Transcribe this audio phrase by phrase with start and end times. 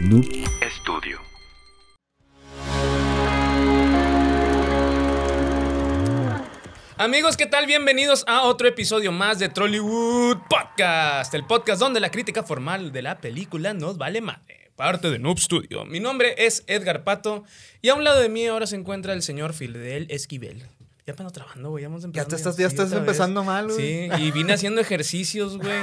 [0.00, 0.24] Noob
[0.80, 1.20] Studio.
[6.96, 7.66] Amigos, ¿qué tal?
[7.66, 13.02] Bienvenidos a otro episodio más de Trollywood Podcast, el podcast donde la crítica formal de
[13.02, 14.72] la película nos vale madre.
[14.74, 15.84] Parte de Noob Studio.
[15.84, 17.44] Mi nombre es Edgar Pato
[17.82, 20.64] y a un lado de mí ahora se encuentra el señor Fidel Esquivel.
[21.06, 21.82] Ya apenas trabajando, güey.
[21.82, 22.30] Ya vamos Ya empezando.
[22.30, 22.98] te estás, ya estás vez.
[22.98, 23.76] empezando mal, güey.
[23.76, 25.78] Sí, y vine haciendo ejercicios, güey,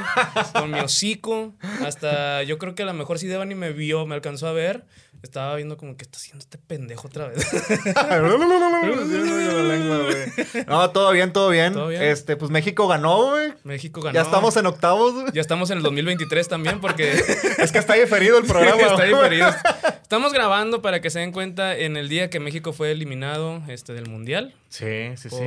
[0.53, 1.53] con mi hocico.
[1.85, 4.85] Hasta yo creo que a lo mejor si Devani me vio, me alcanzó a ver.
[5.23, 7.45] Estaba viendo como que está haciendo este pendejo otra vez.
[10.67, 11.73] no, todo bien, todo bien.
[11.73, 12.03] ¿Todo bien?
[12.03, 13.53] Este, pues México ganó, güey.
[13.63, 14.15] México ganó.
[14.15, 15.25] Ya estamos en octavos, güey.
[15.33, 17.11] Ya estamos en el 2023 también porque
[17.57, 18.81] Es que está diferido el programa.
[18.81, 19.49] está diferido.
[20.01, 23.93] Estamos grabando para que se den cuenta en el día que México fue eliminado este,
[23.93, 25.37] del Mundial Sí, sí, sí.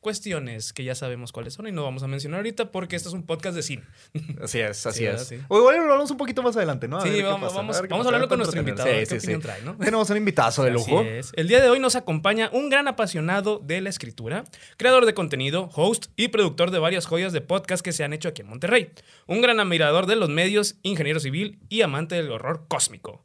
[0.00, 3.14] Cuestiones que ya sabemos cuáles son y no vamos a mencionar ahorita porque este es
[3.14, 3.82] un podcast de cine.
[4.42, 5.26] Así es, así Sí, es.
[5.28, 5.38] Sí.
[5.48, 6.98] O igual lo hablamos un poquito más adelante, ¿no?
[6.98, 8.88] A ver sí, vamos, vamos, ver vamos a pasa, hablarlo ver con nuestro invitado.
[8.88, 9.46] a ver Sí, ¿Qué sí, opinión sí.
[9.46, 9.76] trae, no?
[9.76, 11.02] Tenemos un invitazo de Así lujo.
[11.02, 11.32] es.
[11.36, 14.44] El día de hoy nos acompaña un gran apasionado de la escritura,
[14.78, 18.28] creador de contenido, host y productor de varias joyas de podcast que se han hecho
[18.28, 18.90] aquí en Monterrey.
[19.26, 23.22] Un gran admirador de los medios, ingeniero civil y amante del horror cósmico.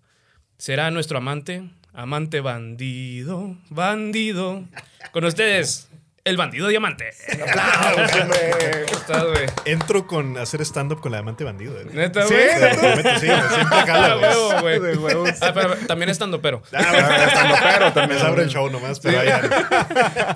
[0.57, 4.63] Será nuestro amante, amante bandido, bandido.
[5.11, 5.89] Con ustedes,
[6.25, 7.11] el bandido diamante.
[7.29, 7.45] ¿Cómo
[8.97, 9.45] estás, güey?
[9.65, 11.79] Entro con hacer stand-up con la amante bandido.
[11.79, 11.85] eh.
[11.93, 12.33] ¿Neta, ¿Sí?
[12.33, 12.47] güey?
[12.59, 14.15] Te lo prometo, sí, güey, siempre jala, Ah,
[14.59, 14.79] güey.
[14.79, 15.23] huevo, güey.
[15.31, 15.35] De.
[15.41, 16.63] Ah, pero también estando pero.
[16.73, 18.19] Ah, bueno, Estando pero también.
[18.21, 19.19] Me abro el show nomás, pero.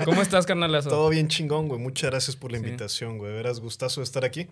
[0.06, 0.90] ¿Cómo estás, carnalazo?
[0.90, 1.80] Todo bien chingón, güey.
[1.82, 3.34] Muchas gracias por la invitación, güey.
[3.34, 4.48] Verás, gustazo de estar aquí.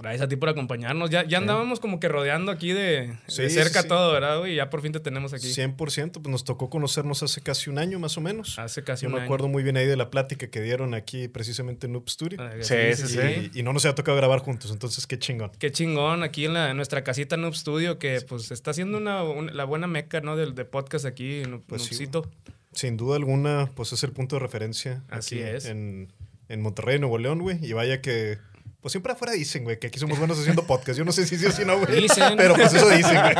[0.00, 1.10] Gracias a ti por acompañarnos.
[1.10, 3.88] Ya, ya andábamos como que rodeando aquí de, Sí, de cerca sí.
[3.88, 4.54] todo, ¿verdad, güey?
[4.54, 5.46] Ya por fin te tenemos aquí.
[5.48, 8.58] 100%, pues nos tocó conocernos hace casi un año más o menos.
[8.58, 9.26] Hace casi Yo un me año.
[9.26, 12.38] acuerdo muy bien ahí de la plática que dieron aquí precisamente en Noob Studio.
[12.40, 13.50] Ah, Sí, sí, sí.
[13.54, 15.50] Y, y no nos ha tocado grabar juntos, entonces qué chingón.
[15.58, 19.22] Qué chingón aquí en, la, en nuestra casita Noob Studio, que pues está haciendo una,
[19.24, 20.36] un- la buena meca, ¿no?
[20.36, 21.90] Del de podcast aquí, Noob- Pues.
[22.72, 25.64] Sin duda alguna, pues es el punto de referencia Así aquí es.
[25.64, 26.12] En,
[26.48, 27.58] en Monterrey, Nuevo León, güey.
[27.64, 28.38] Y vaya que,
[28.80, 30.98] pues siempre afuera dicen, güey, que aquí somos buenos haciendo podcast.
[30.98, 32.02] Yo no sé si sí o si no, güey.
[32.02, 32.34] Dicen.
[32.36, 33.34] Pero pues eso dicen, güey.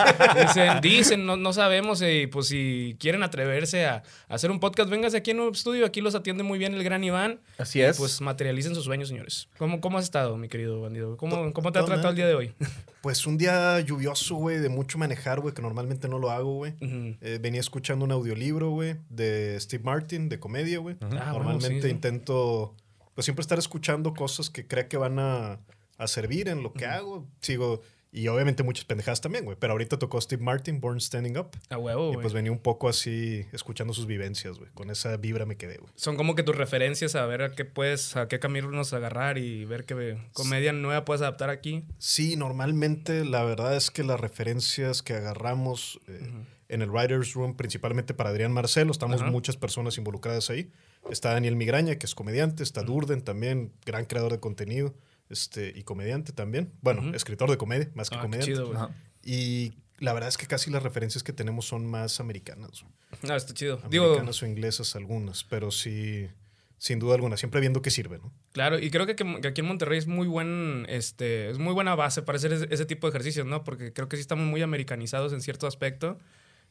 [0.46, 4.58] Dicen, dicen, no, no sabemos, eh, y pues si quieren atreverse a, a hacer un
[4.60, 7.40] podcast, véngase aquí en Noob Studio, aquí los atiende muy bien el gran Iván.
[7.56, 7.96] Así es.
[7.98, 9.48] Pues materialicen sus sueños, señores.
[9.58, 11.16] ¿Cómo, cómo has estado, mi querido bandido?
[11.16, 12.54] ¿Cómo, cómo te ha tratado el día de hoy?
[13.00, 16.74] Pues un día lluvioso, güey, de mucho manejar, güey, que normalmente no lo hago, güey.
[16.80, 20.96] Eh, venía escuchando un audiolibro, güey, de Steve Martin, de comedia, güey.
[21.00, 21.88] Ah, bueno, Normalmente sí, sí.
[21.90, 22.74] intento,
[23.18, 25.58] pues siempre estar escuchando cosas que crea que van a,
[25.96, 27.26] a servir en lo que hago.
[27.40, 27.80] Sigo,
[28.12, 29.56] y obviamente muchas pendejadas también, güey.
[29.58, 31.48] Pero ahorita tocó Steve Martin, Born Standing Up.
[31.68, 34.70] A huevo, Y pues venía un poco así, escuchando sus vivencias, güey.
[34.70, 35.92] Con esa vibra me quedé, güey.
[35.96, 39.64] Son como que tus referencias a ver a qué puedes, a qué caminos agarrar y
[39.64, 41.82] ver qué comedia nueva puedes adaptar aquí.
[41.98, 46.20] Sí, normalmente la verdad es que las referencias que agarramos eh,
[46.68, 50.70] en el Writers Room, principalmente para Adrián Marcelo, estamos muchas personas involucradas ahí.
[51.10, 54.94] Está Daniel Migraña, que es comediante, está Durden también, gran creador de contenido
[55.30, 56.72] este, y comediante también.
[56.80, 58.52] Bueno, escritor de comedia, más que Ah, qué comediante.
[58.52, 58.90] chido.
[59.24, 62.84] Y la verdad es que casi las referencias que tenemos son más americanas.
[63.22, 63.80] No, está chido.
[63.90, 66.28] Digo, Americanas o inglesas algunas, pero sí,
[66.78, 68.32] sin duda alguna, siempre viendo qué sirve, ¿no?
[68.52, 71.94] claro, y creo que, que aquí en Monterrey es muy buen, este, es muy buena
[71.94, 73.64] base para hacer ese, ese tipo de ejercicios, ¿no?
[73.64, 76.18] Porque creo que sí estamos muy americanizados en cierto aspecto.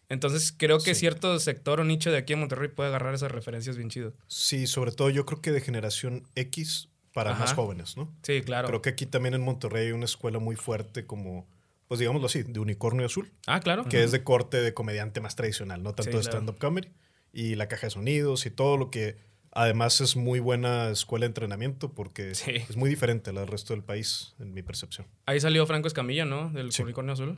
[0.10, 1.02] Entonces creo que Sí.
[1.02, 4.14] cierto sector o nicho de aquí en Monterrey puede agarrar esas referencias bien chido.
[4.28, 7.42] Sí, sobre todo yo creo que de generación X para Ajá.
[7.42, 8.14] más jóvenes, ¿no?
[8.24, 8.68] Sí, claro.
[8.68, 11.48] Creo que aquí también en Monterrey hay una escuela muy fuerte como,
[11.88, 13.86] pues digámoslo así, de unicornio azul, Ah, claro.
[13.86, 16.38] que es de corte de comediante más tradicional, no tanto Sí, de claro.
[16.38, 16.90] stand-up comedy.
[17.34, 19.18] Y la caja de sonidos y todo lo que
[19.52, 22.52] además es muy buena escuela de entrenamiento porque Sí.
[22.70, 25.08] es muy diferente a la del resto del país, en mi percepción.
[25.26, 26.50] Ahí salió Franco Escamilla, ¿no?
[26.52, 26.84] Del Sí.
[26.84, 27.38] Unicornio Azul.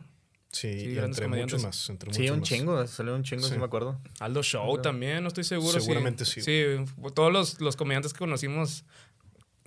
[0.52, 1.54] Sí, Sí, y entre comediantes.
[1.60, 1.90] muchos más.
[1.90, 2.50] Entre Sí, muchos un más.
[2.50, 3.60] chingo, salió un chingo, sí, Sí.
[3.60, 4.02] me acuerdo.
[4.20, 5.80] Aldo Show también, no estoy seguro.
[5.80, 6.42] Seguramente sí.
[6.42, 6.76] sí.
[6.86, 8.84] Sí, todos los, los comediantes que conocimos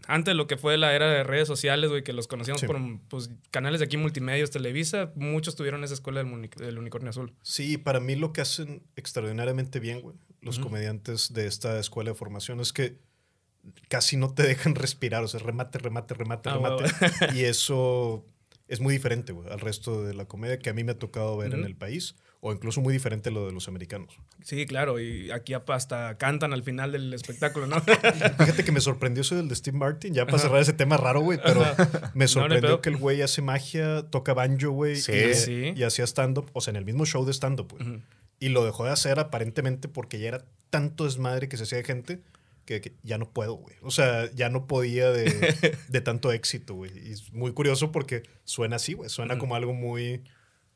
[0.09, 2.67] antes de lo que fue la era de redes sociales, güey, que los conocíamos Sí.
[2.67, 2.77] por
[3.09, 7.33] pues, canales de aquí, multimedios, Televisa, muchos tuvieron esa escuela del, del Unicornio Azul.
[7.43, 12.17] Sí, para mí lo que hacen extraordinariamente bien, güey, los comediantes de esta escuela de
[12.17, 12.99] formación es que
[13.89, 16.85] casi no te dejan respirar, o sea, remate, remate, remate, Ah, remate.
[17.39, 18.27] y eso
[18.73, 21.37] es muy diferente, güey, al resto de la comedia que a mí me ha tocado
[21.37, 24.17] ver en el país, o incluso muy diferente a lo de los americanos.
[24.43, 27.77] Sí, claro, y aquí hasta cantan al final del espectáculo, ¿no?
[28.39, 31.21] Fíjate que me sorprendió eso del de Steve Martin, ya para cerrar ese tema raro,
[31.21, 31.63] güey, pero
[32.15, 35.13] me sorprendió que el güey hace magia, toca banjo, güey, Sí.
[35.13, 35.73] y, Sí.
[35.77, 38.01] y hacía stand-up, o sea, en el mismo show de stand-up, güey.
[38.41, 41.85] Y lo dejó de hacer aparentemente porque ya era tanto desmadre que se hacía de
[41.85, 42.21] gente
[42.65, 43.77] que, que ya no puedo, güey.
[43.83, 45.25] O sea, ya no podía de,
[45.89, 46.91] de tanto éxito, güey.
[47.09, 49.09] Y es muy curioso porque suena así, güey.
[49.11, 50.23] Suena como algo muy,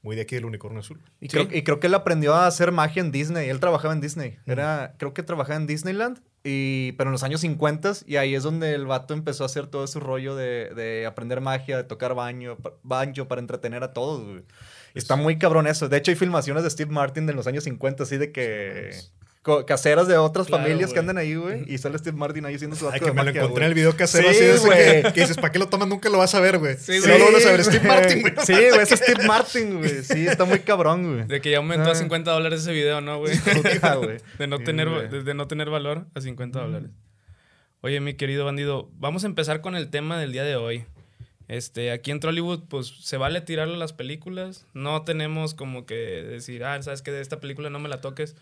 [0.02, 1.00] muy de aquí del unicornio azul.
[1.20, 1.36] Y, Sí.
[1.36, 3.48] creo, y creo que él aprendió a hacer magia en Disney.
[3.48, 4.38] Él trabajaba en Disney.
[4.46, 8.44] Era, creo que trabajaba en Disneyland, y, pero en los años 50 y ahí es
[8.44, 12.14] donde el vato empezó a hacer todo ese rollo de, de aprender magia, de tocar
[12.14, 14.24] baño, banjo para entretener a todos.
[14.24, 14.44] güey.
[14.94, 15.88] Y Está muy cabrón eso.
[15.88, 18.90] De hecho, hay filmaciones de Steve Martin de los años 50, así de que...
[19.66, 21.64] Caseras de otras Claro, familias que andan ahí, güey.
[21.72, 23.68] Y sale Steve Martin ahí haciendo su Ay, acto que de me lo encontré en
[23.68, 25.88] el video casero Sí, así de que, que dices, ¿para qué lo tomas?
[25.88, 26.76] Nunca lo vas a ver, güey.
[26.76, 28.34] Sí, no lo van a saber, Steve Martin, güey.
[28.44, 30.02] Sí, güey, es Steve Martin, güey.
[30.02, 31.26] Sí, está muy cabrón, güey.
[31.26, 31.94] De que ya aumentó a Ah.
[31.94, 33.36] 50 dólares ese video, ¿no, güey?
[34.38, 36.90] De no, Sí, tener, de, de no tener valor a 50 dólares.
[37.82, 40.84] Oye, mi querido bandido, vamos a empezar con el tema del día de hoy.
[41.48, 44.66] Este, aquí en Trollywood, pues se vale tirarle las películas.
[44.74, 48.34] No tenemos como que decir, ah, sabes que de esta película no me la toques.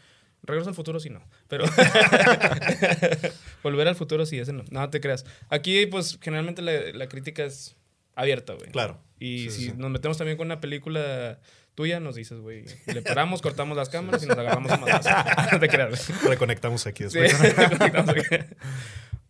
[0.46, 1.23] Regreso al futuro sí no.
[1.49, 1.64] Pero
[3.62, 4.64] volver al futuro sí, ese no.
[4.70, 5.25] No te creas.
[5.50, 7.76] Aquí, pues, generalmente la, la crítica es
[8.14, 8.70] abierta, güey.
[8.70, 9.00] Claro.
[9.19, 9.73] Y Sí, si sí.
[9.76, 11.38] nos metemos también con una película
[11.75, 12.64] tuya, nos dices, güey.
[12.87, 15.12] Le paramos, cortamos las cámaras y nos agarramos madrazos.
[15.52, 16.23] No te creas.
[16.25, 17.55] Reconectamos aquí Sí, después.
[17.79, 18.23] conectamos aquí.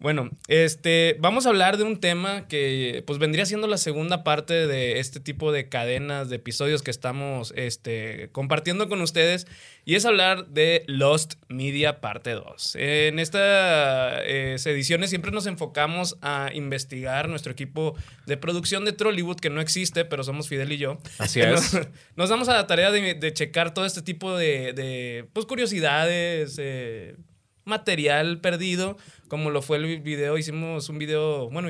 [0.05, 4.67] Bueno, este, vamos a hablar de un tema que pues vendría siendo la segunda parte
[4.67, 9.47] de este tipo de cadenas de episodios que estamos este, compartiendo con ustedes
[9.87, 12.77] y es hablar de Lost Media parte 2.
[12.79, 14.21] En estas
[14.67, 17.95] ediciones siempre nos enfocamos a investigar nuestro equipo
[18.27, 20.99] de producción de Trollywood que no existe, pero somos Fidel y yo.
[21.17, 21.89] Así Nos- es.
[22.15, 26.57] Nos damos a la tarea de, de checar todo este tipo de, de, pues, curiosidades,
[26.61, 27.17] eh,
[27.65, 28.97] material perdido,
[29.29, 30.39] como lo fue el video.
[30.39, 31.69] Hicimos un video, bueno,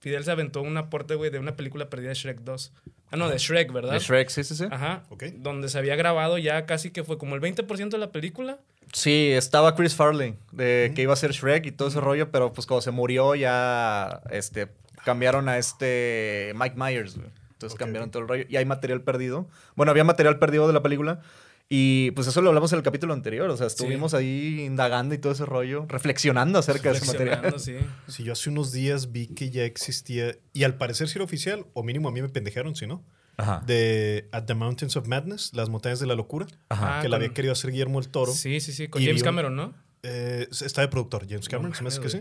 [0.00, 2.72] Fidel se aventó un aporte, güey, de una película perdida de Shrek 2.
[3.10, 3.92] Ah, no, de Shrek, ¿verdad?
[3.92, 4.64] De Shrek, sí, sí, sí.
[4.70, 5.04] Ajá.
[5.10, 5.24] Ok.
[5.36, 8.58] Donde se había grabado ya casi que fue como el 20% de la película.
[8.92, 12.52] Sí, estaba Chris Farley, de que iba a ser Shrek y todo ese rollo, pero
[12.52, 14.68] pues cuando se murió ya este,
[15.04, 17.30] cambiaron a este Mike Myers, güey.
[17.52, 18.44] Entonces cambiaron todo el rollo.
[18.48, 19.48] Y hay material perdido.
[19.76, 21.20] Bueno, había material perdido de la película.
[21.68, 23.50] Y pues eso lo hablamos en el capítulo anterior.
[23.50, 27.58] O sea, estuvimos ahí indagando y todo ese rollo, reflexionando acerca de ese material.
[27.58, 27.74] Sí.
[28.08, 31.66] Si yo hace unos días vi que ya existía, y al parecer sí era oficial,
[31.74, 33.04] o mínimo a mí me pendejaron, si no,
[33.36, 33.62] Ajá.
[33.66, 36.98] de At the Mountains of Madness, Las Montañas de la Locura, Ajá.
[36.98, 38.32] Ah, que la había querido hacer Guillermo el Toro.
[38.32, 38.86] Sí, sí, sí.
[38.88, 39.74] Con Y James Cameron, ¿no?
[40.04, 42.20] Eh, está de productor, James Cameron, se me hace que sí.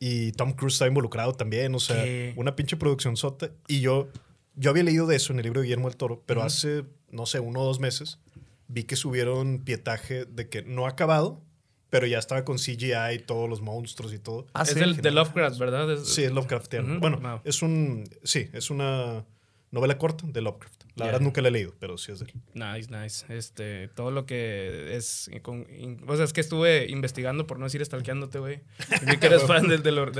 [0.00, 2.34] Y Tom Cruise está involucrado también, o sea, ¿Qué?
[2.36, 3.50] una pinche producción sota.
[3.68, 4.08] Y yo,
[4.56, 6.46] yo había leído de eso en el libro de Guillermo el Toro, pero Ujú.
[6.48, 8.18] hace, no sé, uno o dos meses,
[8.68, 11.42] vi que subieron pietaje de que no ha acabado,
[11.90, 14.46] pero ya estaba con CGI y todos los monstruos y todo.
[14.54, 14.80] Ah, es sí.
[14.80, 15.92] del, de Lovecraft, ¿verdad?
[15.92, 16.98] Es- Sí, es Lovecraftiano.
[17.00, 17.40] Bueno, wow.
[17.44, 19.24] es un, sí, es una
[19.70, 20.81] novela corta de Lovecraft.
[20.94, 21.12] La Ya.
[21.12, 22.32] verdad nunca la he leído, pero sí es de él.
[22.52, 23.24] Nice, nice.
[23.34, 25.30] Este, todo lo que es.
[25.40, 28.60] con- in- o sea, es que estuve investigando, por no decir stalkeándote, güey.
[29.06, 30.14] Vi que eres fan del, del, horror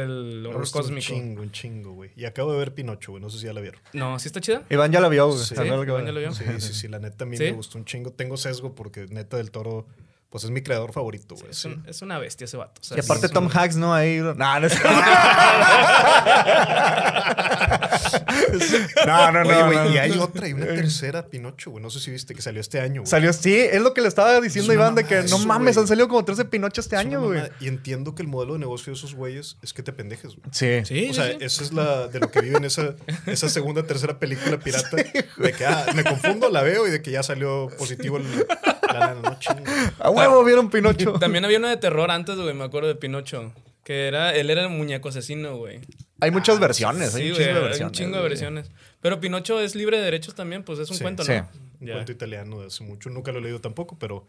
[0.61, 1.07] gusta Un cósmico.
[1.07, 2.11] chingo, un chingo, güey.
[2.17, 3.23] Y acabo de ver Pinocho, güey.
[3.23, 3.81] No sé si ya la vieron.
[3.93, 4.63] No, ¿sí está chida?
[4.71, 5.39] Iván ya la vio, güey.
[5.45, 6.33] Sí, que Iván ya lo vio.
[6.33, 6.89] Sí, sí, sí.
[6.89, 7.45] La neta a mí ¿Sí?
[7.45, 8.11] me gustó un chingo.
[8.13, 9.87] Tengo sesgo porque neta del toro,
[10.31, 11.51] pues es mi creador favorito, güey.
[11.51, 11.69] Es, sí.
[11.69, 12.81] un- es una bestia ese vato.
[12.81, 13.93] o sea, Y aparte Tom un- Hanks, ¿no?
[13.93, 14.19] Ahí...
[14.21, 14.73] No, no es...
[19.07, 19.51] no, no, no.
[19.51, 20.01] Oye, güey, no, y no.
[20.01, 21.83] hay otra, y una tercera Pinocho, güey.
[21.83, 23.11] No sé si viste que salió este año, güey.
[23.11, 25.83] Salió, sí, es lo que le estaba diciendo Iván, de que no eso, mames, güey.
[25.83, 27.43] han salido como 13 Pinocho este Es año, güey.
[27.61, 30.49] Y entiendo que el modelo de negocio de esos güeyes es que te pendejes, güey.
[30.53, 30.85] Sí.
[30.85, 31.37] Sí, O sea, sí.
[31.41, 32.95] esa es la de lo que viven esa,
[33.27, 34.97] esa segunda, tercera película pirata.
[34.97, 38.25] De que, ah, me confundo, la veo y de que ya salió positivo el,
[38.93, 39.21] la lana.
[39.23, 39.63] No chingo.
[39.99, 41.15] A huevo vieron Pinocho.
[41.15, 43.53] También había una de terror antes, güey, me acuerdo de Pinocho.
[43.85, 45.81] Que era, él era el muñeco asesino, güey.
[46.23, 47.87] Hay muchas versiones, hay Sí, un güey, chingo de hay versiones.
[47.91, 48.29] un chingo de güey.
[48.31, 48.71] versiones.
[49.01, 51.33] Pero Pinocho es libre de derechos también, pues es un Sí, cuento, sí.
[51.33, 51.49] ¿no?
[51.81, 53.11] Un cuento italiano de hace mucho.
[53.11, 54.27] Nunca lo he leído tampoco, pero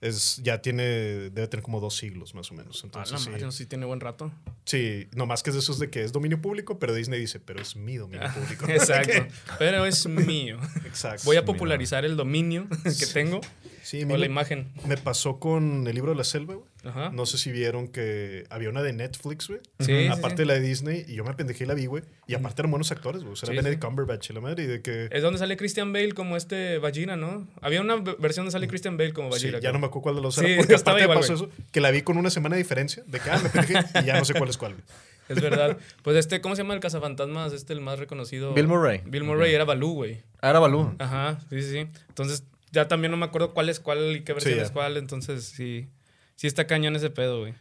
[0.00, 0.82] es, ya tiene,
[1.30, 2.80] debe tener como dos siglos más o menos.
[2.82, 4.32] Ah, Entonces, sí, madre, sí tiene buen rato.
[4.64, 7.60] sí, nomás que es de esos de que es dominio público, pero Disney dice, pero
[7.60, 8.66] es mi dominio público.
[8.68, 9.26] Exacto.
[9.58, 10.58] Pero es mío.
[10.86, 11.22] Exacto.
[11.24, 12.66] Voy a popularizar el dominio
[12.98, 13.40] que tengo
[13.84, 14.72] Sí, o la me, imagen.
[14.86, 16.66] me pasó con el libro de la selva, güey.
[16.84, 17.10] Ajá.
[17.10, 19.60] No sé si vieron que había una de Netflix, güey.
[19.80, 20.42] Sí, aparte sí.
[20.42, 22.02] de la de Disney, y yo me apendejé y la vi, güey.
[22.26, 23.34] Y aparte eran buenos actores, güey.
[23.34, 23.86] O sea, Sí, era Benedict sí.
[23.86, 25.08] Cumberbatch y la madre, y de que.
[25.10, 27.46] Es donde sale Christian Bale como este Vagina, ¿no?
[27.60, 29.60] Había una versión donde sale Christian Bale como Sí, Vagina.
[29.60, 31.50] ya no me acuerdo cuál de los Sí, era, porque estaba aparte igual, pasó eso,
[31.70, 34.18] que la vi con una semana de diferencia, de que, ah, me pendejé, y ya
[34.18, 34.84] no sé cuál es cuál, güey.
[35.28, 35.78] Es verdad.
[36.02, 37.54] Pues este, ¿cómo se llama el cazafantasmas?
[37.54, 38.52] Este, el más reconocido.
[38.52, 39.00] Bill Murray.
[39.06, 40.20] Bill Murray era Balú, güey.
[40.42, 40.94] Ah, era Balú.
[40.98, 41.78] Ajá, sí, sí, sí.
[42.08, 44.96] Entonces, ya también no me acuerdo cuál es cuál y qué versión es cuál.
[44.96, 45.88] Entonces, sí.
[46.34, 47.54] Sí está cañón ese pedo, güey.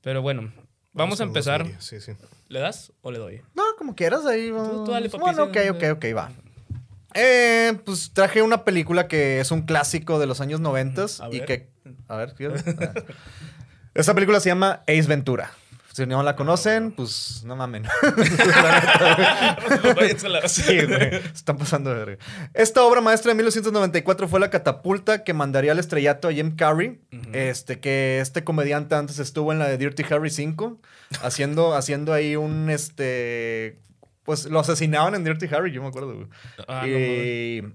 [0.00, 0.52] Pero bueno,
[0.92, 1.62] vamos, a empezar.
[1.64, 2.12] Miriam, Sí, sí.
[2.48, 3.42] ¿Le das o le doy?
[3.54, 4.48] No, como quieras, ahí.
[4.50, 6.32] Tú- tú dale, papi, Bueno, ok, ok, ok, va.
[7.14, 11.40] Eh, pues traje una película que es un clásico de los años noventas A y
[11.40, 11.46] ver.
[11.46, 11.70] que...
[12.08, 12.34] A ver.
[12.40, 12.92] Ah.
[13.94, 15.50] Esta película se llama Ace Ventura.
[15.96, 17.84] Si no la conocen, pues no mamen.
[20.46, 21.10] Sí, güey.
[21.10, 22.18] Se Están pasando de verga.
[22.52, 27.00] Esta obra maestra de 1994 fue la catapulta que mandaría al estrellato a Jim Carrey.
[27.32, 30.78] Este, que este comediante antes estuvo en la de Dirty Harry 5,
[31.22, 33.78] haciendo, haciendo ahí un este.
[34.22, 36.26] Pues lo asesinaban en Dirty Harry, yo me acuerdo, güey.
[36.68, 37.72] Ah, no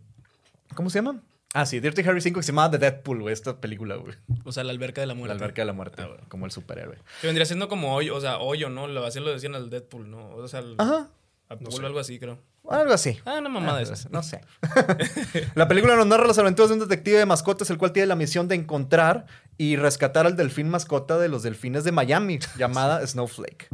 [0.75, 1.23] ¿Cómo se llama?
[1.53, 4.13] Ah, sí, Dirty Harry 5 que se llamaba The Deadpool, güey, esta película, güey.
[4.45, 5.33] O sea, la alberca de la La muerte.
[5.33, 6.23] alberca de la muerte, Ah, bueno.
[6.29, 6.97] como el superhéroe.
[7.19, 8.87] Que vendría siendo como hoyo, o sea, hoyo, ¿no?
[8.87, 10.29] Lo, así lo decían al Deadpool, ¿no?
[10.29, 11.09] O sea, al, Ajá.
[11.49, 11.85] a No pool sé.
[11.85, 12.39] algo así, creo.
[12.69, 13.19] Algo así.
[13.25, 14.09] Ah, una mamada de esas.
[14.11, 14.39] No sé.
[15.55, 18.15] la película nos narra las aventuras de un detective de mascotas, el cual tiene la
[18.15, 19.25] misión de encontrar
[19.57, 23.67] y rescatar al delfín mascota de los delfines de Miami, llamada Snowflake.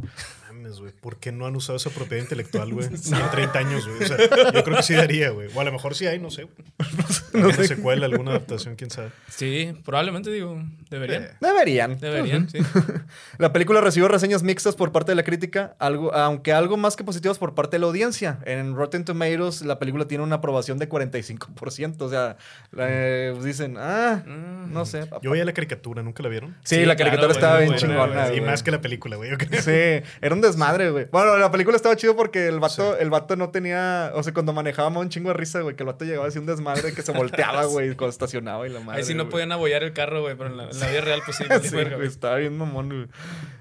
[0.58, 0.92] Mames, güey.
[0.92, 2.86] ¿Por qué no han usado esa propiedad intelectual, güey?
[3.18, 4.02] En 30 años, güey.
[4.02, 4.16] O sea,
[4.52, 5.48] yo creo que sí daría, güey.
[5.54, 6.56] O a lo mejor sí hay, no sé, güey.
[7.34, 9.10] Alguna secuela, alguna adaptación, quién sabe.
[9.28, 10.60] Sí, probablemente digo,
[10.90, 11.24] deberían.
[11.24, 11.30] Eh.
[11.40, 11.98] Deberían.
[12.00, 12.58] Deberían, sí.
[13.38, 17.04] La película recibió reseñas mixtas por parte de la crítica, algo, aunque algo más que
[17.04, 18.38] positivas por parte de la audiencia.
[18.44, 22.00] En Rotten Tomatoes la película tiene una aprobación de 45%.
[22.00, 22.36] O sea,
[22.76, 24.72] eh, dicen, ah, Mm.
[24.72, 25.08] no sé.
[25.22, 26.56] Yo veía la caricatura, ¿nunca la vieron?
[26.64, 28.34] Sí, Sí, la caricatura estaba bien chingona.
[28.34, 29.30] Y más que la película, güey.
[29.30, 29.60] Yo creo.
[29.62, 31.06] Sí, era un desmadre, güey.
[31.12, 34.52] Bueno, la película estaba chido porque el vato, el vato no tenía, o sea, cuando
[34.52, 37.12] manejábamos un chingo de risa, güey, que el vato llegaba así un desmadre que se
[37.12, 38.98] volteaba, güey, cuando estacionaba y la madre.
[39.00, 39.30] Ahí sí no güey.
[39.30, 41.44] podían abollar el carro, güey, pero en la, en la vida real, pues sí.
[41.62, 43.06] Sí, verga, güey, estaba bien mamón, güey.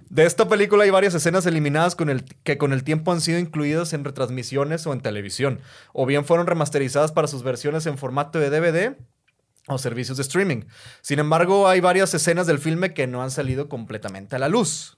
[0.10, 3.40] De esta película hay varias escenas eliminadas con el, que con el tiempo han sido
[3.40, 5.60] incluidas en retransmisiones o en televisión,
[5.92, 8.96] o bien fueron remasterizadas para sus versiones en formato de DVD
[9.68, 10.62] o servicios de streaming.
[11.02, 14.98] Sin embargo, hay varias escenas del filme que no han salido completamente a la luz.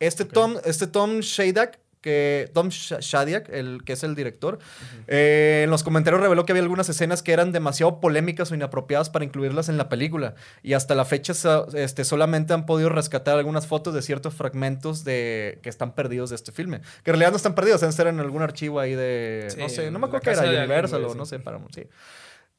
[0.00, 4.58] Este Tom, este Tom Shadak, que Tom Sh- Shadyac, el que es el director,
[5.06, 9.08] eh, en los comentarios reveló que había algunas escenas que eran demasiado polémicas o inapropiadas
[9.08, 10.34] para incluirlas en la película.
[10.62, 11.32] Y hasta la fecha
[11.72, 16.36] este, solamente han podido rescatar algunas fotos de ciertos fragmentos de, que están perdidos de
[16.36, 16.82] este filme.
[17.04, 19.46] Que en realidad no están perdidos, deben estar en algún archivo ahí de...
[19.48, 21.86] Sí, no sé, no me acuerdo qué era, Universal o no sé, Paramount, sí.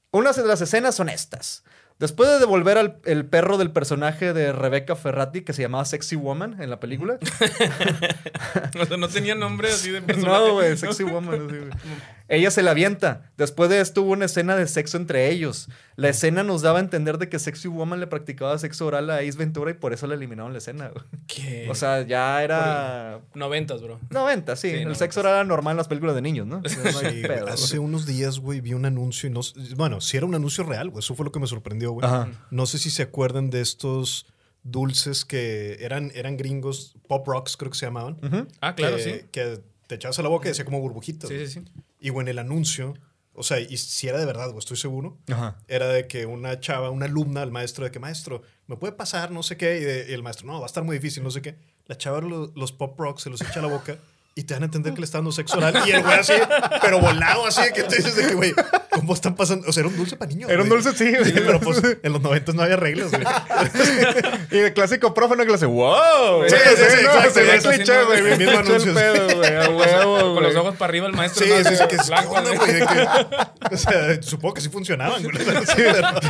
[0.10, 1.63] Unas de las escenas son estas.
[1.98, 6.18] Después de devolver al el perro del personaje de Rebecca Ferrati, que se llamaba Sexy
[6.18, 7.18] Woman en la película.
[8.80, 10.48] O sea, no tenía nombre así de personaje.
[10.48, 11.48] no, güey, Sexy Woman.
[11.48, 11.90] así.
[12.27, 13.32] Ella se la avienta.
[13.38, 15.70] Después de esto hubo una escena de sexo entre ellos.
[15.96, 19.17] La escena nos daba a entender de que Sexy Woman le practicaba sexo oral a
[19.17, 20.89] Ace Ventura y por eso le eliminaron la escena.
[20.89, 21.05] güey.
[21.27, 21.67] ¿Qué?
[21.70, 23.22] O sea, ya era...
[23.36, 24.00] Noventas, bro.
[24.10, 24.70] 90, sí.
[24.70, 25.00] Sí, el 90.
[25.00, 26.62] sexo oral era normal en las películas de niños, ¿no?
[26.65, 27.88] Sí, pedo, hace güey.
[27.89, 29.41] unos días, güey, vi un anuncio y no...
[29.75, 31.00] Bueno, sí era un anuncio real, güey.
[31.00, 32.05] Eso fue lo que me sorprendió, güey.
[32.08, 32.29] Ajá.
[32.50, 34.25] No sé si se acuerdan de estos
[34.63, 38.17] dulces que eran, eran gringos, Pop Rocks creo que se llamaban.
[38.62, 39.25] Ah, claro, que, sí.
[39.32, 41.29] Que te echabas a la boca y decía como burbujitas.
[41.29, 41.65] Sí, sí, sí.
[42.00, 42.94] Y, güey, en el anuncio,
[43.34, 45.58] o sea, y si era de verdad, güey, estoy seguro, Ajá.
[45.68, 49.32] era de que una chava, una alumna al maestro, de que, maestro, ¿me puede pasar?
[49.32, 49.80] No sé qué.
[49.80, 51.58] Y, de- y el maestro, no, va a estar muy difícil, no sé qué.
[51.88, 53.98] La chava lo- los Pop Rocks se los echa a la boca
[54.36, 55.84] y te dan a entender que le está dando sexo oral.
[55.88, 56.34] Y el güey así,
[56.82, 58.54] pero volado así, que tú dices de que, güey,
[58.96, 59.68] ¿cómo están pasando?
[59.70, 60.50] O sea, era un dulce para niños.
[60.50, 61.14] Era un dulce, sí.
[61.24, 63.24] Sí, pero pues en los 90 no había reglas, güey.
[64.52, 65.44] Y el clásico profe, ¿no?
[65.44, 66.44] Que le hace, wow.
[66.48, 68.22] Sí, sí, sí, no, se ve cliché, güey.
[68.22, 69.56] Bien mismo anuncio, el pedo, güey.
[69.56, 69.70] A
[70.06, 71.46] huevo, Con los ojos para arriba el maestro.
[71.46, 71.70] Sí, ¿no?
[71.70, 71.96] sí, sí, que,
[73.74, 75.36] O sea, supongo que sí funcionaban, güey.
[75.66, 75.84] Sí,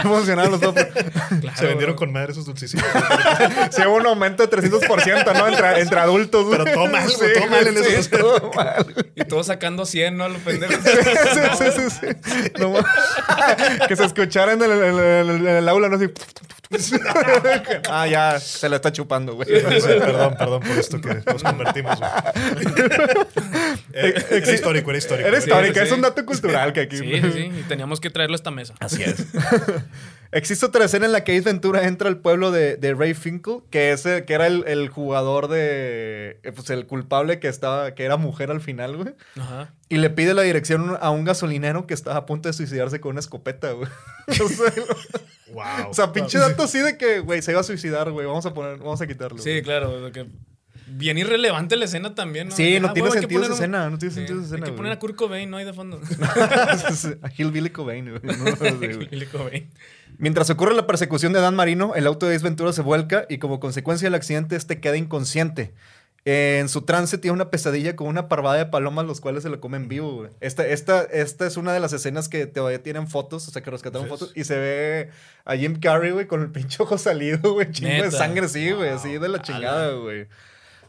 [0.04, 0.74] emocionados los dos.
[1.42, 2.86] Claro, Se vendieron con madre esos dulcecitos.
[3.72, 5.48] Sí, hubo un aumento de 300%, ¿no?
[5.48, 6.46] Entre, entre adultos.
[6.50, 8.86] Pero todo mal, güey, todo mal en sí, esos- todo mal.
[9.16, 10.30] Y todos sacando 100, ¿no?
[10.30, 10.76] Los pendejos.
[10.84, 12.08] Sí, sí, sí, sí.
[12.60, 12.74] No
[13.88, 15.96] que se escuchara en el, en el- en el aula, ¿no?
[15.98, 16.10] Así.
[17.90, 19.48] ah, ya, se la está chupando, güey.
[19.48, 22.00] Sí, perdón, perdón por esto que nos convertimos.
[22.00, 22.12] güey.
[23.98, 25.30] Eh, era histórico, era histórico.
[25.30, 25.50] Era sí.
[25.80, 26.98] es un dato cultural que aquí.
[26.98, 27.52] Sí, sí, sí.
[27.60, 28.74] Y teníamos que traerlo a esta mesa.
[28.82, 29.26] Así es.
[30.36, 33.60] Existe otra escena en la que Ace Ventura entra al pueblo de, de Ray Finkel,
[33.72, 36.40] que, es, el- que era el, el jugador de.
[36.44, 39.16] eh, Pues el culpable que estaba, que era mujer al final, güey.
[39.40, 39.74] Ajá.
[39.90, 43.12] Y le pide la dirección a un gasolinero que estaba a punto de suicidarse con
[43.12, 43.90] una escopeta, güey.
[44.28, 44.74] O sea,
[45.54, 45.90] Wow.
[45.92, 48.26] o sea, pinche dato así de que, güey, se iba a suicidar, güey.
[48.28, 49.38] Vamos a poner, vamos a quitarlo.
[49.38, 49.62] Sí, güey.
[49.62, 50.02] claro.
[50.02, 50.28] de que
[50.88, 52.56] bien irrelevante la escena también, ¿no?
[52.56, 54.46] Sí, no Ah, tiene huevo, hay sentido esa un- escena, no tiene Sí, sentido esa
[54.46, 54.78] escena, Hay que güey.
[54.78, 55.58] poner a Kurt Cobain, ¿no?
[55.58, 56.00] Ahí de fondo.
[57.22, 58.22] a Hillbilly Cobain, güey.
[58.38, 58.98] No, sé, güey.
[59.10, 59.70] Billy Cobain.
[60.18, 63.38] Mientras ocurre la persecución de Dan Marino, el auto de Ace Ventura se vuelca y
[63.38, 65.74] como consecuencia del accidente este queda inconsciente.
[66.28, 69.50] Eh, en su trance tiene una pesadilla con una parvada de palomas los cuales se
[69.50, 70.32] lo comen vivo, güey.
[70.42, 73.70] Esta, esta, esta es una de las escenas que todavía tienen fotos, o sea, que
[73.70, 74.10] rescataron Sí.
[74.10, 75.10] fotos y se ve
[75.44, 78.90] a Jim Carrey, güey, con el pinche ojo salido, güey, chingo de sangre, sí, güey,
[78.90, 78.98] Wow.
[78.98, 80.26] así de la chingada, güey.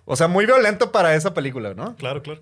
[0.06, 1.94] O sea, muy violento para esa película, ¿no?
[1.96, 2.40] Claro, claro.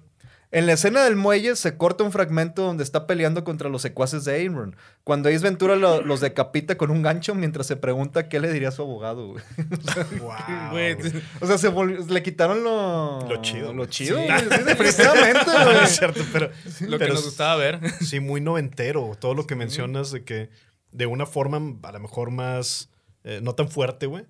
[0.53, 4.25] En la escena del muelle se corta un fragmento donde está peleando contra los secuaces
[4.25, 4.77] de Aaron.
[5.03, 8.69] Cuando Ace Ventura lo- los decapita con un gancho mientras se pregunta qué le diría
[8.69, 9.43] a su abogado, güey.
[10.21, 11.11] Wow.
[11.41, 13.27] O sea, se volvió- le quitaron lo...
[13.29, 13.73] Lo chido.
[13.75, 14.27] Lo chido, Sí.
[14.27, 14.41] güey.
[14.41, 15.85] Sí, definitivamente, No, güey.
[15.85, 16.51] es cierto, pero,
[16.83, 17.81] Lo que nos gustaba ver.
[18.01, 19.11] sí, muy noventero.
[19.19, 20.51] Todo lo que mencionas de que
[20.93, 22.91] de una forma a lo mejor más,
[23.25, 24.25] eh, no tan fuerte, güey,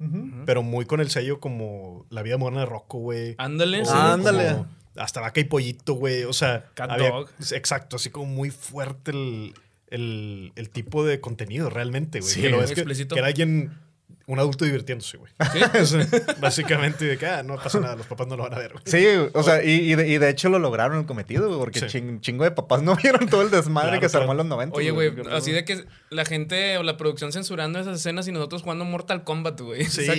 [0.46, 3.34] pero muy con el sello como La vida moderna de Rocco, güey.
[3.38, 3.82] Ándale.
[3.82, 3.90] O sí.
[3.94, 4.64] Ah, ándale.
[4.96, 6.22] Hasta vaca y pollito, güey.
[6.24, 7.28] O sea, Cat había- Dog.
[7.52, 9.54] exacto, así como muy fuerte el,
[9.88, 12.32] el- el tipo de contenido realmente, güey.
[12.32, 13.14] Sí, que lo ves que, explícito.
[13.14, 13.76] que era alguien,
[14.26, 15.32] un adulto divirtiéndose, güey.
[15.52, 15.60] Sí.
[15.80, 16.06] O sea,
[16.40, 18.82] básicamente, de que ah, no pasa nada, los papás no lo van a ver, güey.
[18.86, 21.80] Sí, o sea, y, y de, y de hecho lo lograron el cometido, güey, porque
[21.80, 21.86] Sí.
[21.98, 24.46] ching- chingo de papás no vieron todo el desmadre Claro, que se armó en los
[24.46, 24.76] 90.
[24.76, 28.62] Oye, güey, así de que la gente o la producción censurando esas escenas y nosotros
[28.62, 29.84] jugando Mortal Kombat, güey.
[29.84, 30.10] Sí, sí,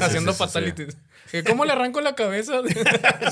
[0.00, 0.96] haciendo sí, sí, fatalities.
[1.46, 2.60] ¿Cómo le arranco la cabeza?
[2.66, 2.74] Sí,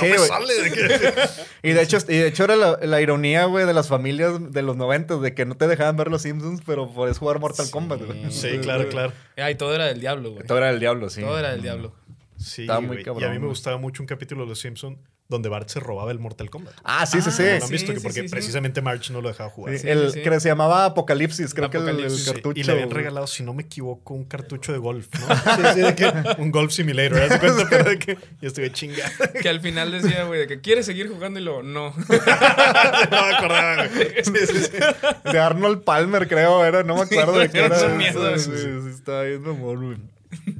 [0.06, 0.28] Me güey.
[0.28, 1.14] sale de que...
[1.62, 4.62] Y de hecho, y de hecho era la, la ironía, güey, de las familias de
[4.62, 8.02] los 90 de que no te dejaban ver los Simpsons, pero podés jugar Mortal Kombat,
[8.04, 8.30] güey.
[8.30, 9.12] Sí, claro, claro.
[9.36, 10.46] Ay, todo era del diablo, güey.
[10.46, 11.20] Todo era el diablo, sí.
[11.20, 11.94] Todo era del diablo.
[12.36, 13.04] Sí, Estaba muy güey.
[13.04, 13.48] cabrón, Y a mí me güey.
[13.50, 16.74] gustaba mucho un capítulo de Los Simpson donde Bart se robaba el Mortal Kombat.
[16.84, 17.42] Ah, sí, sí, sí.
[17.42, 17.92] Ah, ¿Lo han sí, visto?
[17.92, 18.32] Que sí, porque sí, sí.
[18.32, 19.74] precisamente March no lo dejaba jugar.
[19.74, 20.22] Sí, Sí, el sí, sí.
[20.22, 22.30] que se llamaba Apocalipsis, creo que el- sí.
[22.32, 22.58] cartucho.
[22.58, 25.26] Y le habían regalado, si no me equivoco, un cartucho de golf, ¿no?
[25.56, 27.20] Sí, sí, de que un golf simulator.
[27.70, 29.10] Pero de que yo estuve chingada.
[29.40, 31.90] Que al final decía, güey, de que quiere seguir jugando y luego no.
[31.94, 34.24] no me acordaba, güey.
[34.24, 35.30] Sí, sí, sí.
[35.30, 38.80] De Arnold Palmer, creo, era, no me acuerdo de qué era miedo, Sí, sí, sí,
[38.82, 39.96] sí, estaba güey.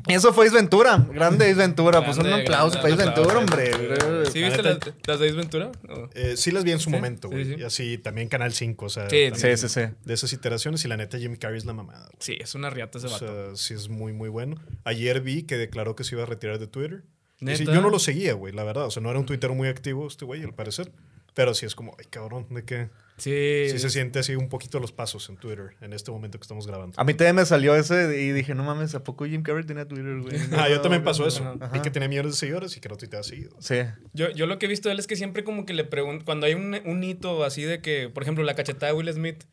[0.06, 2.04] Eso fue Ace Ventura, grande Ace Ventura.
[2.04, 3.75] pues un aplauso para grande Ace Ventura, aplauso.
[3.75, 4.30] hombre.
[4.32, 5.72] ¿Sí viste las, las de Ace Ventura?
[5.88, 6.08] ¿O?
[6.14, 7.44] Eh, sí las vi en su Sí, momento, güey.
[7.44, 7.54] sí.
[7.58, 9.10] Y así también Canal 5, o sea.
[9.10, 9.80] Sí, Sí, sí, sí.
[10.04, 12.16] De esas iteraciones y la neta Jimmy Carrey es la mamada, güey.
[12.20, 13.26] Sí, es una riata ese O vato.
[13.26, 14.56] sea, sí es muy, muy bueno.
[14.84, 17.02] Ayer vi que declaró que se iba a retirar de Twitter.
[17.40, 17.75] Y sí, ¿Neta?
[17.75, 18.87] yo no lo seguía, güey, la verdad.
[18.87, 20.90] O sea, no era un tuitero muy activo este güey, al parecer.
[21.34, 23.66] Pero sí es como, ay, cabrón, de que Sí.
[23.70, 26.66] sí se siente así un poquito los pasos en Twitter en este momento que estamos
[26.66, 26.94] grabando.
[26.98, 29.87] A mí también me salió ese y dije, no mames, ¿a poco Jim Carrey tenía
[29.87, 30.38] Twitter, güey?
[30.58, 31.44] Ah, yo también pasó eso.
[31.60, 31.72] Ajá.
[31.72, 33.56] Vi que tenía millones de seguidores y que no tuiteaba seguido.
[33.60, 33.76] Sí.
[34.12, 36.25] Yo, yo lo que he visto de él es que siempre como que le preguntan,
[36.25, 39.44] cuando hay un, un hito así de que, por ejemplo, la cachetada de Will Smith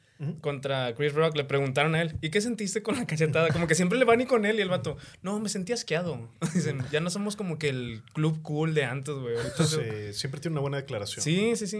[0.41, 3.50] contra Chris Rock, le preguntaron a él, ¿y qué sentiste con la cachetada?
[3.50, 6.29] Como que siempre le van y con él y el vato, no, me sentí asqueado.
[6.53, 9.35] Dicen, ya no somos como que el club cool de antes, güey.
[9.57, 11.22] Sí, siempre tiene una buena declaración.
[11.24, 11.79] Sí, sí, sí.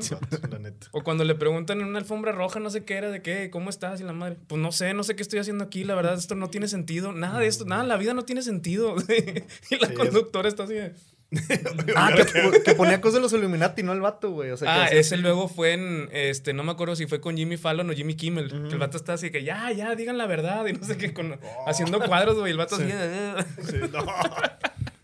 [0.50, 0.88] La neta.
[0.92, 3.70] O cuando le preguntan en una alfombra roja, no sé qué era, de qué, ¿cómo
[3.70, 4.02] estás?
[4.02, 6.36] Y la madre, pues no sé, no sé qué estoy haciendo aquí, la verdad, esto
[6.36, 8.96] no tiene sentido, nada de esto, nada, la vida no tiene sentido.
[9.70, 10.94] y la Sí, es- conductora está así de...
[11.96, 14.52] Ah, que, que ponía cosas de los Illuminati, no el vato, güey.
[14.52, 17.36] O sea, que Ah, ese luego fue en, este, no me acuerdo si fue con
[17.38, 18.50] Jimmy Fallon o Jimmy Kimmel.
[18.50, 20.66] Que el vato está así que, ya, ya, digan la verdad.
[20.68, 22.52] Y no sé qué, con, haciendo cuadros, güey.
[22.52, 22.86] El vato así.
[22.86, 24.06] Sí, no.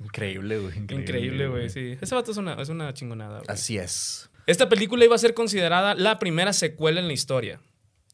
[0.04, 0.78] Increíble, güey.
[0.78, 1.98] Increíble, güey, sí.
[2.00, 3.46] Ese vato es una, es una chingonada, güey.
[3.48, 4.30] Así es.
[4.48, 7.60] Esta película iba a ser considerada la primera secuela en la historia,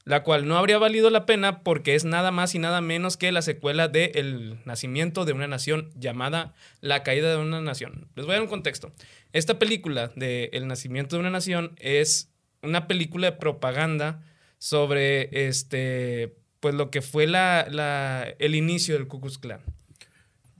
[0.07, 3.31] la cual no habría valido la pena porque es nada más y nada menos que
[3.31, 8.07] la secuela de El nacimiento de una nación llamada La caída de una nación.
[8.15, 8.93] Les voy a dar un contexto.
[9.33, 14.23] Esta película de El nacimiento de una nación es una película de propaganda
[14.59, 19.61] sobre este pues lo que fue la, la- el inicio del Ku Klux Klan.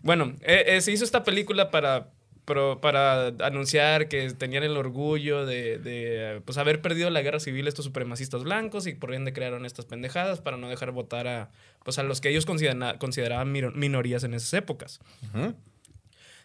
[0.03, 2.12] Bueno, eh, eh, se hizo esta película para,
[2.47, 7.67] pro- para anunciar que tenían el orgullo de, de, pues, haber perdido la guerra civil
[7.67, 11.49] estos supremacistas blancos y por ende crearon estas pendejadas para no dejar votar a,
[11.83, 15.01] pues, a los que ellos considera- consideraban minorías en esas épocas.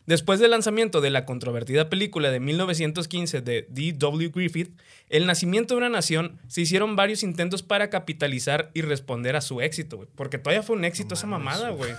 [0.06, 4.30] Después del lanzamiento de la controvertida película de 1915 de D.W.
[4.34, 9.40] Griffith, El nacimiento de una nación, se hicieron varios intentos para capitalizar y responder a
[9.40, 10.08] su éxito, güey.
[10.14, 11.92] Porque todavía fue un éxito esa mamada, güey.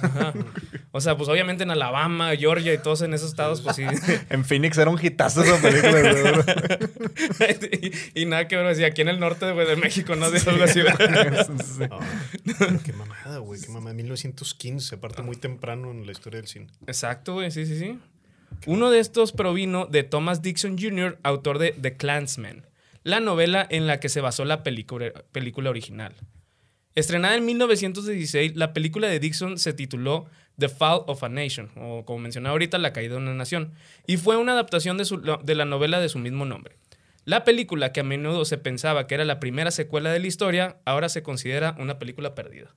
[0.92, 3.84] O sea, pues obviamente en Alabama, Georgia y todos en esos estados, pues sí.
[4.30, 7.72] En Phoenix era un hitazo esa película, güey.
[8.16, 10.30] y, y nada que ver, decía, aquí en el norte güey, de México, ¿no?
[10.30, 10.94] De algo así, güey.
[11.90, 12.00] Ah,
[12.84, 13.62] qué mamada, güey.
[13.62, 13.94] Qué mamada.
[13.94, 16.68] 1915, aparte muy temprano en la historia del cine.
[16.88, 17.93] Exacto, güey, sí, sí, sí.
[18.66, 22.66] Uno de estos provino de Thomas Dixon Jr., autor de The Clansman,
[23.04, 25.12] la novela en la que se basó la película,
[25.70, 26.16] original.
[26.96, 30.28] Estrenada en 1916, la película de Dixon se tituló
[30.60, 33.74] The Fall of a Nation, o como mencioné ahorita, La caída de una nación,
[34.06, 36.78] y fue una adaptación de, su- de la novela de su mismo nombre.
[37.26, 40.78] La película, que a menudo se pensaba que era la primera secuela de la historia,
[40.86, 42.76] ahora se considera una película perdida.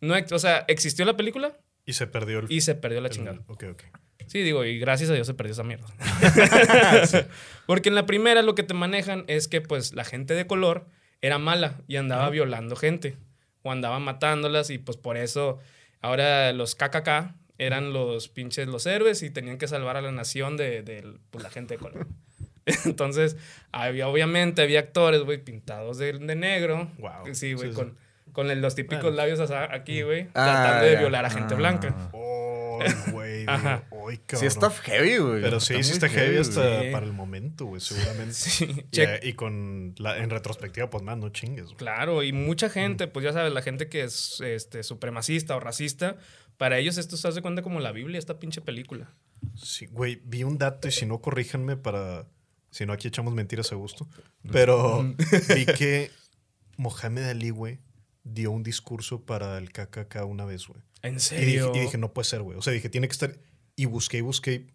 [0.00, 2.46] No, o sea, existió la película Y se perdió el.
[2.52, 3.40] y se perdió la el- chingada.
[3.48, 3.82] Ok, ok.
[4.26, 5.86] Sí, digo, y gracias a Dios se perdió esa mierda.
[7.66, 10.86] Porque en la primera lo que te manejan es que pues la gente de color
[11.20, 13.16] era mala y andaba violando gente
[13.62, 15.58] o andaba matándolas y pues por eso
[16.00, 20.56] ahora los KKK eran los pinches los héroes y tenían que salvar a la nación
[20.56, 22.06] de, de, pues, la gente de color.
[22.86, 23.36] Entonces,
[23.72, 26.90] había, obviamente, había actores, güey, pintados de, de negro.
[26.98, 27.34] Wow.
[27.34, 27.92] Sí, güey, Sí, sí.
[28.32, 29.16] con, los típicos Bueno.
[29.18, 31.56] labios aquí, güey, Ah, tratando de violar a gente Ah.
[31.58, 31.94] blanca.
[32.12, 32.59] Oh,
[33.12, 33.44] güey.
[33.46, 34.40] Ay, cabrón.
[34.40, 35.42] Sí está heavy, güey.
[35.42, 38.34] Pero sí, sí está heavy hasta para el momento, güey, seguramente.
[38.34, 39.24] Sí, Y, check.
[39.24, 41.64] y con la, en retrospectiva, pues más, no chingues.
[41.66, 41.76] güey.
[41.76, 46.16] Claro, y mucha gente, pues ya sabes, la gente que es este, supremacista o racista,
[46.56, 49.14] para ellos esto se hace cuenta como la Biblia, esta pinche película.
[49.56, 52.26] Sí, güey, vi un dato y si no, corríjanme para.
[52.70, 54.06] Si no, aquí echamos mentiras a gusto.
[54.52, 55.02] Pero
[55.54, 56.10] vi que
[56.76, 57.78] Mohamed Ali, güey,
[58.32, 60.80] dio un discurso para el KKK una vez, güey.
[61.02, 61.72] ¿En Y dije, serio?
[61.74, 62.58] y dije, no puede ser, güey.
[62.58, 63.36] O sea, dije, tiene que estar.
[63.76, 64.66] Y busqué y busqué.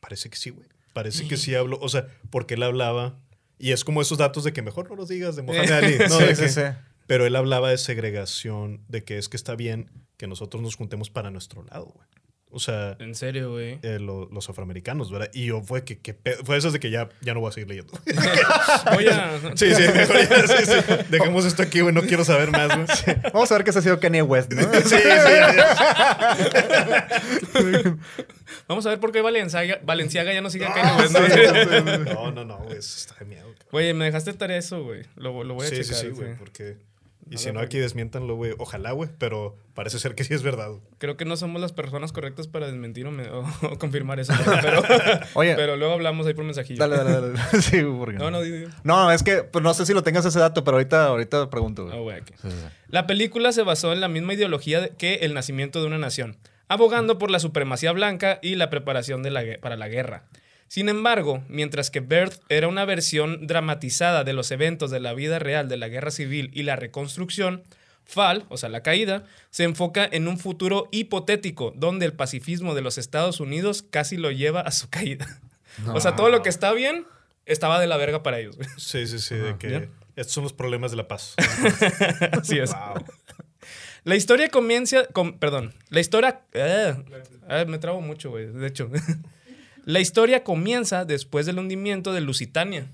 [0.00, 0.68] Parece que sí, güey.
[0.92, 1.78] Parece que sí habló.
[1.80, 3.18] O sea, porque él hablaba.
[3.58, 5.98] Y es como esos datos de que mejor no los digas de Mohamed Ali.
[5.98, 6.60] No, Sí, de sí, que- sí.
[7.06, 11.10] Pero él hablaba de segregación, de que es que está bien que nosotros nos juntemos
[11.10, 12.06] para nuestro lado, güey.
[12.52, 13.78] O sea, En serio, güey.
[13.82, 15.30] eh, lo- los afroamericanos, ¿verdad?
[15.32, 17.68] Y yo fue que, que fue esas de que ya, ya no voy a seguir
[17.68, 17.92] leyendo.
[18.94, 19.38] Voy a...
[19.54, 20.94] sí, sí, mejor ya, sí, sí.
[21.10, 22.86] Dejemos esto aquí, güey, no quiero saber más, güey.
[22.88, 24.62] Sí, Vamos a ver qué se ha sido Kanye West, ¿no?
[24.84, 25.54] sí, ya.
[28.68, 30.82] Vamos a ver por qué Valenciaga, Valenciaga ya no sigue acá.
[30.84, 31.08] Ah, ¿no?
[31.08, 33.46] sí, No, no, no, güey, eso está de miedo.
[33.70, 35.02] Güey, me dejaste tarea eso, güey.
[35.16, 35.96] Lo, lo voy a Sí, sí, checar.
[36.00, 36.12] sí, sí.
[36.12, 36.76] güey, porque...
[37.30, 38.54] Y A si ver, no, aquí desmiéntanlo, güey.
[38.58, 40.70] Ojalá, güey, pero parece ser que sí es verdad.
[40.98, 44.32] Creo que no somos las personas correctas para desmentir o, me- o- o confirmar eso.
[44.60, 44.82] Pero,
[45.34, 45.54] Oye.
[45.54, 46.78] pero luego hablamos ahí por mensajillo.
[46.80, 47.38] Dale, dale, dale.
[47.62, 48.66] Sí, porque No, no, di- di.
[48.82, 51.84] No, es que pues, no sé si lo tengas ese dato, pero ahorita, ahorita pregunto,
[51.84, 51.96] güey.
[51.96, 52.34] Ah, güey, aquí.
[52.42, 52.66] Sí, sí, sí.
[52.88, 56.36] La película se basó en la misma ideología de- que El nacimiento de una nación,
[56.66, 60.24] abogando por la supremacía blanca y la preparación de la para la guerra.
[60.70, 65.40] Sin embargo, mientras que Birth era una versión dramatizada de los eventos de la vida
[65.40, 67.64] real de la guerra civil y la reconstrucción,
[68.04, 72.82] Fall, o sea, la caída, se enfoca en un futuro hipotético donde el pacifismo de
[72.82, 75.26] los Estados Unidos casi lo lleva a su caída.
[75.92, 77.04] O sea, todo lo que está bien
[77.46, 78.56] estaba de la verga para ellos.
[78.76, 79.88] Sí, sí, sí, de que ¿ya?
[80.14, 81.34] estos son los problemas de la paz.
[82.30, 82.70] Así es.
[82.70, 83.04] wow.
[84.04, 85.06] La historia comienza.
[85.06, 85.74] con- perdón.
[85.88, 86.42] La historia.
[86.54, 87.02] ah,
[87.48, 88.46] ah, me trabo mucho, güey.
[88.46, 88.88] De hecho.
[89.84, 92.90] La historia comienza después del hundimiento de Lusitania.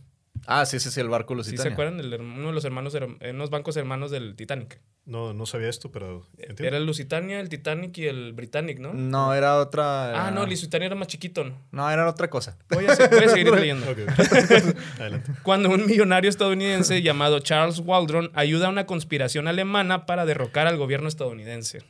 [0.46, 1.62] Ah, sí, sí, sí, el barco ¿Sí Lusitania.
[1.62, 1.98] se acuerdan?
[1.98, 4.80] El uno de los hermanos, her- eh, unos bancos hermanos del Titanic.
[5.04, 6.64] No, no sabía esto, pero entiendo.
[6.64, 8.92] Era el Lusitania, el Titanic y el Britannic, ¿no?
[8.92, 10.26] No, era otra.
[10.26, 11.56] Ah, no, el Lusitania era más chiquito, ¿no?
[11.72, 12.58] No, era otra cosa.
[12.70, 13.86] Voy a, se- voy a seguir leyendo.
[14.98, 15.32] Adelante.
[15.42, 20.76] Cuando un millonario estadounidense llamado Charles Waldron ayuda a una conspiración alemana para derrocar al
[20.76, 21.80] gobierno estadounidense.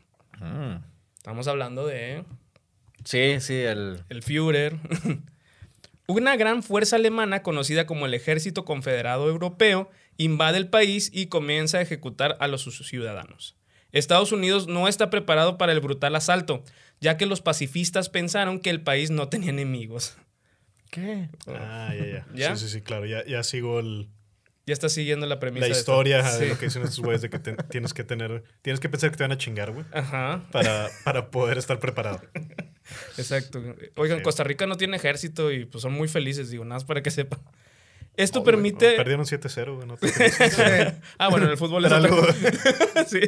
[0.41, 0.77] Mm.
[1.17, 2.25] Estamos hablando de
[3.07, 4.03] Sí, sí, el.
[4.11, 4.77] el Führer.
[6.09, 11.79] Una gran fuerza alemana conocida como el Ejército Confederado Europeo invade el país y comienza
[11.79, 13.57] a ejecutar a los sus ciudadanos.
[13.93, 16.63] Estados Unidos no está preparado para el brutal asalto,
[17.01, 20.17] ya que los pacifistas pensaron que el país no tenía enemigos.
[20.91, 21.29] ¿Qué?
[21.49, 22.27] Ah, ya, ya.
[22.35, 22.57] ¿Ya?
[22.57, 23.07] Sí, sí, sí, claro.
[23.07, 24.09] Ya, ya sigo el-
[24.67, 25.67] Ya está siguiendo la premisa.
[25.67, 26.47] la historia de Sí.
[26.49, 28.45] lo que dicen estos güeyes de que te- tienes que tener...
[28.63, 29.85] Tienes que pensar que te van a chingar, güey.
[29.93, 32.21] Ajá, Para, para poder estar preparado.
[33.19, 33.63] exacto.
[33.97, 34.23] Oigan, Sí.
[34.25, 37.11] Costa Rica no tiene ejército y pues son muy felices, digo, nada más para que
[37.11, 37.41] sepan.
[38.17, 38.93] Esto Oh, permite...
[38.97, 39.87] perdieron 7-0, güey.
[39.87, 39.99] No
[41.19, 42.27] ah, bueno, en el fútbol es algo-
[43.07, 43.21] Sí.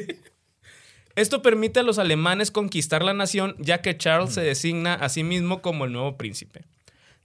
[1.14, 5.24] Esto permite a los alemanes conquistar la nación, ya que Charles se designa a sí
[5.24, 6.64] mismo como el nuevo príncipe.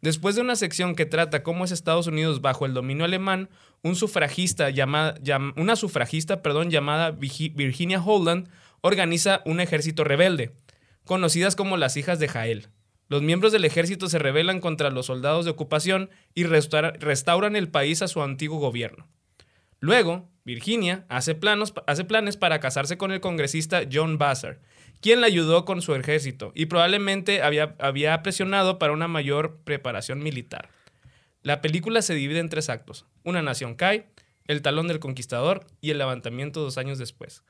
[0.02, 3.50] Después de una sección que trata cómo es Estados Unidos bajo el dominio alemán,
[3.84, 8.50] un sufragista llamada, llam- una sufragista perdón, llamada Virginia Holland
[8.82, 10.52] organiza un ejército rebelde,
[11.06, 12.70] conocidas como las hijas de Jael.
[13.10, 17.70] Los miembros del ejército se rebelan contra los soldados de ocupación y restaura- restauran el
[17.70, 19.08] país a su antiguo gobierno.
[19.80, 24.62] Luego, Virginia hace planes para casarse con el congresista John Vassar,
[25.02, 30.24] quien la ayudó con su ejército y probablemente había, había presionado para una mayor preparación
[30.24, 30.70] militar.
[31.42, 33.06] La película se divide en tres actos.
[33.26, 34.08] Una nación cae,
[34.48, 37.44] el talón del conquistador y el levantamiento dos años después.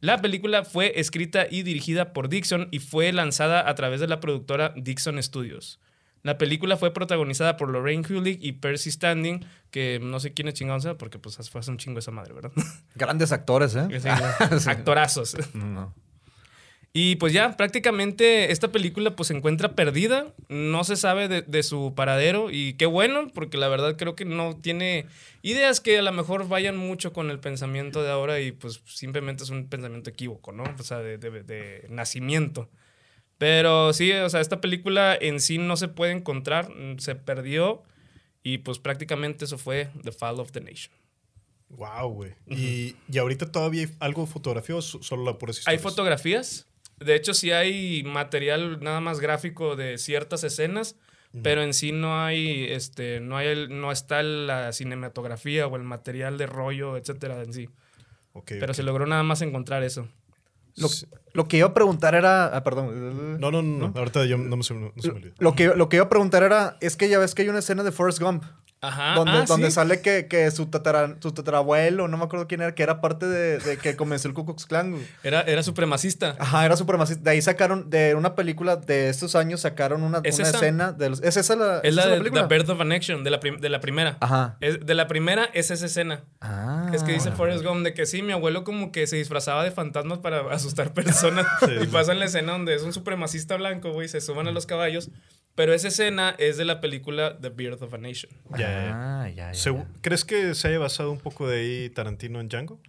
[0.00, 4.20] La película fue escrita y dirigida por Dixon y fue lanzada a través de la
[4.20, 5.80] productora Dixon Studios.
[6.22, 10.54] La película fue protagonizada por Lorraine Kulig y Percy Standing, que no sé quién es
[10.54, 12.52] chingón, sea, porque pues fue hace un chingo esa madre, ¿verdad?
[12.94, 13.88] Grandes actores, ¿eh?
[14.00, 14.08] Sí,
[14.68, 15.36] Actorazos.
[15.54, 15.94] No.
[16.92, 21.62] Y pues ya, prácticamente esta película pues se encuentra perdida, no se sabe de, de
[21.62, 25.06] su paradero y qué bueno, porque la verdad creo que no tiene
[25.42, 29.44] ideas que a lo mejor vayan mucho con el pensamiento de ahora y pues simplemente
[29.44, 30.64] es un pensamiento equívoco, ¿no?
[30.80, 32.68] O sea, de, de- de nacimiento.
[33.38, 37.84] Pero sí, o sea, esta película en sí no se puede encontrar, se perdió
[38.42, 40.92] y pues prácticamente eso fue The Fall of the Nation.
[41.68, 42.32] Wow, güey.
[42.48, 45.82] y, y ahorita todavía hay algo de fotografía o so- solo la pura Hay historias?
[45.82, 46.66] fotografías.
[47.00, 50.96] De hecho, sí hay material nada más gráfico de ciertas escenas,
[51.42, 55.82] pero en sí no hay, este, no hay, el- no está la cinematografía o el
[55.82, 57.68] material de rollo, etcétera, en sí.
[58.32, 60.08] Ok, Pero se logró nada más encontrar eso.
[60.76, 60.88] Lo,
[61.32, 62.46] lo que iba a preguntar era.
[62.56, 63.40] Ah, perdón.
[63.40, 63.92] No, no, no, no.
[63.98, 65.34] Ahorita yo no, me se, no se me olvida.
[65.38, 66.76] Lo que, lo que iba a preguntar era.
[66.80, 68.44] Es que ya ves que hay una escena de Forrest Gump.
[68.82, 69.14] Ajá.
[69.14, 69.72] donde ah, donde sí.
[69.72, 73.26] sale que, que su, tatara- su tatarabuelo, no me acuerdo quién era, que era parte
[73.26, 74.96] de, de que comenzó el Ku Klux Klan.
[75.22, 76.36] Era, era supremacista.
[76.38, 77.22] Ajá, era supremacista.
[77.24, 80.92] De ahí sacaron, de una película de estos años, sacaron una, ¿Es una escena.
[80.92, 82.48] De los- ¿Es esa la, Es la de película?
[82.48, 84.16] The Birth of an Action, de la, prim- de la primera.
[84.20, 84.56] Ajá.
[84.60, 86.24] Es- de la primera es esa escena.
[86.40, 86.90] Ah.
[86.94, 89.70] Es que dice Forrest Gump de que sí, mi abuelo como que se disfrazaba de
[89.72, 91.46] fantasmas para asustar personas.
[91.60, 91.86] Sí, y sí.
[91.88, 95.10] pasa en la escena donde es un supremacista blanco, güey, se suban a los caballos.
[95.54, 98.32] Pero esa escena es de la película The Birth of a Nation.
[98.52, 98.90] Ya, ya.
[99.22, 100.00] Ah, ya, ya, Segu- ya.
[100.00, 102.80] ¿Crees que se haya basado un poco de ahí Tarantino en Django?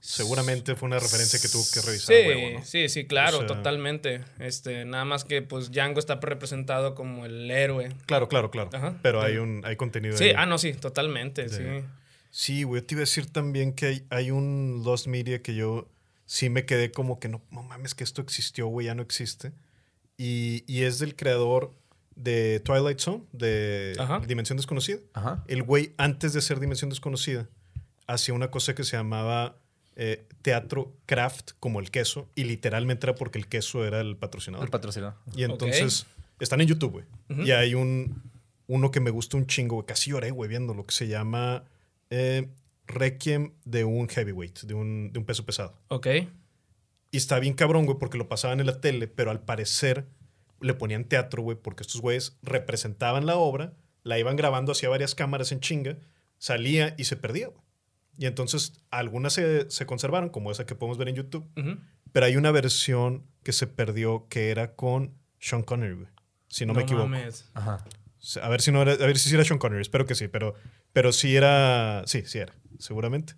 [0.00, 2.06] Seguramente fue una referencia que tuvo que revisar.
[2.16, 2.64] Sí, huevo, ¿no?
[2.64, 4.20] sí, sí, claro, O sea- totalmente.
[4.40, 7.88] Este, nada más que pues Django está representado como el héroe.
[8.06, 8.70] Claro, claro, claro.
[8.72, 8.98] Ajá.
[9.02, 10.34] Pero hay un hay contenido Sí, ahí.
[10.36, 11.86] ah, no, sí, totalmente, De- sí.
[12.30, 15.88] Sí, güey, te iba a decir también que hay, hay un Lost Media que yo
[16.26, 19.52] sí me quedé como que no, no mames que esto existió, güey, ya no existe.
[20.22, 21.72] Y, y es del creador
[22.14, 24.20] de Twilight Zone, de Ajá.
[24.20, 24.98] Dimensión Desconocida.
[25.14, 25.42] Ajá.
[25.48, 27.48] El güey, antes de ser Dimensión Desconocida,
[28.06, 29.56] hacía una cosa que se llamaba
[29.96, 34.64] eh, teatro craft, como el queso, y literalmente era porque el queso era el patrocinador.
[34.64, 35.16] El patrocinador.
[35.34, 36.06] Y entonces
[36.38, 37.04] están en YouTube, güey.
[37.44, 38.22] Y hay un
[38.68, 39.86] uno que me gusta un chingo, güey.
[39.86, 41.64] Casi lloré, güey, viendo lo que se llama
[42.10, 42.48] eh,
[42.86, 45.74] Requiem de un heavyweight, de un, de un peso pesado.
[45.88, 46.06] Ok.
[47.12, 50.08] Y está bien cabrón, güey, porque lo pasaban en la tele, pero al parecer
[50.60, 55.14] le ponían teatro, güey, porque estos güeyes representaban la obra, la iban grabando hacia varias
[55.14, 55.98] cámaras en chinga,
[56.38, 57.62] salía y se perdía, güey.
[58.18, 61.48] Y entonces algunas se, se conservaron, como esa que podemos ver en YouTube,
[62.12, 66.08] pero hay una versión que se perdió que era con Sean Connery, güey.
[66.48, 67.08] Si no, me equivoco.
[67.08, 67.50] mames.
[67.54, 67.84] Ajá.
[68.40, 70.54] A ver si no era, a ver si era Sean Connery, espero que sí, pero,
[70.92, 73.34] pero sí era, sí, sí era, seguramente.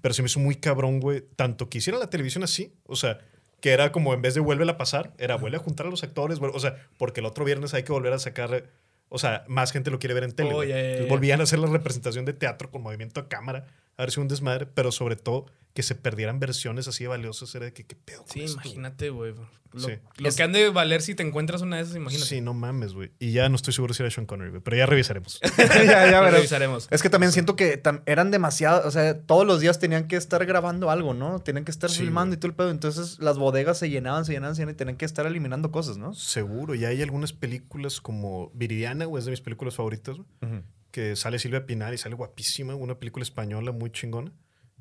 [0.00, 3.18] Pero se me hizo muy cabrón, güey, tanto que hicieran la televisión así, o sea,
[3.60, 6.02] que era como en vez de vuelve a pasar, era vuelve a juntar a los
[6.02, 8.70] actores, o sea, porque el otro viernes hay que volver a sacar,
[9.08, 10.52] o sea, más gente lo quiere ver en tele.
[10.52, 14.20] Oh, volvían a hacer la representación de teatro con movimiento a cámara, a ver si
[14.20, 17.84] un desmadre, pero sobre todo que se perdieran versiones así de valiosas, era de que,
[17.84, 18.24] ¿qué pedo?
[18.24, 19.34] con Sí, esto, imagínate, güey.
[19.72, 19.92] Lo, Sí.
[20.18, 22.28] lo Es- que han de valer si te encuentras una de esas, imagínate.
[22.28, 23.10] Sí, no mames, güey.
[23.18, 25.40] Y ya no estoy seguro si era Sean Connery, güey, pero ya revisaremos.
[25.58, 26.88] ya, ya revisaremos.
[26.90, 30.16] Es que también siento que tam- eran demasiado, o sea, todos los días tenían que
[30.16, 31.38] estar grabando algo, ¿no?
[31.40, 32.70] Tenían que estar Sí, filmando y todo el pedo.
[32.70, 35.96] Entonces las bodegas se llenaban, se llenaban, se llenaban y tenían que estar eliminando cosas,
[35.96, 36.12] ¿no?
[36.12, 40.62] Seguro, y hay algunas películas como Viridiana, güey, es de mis películas favoritas, güey.
[40.92, 44.32] Que sale Silvia Pinal y sale guapísima, una película española muy chingona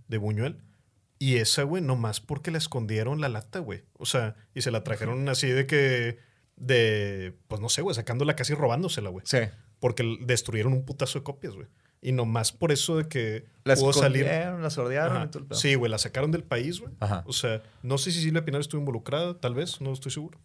[0.08, 0.62] de Buñuel.
[1.18, 3.84] Y esa, güey, nomás porque la escondieron la lata, güey.
[3.94, 6.18] O sea, y se la trajeron así de que,
[6.56, 9.24] de, pues no sé, güey, sacándola casi robándosela, güey.
[9.26, 9.38] Sí.
[9.80, 11.68] Porque destruyeron un putazo de copias, güey.
[12.02, 14.26] Y nomás por eso de que La pudo salir.
[14.26, 15.60] la sordearon y todo el pedo.
[15.60, 16.92] Sí, güey, la sacaron del país, güey.
[17.26, 20.40] O sea, no sé si Silvia Pinal estuvo involucrada, tal vez, no estoy seguro.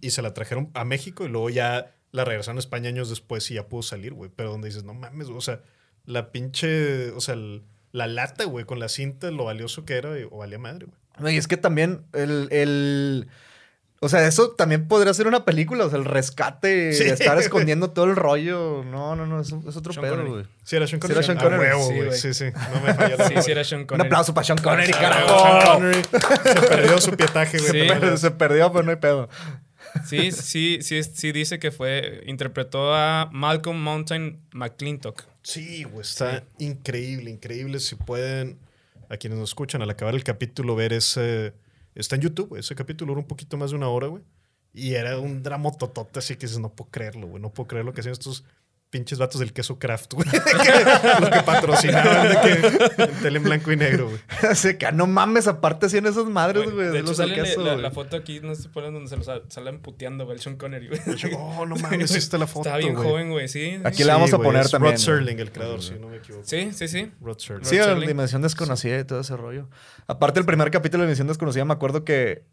[0.00, 3.50] Y se la trajeron a México y luego ya la regresaron a España años después
[3.50, 4.30] y ya pudo salir, güey.
[4.34, 5.60] Pero donde dices, no mames, güey, o sea,
[6.06, 10.10] la pinche, o sea, el- la lata, güey, con la cinta, lo valioso que era,
[10.30, 10.98] o valía madre, güey.
[11.18, 13.28] No, Y es que también el, el-
[14.00, 15.84] O sea, eso también podría ser una película.
[15.84, 18.84] O sea, el rescate Sí, de estar escondiendo todo el rollo.
[18.84, 19.40] No, no, no.
[19.40, 20.44] Es, es otro Sean pedo, güey.
[20.62, 21.24] Sí, era Sean Sí, Connery.
[21.24, 22.32] era Sean huevo, Sí.
[22.32, 24.06] Sí, sí, no me falla Sí, sí, era Sean Un Connery.
[24.06, 25.72] aplauso para Sean Connery, Sean carajo.
[25.74, 26.02] Connery.
[26.04, 27.88] Se perdió su pietaje, güey.
[28.12, 28.18] Sí.
[28.18, 29.28] Se perdió, pero no hay pedo.
[30.06, 35.24] Sí, sí, sí, sí dice que fue, interpretó a Malcolm Mountain McClintock.
[35.42, 37.80] Sí, güey, está increíble, increíble.
[37.80, 38.58] Si pueden,
[39.08, 41.54] a quienes nos escuchan, al acabar el capítulo, ver ese.
[41.94, 42.60] Está en YouTube, güey.
[42.60, 44.22] Ese capítulo era un poquito más de una hora, güey.
[44.72, 47.42] Y era un drama totote, así que dices, no puedo creerlo, güey.
[47.42, 48.44] No puedo creer lo que hacían estos
[48.90, 50.28] pinches vatos del queso craft, güey.
[50.30, 54.20] Que- Los que patrocinaban de que en tele en blanco y negro, güey.
[54.50, 56.86] Así que no mames, aparte hacían esas madres, Bueno, güey.
[56.86, 59.44] de de hecho, los queso, la, foto aquí, no sé por donde se lo sal-
[59.48, 61.00] salen puteando, güey, el Sean Connery, güey.
[61.36, 63.78] Oh, no mames, sí está la foto, Estaba bien joven, güey, sí.
[63.84, 64.04] Aquí sí.
[64.04, 65.00] la vamos a poner es también, Rod.
[65.00, 66.44] Serling, el creador, si no me equivoco.
[66.46, 67.12] Sí, sí, sí.
[67.20, 67.64] Rod Serling.
[67.66, 68.08] Sí, Rod la Serling.
[68.08, 69.68] Dimensión Desconocida y todo ese rollo.
[70.06, 72.44] Aparte, el primer capítulo de Dimensión Desconocida, me acuerdo que,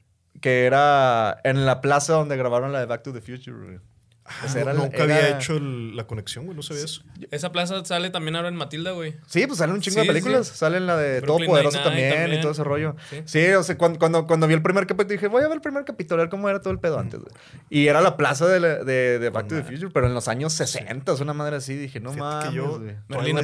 [0.42, 3.80] que era en la plaza donde grabaron la de Back to the Future, güey.
[4.28, 6.56] Ah, O sea, era- nunca era- había hecho el- la conexión, güey.
[6.56, 7.04] No sabía eso.
[7.30, 9.16] Esa plaza sale también ahora en Matilda, güey.
[9.28, 10.48] Sí, pues salen un chingo Sí, de películas.
[10.48, 10.58] sí.
[10.58, 12.96] Salen la de Brooklyn Todopoderoso Nine-Nine también, y todo ese rollo.
[13.12, 13.22] Sí.
[13.26, 15.62] Sí, o sea, cuando, cuando, cuando vi el primer capítulo dije, voy a ver el
[15.62, 17.20] primer capítulo, a ver cómo era todo el pedo antes.
[17.20, 17.32] güey.
[17.70, 19.64] Y era la plaza de, la- de, de Back to the.
[19.64, 21.76] Future, pero en los años 60, una madre así.
[21.76, 22.96] Dije, no mames, que yo güey.
[23.08, 23.44] Merlina,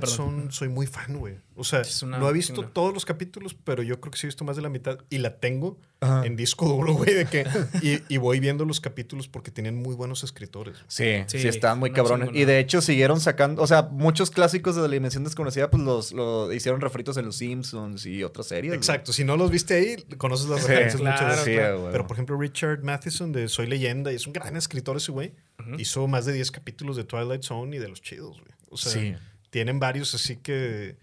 [0.50, 1.36] soy muy fan, güey.
[1.56, 4.44] O sea, no he visto todos los capítulos, pero yo creo que sí he visto
[4.44, 6.26] más de la mitad y la tengo Ajá.
[6.26, 7.46] en disco duro, güey, de que...
[7.84, 10.71] Y, y voy viendo los capítulos porque tienen muy buenos escritores.
[10.88, 12.30] Sí, sí, Sí, estaban muy no cabrones.
[12.34, 16.12] Y de hecho siguieron sacando, o sea, muchos clásicos de la dimensión desconocida, pues los,
[16.12, 18.70] lo hicieron refritos en los Simpsons y otras series.
[18.72, 18.78] güey.
[18.78, 21.80] Exacto, si no los viste ahí, conoces las Sí, referencias claro, muchas sí, veces.
[21.92, 25.34] Pero por ejemplo, Richard Matheson de Soy Leyenda, y es un gran escritor ese güey,
[25.78, 28.52] hizo más de 10 capítulos de Twilight Zone y de los chidos, güey.
[28.70, 29.14] O sea, Sí.
[29.50, 30.98] tienen varios así que,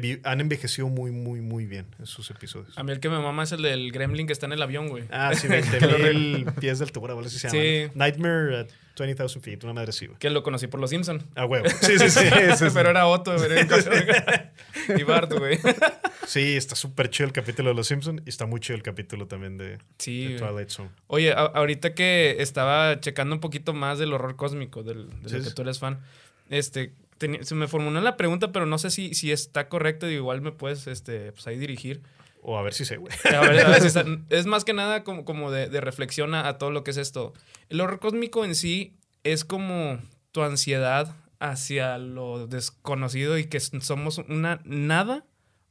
[0.00, 2.76] que han envejecido muy, muy, muy bien esos episodios.
[2.78, 4.88] A mí el que me mama es el del gremlin que está en el avión,
[4.88, 5.04] güey.
[5.10, 5.80] Ah, sí, 20
[6.12, 7.26] mil pies de altura, ¿vale?
[7.26, 7.92] Así se llama.
[7.94, 10.18] Nightmare at 20,000 feet, una madre así, güey.
[10.18, 11.22] Que lo conocí por los Simpson.
[11.34, 11.68] Ah, huevo.
[11.80, 12.20] Sí, sí, sí.
[12.74, 13.50] Pero era Otto, güey.
[14.98, 15.58] y Bart, güey.
[16.26, 19.26] Sí, está súper chido el capítulo de Los Simpsons y está muy chido el capítulo
[19.26, 20.38] también de, Sí, de güey.
[20.38, 20.90] Twilight Zone.
[21.06, 25.42] Oye, ahorita que estaba checando un poquito más del horror cósmico, del, de Sí, lo
[25.42, 25.54] que sí.
[25.54, 26.00] tú eres fan,
[26.48, 26.92] este,
[27.42, 30.52] se me formuló la pregunta, pero no sé si, si está correcto, y igual me
[30.52, 32.02] puedes este, pues ahí dirigir.
[32.42, 33.12] O a ver si sé, güey.
[33.34, 36.34] A ver, a ver si está- es más que nada como, como de, de reflexión
[36.34, 37.32] a, a todo lo que es esto.
[37.68, 40.00] El horror cósmico en sí es como
[40.32, 45.24] tu ansiedad hacia lo desconocido y que somos una nada.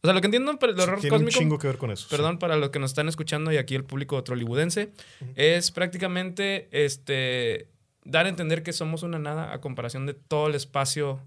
[0.04, 1.40] O sea, lo que entiendo por el horror Tiene un cósmico...
[1.40, 2.08] chingo que ver con eso.
[2.10, 2.16] sí.
[2.16, 4.92] Perdón para los que nos están escuchando y aquí el público trolibudense.
[5.36, 7.68] Es prácticamente este
[8.04, 11.20] dar a entender que somos una nada a comparación de todo el espacio,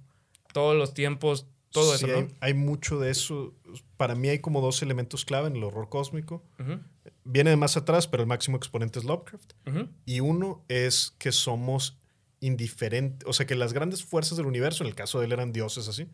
[0.54, 2.28] todos los tiempos, todo Sí, eso, hay, ¿no?
[2.40, 3.52] hay mucho de eso.
[3.98, 6.42] Para mí hay como dos elementos clave en el horror cósmico.
[7.24, 9.52] Viene de más atrás, pero el máximo exponente es Lovecraft.
[10.06, 11.98] Y uno es que somos
[12.40, 13.28] indiferentes.
[13.28, 15.88] O sea, que las grandes fuerzas del universo, en el caso de él eran dioses
[15.88, 16.06] así,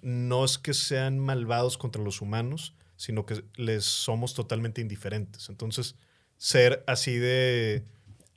[0.00, 5.48] no es que sean malvados contra los humanos, sino que les somos totalmente indiferentes.
[5.48, 5.96] Entonces,
[6.36, 7.84] ser así de,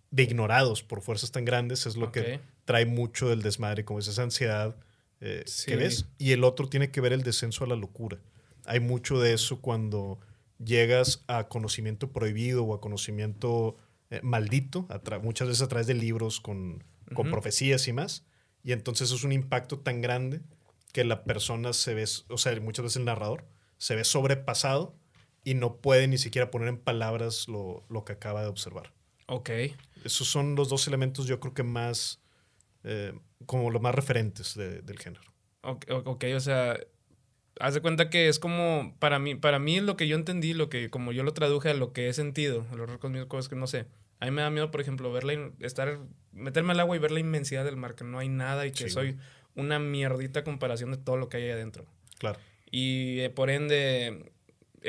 [0.10, 4.08] de ignorados por fuerzas tan grandes es lo que trae mucho del desmadre, como es
[4.08, 4.76] esa ansiedad
[5.22, 5.72] eh, Sí.
[5.72, 6.08] que ves.
[6.18, 8.20] Y el otro tiene que ver el descenso a la locura.
[8.66, 10.20] Hay mucho de eso cuando
[10.64, 13.78] llegas a conocimiento prohibido o a conocimiento
[14.10, 14.88] eh, maldito,
[15.22, 18.26] muchas veces a través de libros con, con profecías y más.
[18.64, 20.42] Y entonces es un impacto tan grande
[20.94, 23.46] que la persona se ve, o sea, muchas veces el narrador
[23.78, 24.96] se ve sobrepasado
[25.44, 28.94] y no puede ni siquiera poner en palabras lo, lo que acaba de observar.
[29.28, 29.50] Ok.
[30.04, 32.22] Esos son los dos elementos yo creo que más,
[32.88, 33.14] eh,
[33.46, 35.22] como los más referentes de- del género.
[35.62, 36.80] Ok, o- ok, o sea,
[37.60, 40.70] haz de cuenta que es como, para mí, para mí lo que yo entendí, lo
[40.70, 43.56] que, como yo lo traduje a lo que he sentido, el horror cósmico es que
[43.56, 43.86] no sé.
[44.20, 46.00] A mí me da miedo, por ejemplo, ver la in- estar,
[46.32, 48.86] meterme al agua y ver la inmensidad del mar, que no hay nada y que
[48.86, 49.18] Sí, soy
[49.56, 51.86] una mierdita comparación de todo lo que hay ahí adentro.
[52.18, 52.40] Claro.
[52.72, 54.32] Y eh, por ende,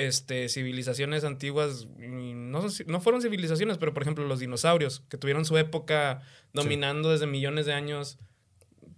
[0.06, 5.56] este, civilizaciones antiguas, no, no fueron civilizaciones, pero por ejemplo los dinosaurios, que tuvieron su
[5.58, 8.18] época dominando desde millones de años,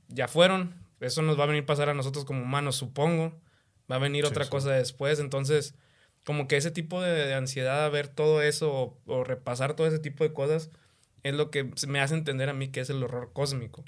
[0.09, 0.75] ya fueron.
[1.01, 3.41] Eso nos va a venir a pasar a nosotros como humanos, supongo.
[3.91, 4.51] Va a venir Sí, otra sí.
[4.51, 5.19] cosa después.
[5.19, 5.75] Entonces,
[6.25, 9.87] como que ese tipo de, de ansiedad a ver todo eso o, o repasar todo
[9.87, 10.71] ese tipo de cosas
[11.23, 13.85] es lo que me hace entender a mí que es el horror cósmico.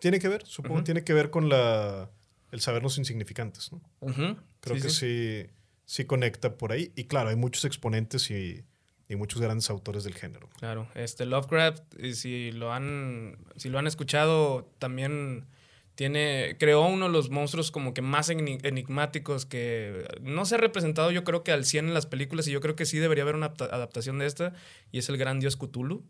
[0.00, 0.84] Tiene que ver, supongo, Ujú.
[0.84, 2.10] tiene que ver con la,
[2.52, 3.80] el sabernos insignificantes, ¿no?
[4.00, 4.36] Ujú.
[4.60, 5.46] Creo Sí, que sí.
[5.88, 6.04] Sí.
[6.04, 6.92] conecta por ahí.
[6.96, 8.64] Y claro, hay muchos exponentes y,
[9.08, 10.48] y muchos grandes autores del género.
[10.58, 15.46] Claro, este Lovecraft, y si lo han, si lo han escuchado, también
[15.94, 20.58] tiene, creó uno de los monstruos como que más eni- enigmáticos que no se ha
[20.58, 23.22] representado yo creo que al 100 en las películas y yo creo que sí debería
[23.24, 24.52] haber una adapta- adaptación de esta
[24.92, 26.04] y es el gran dios Cthulhu,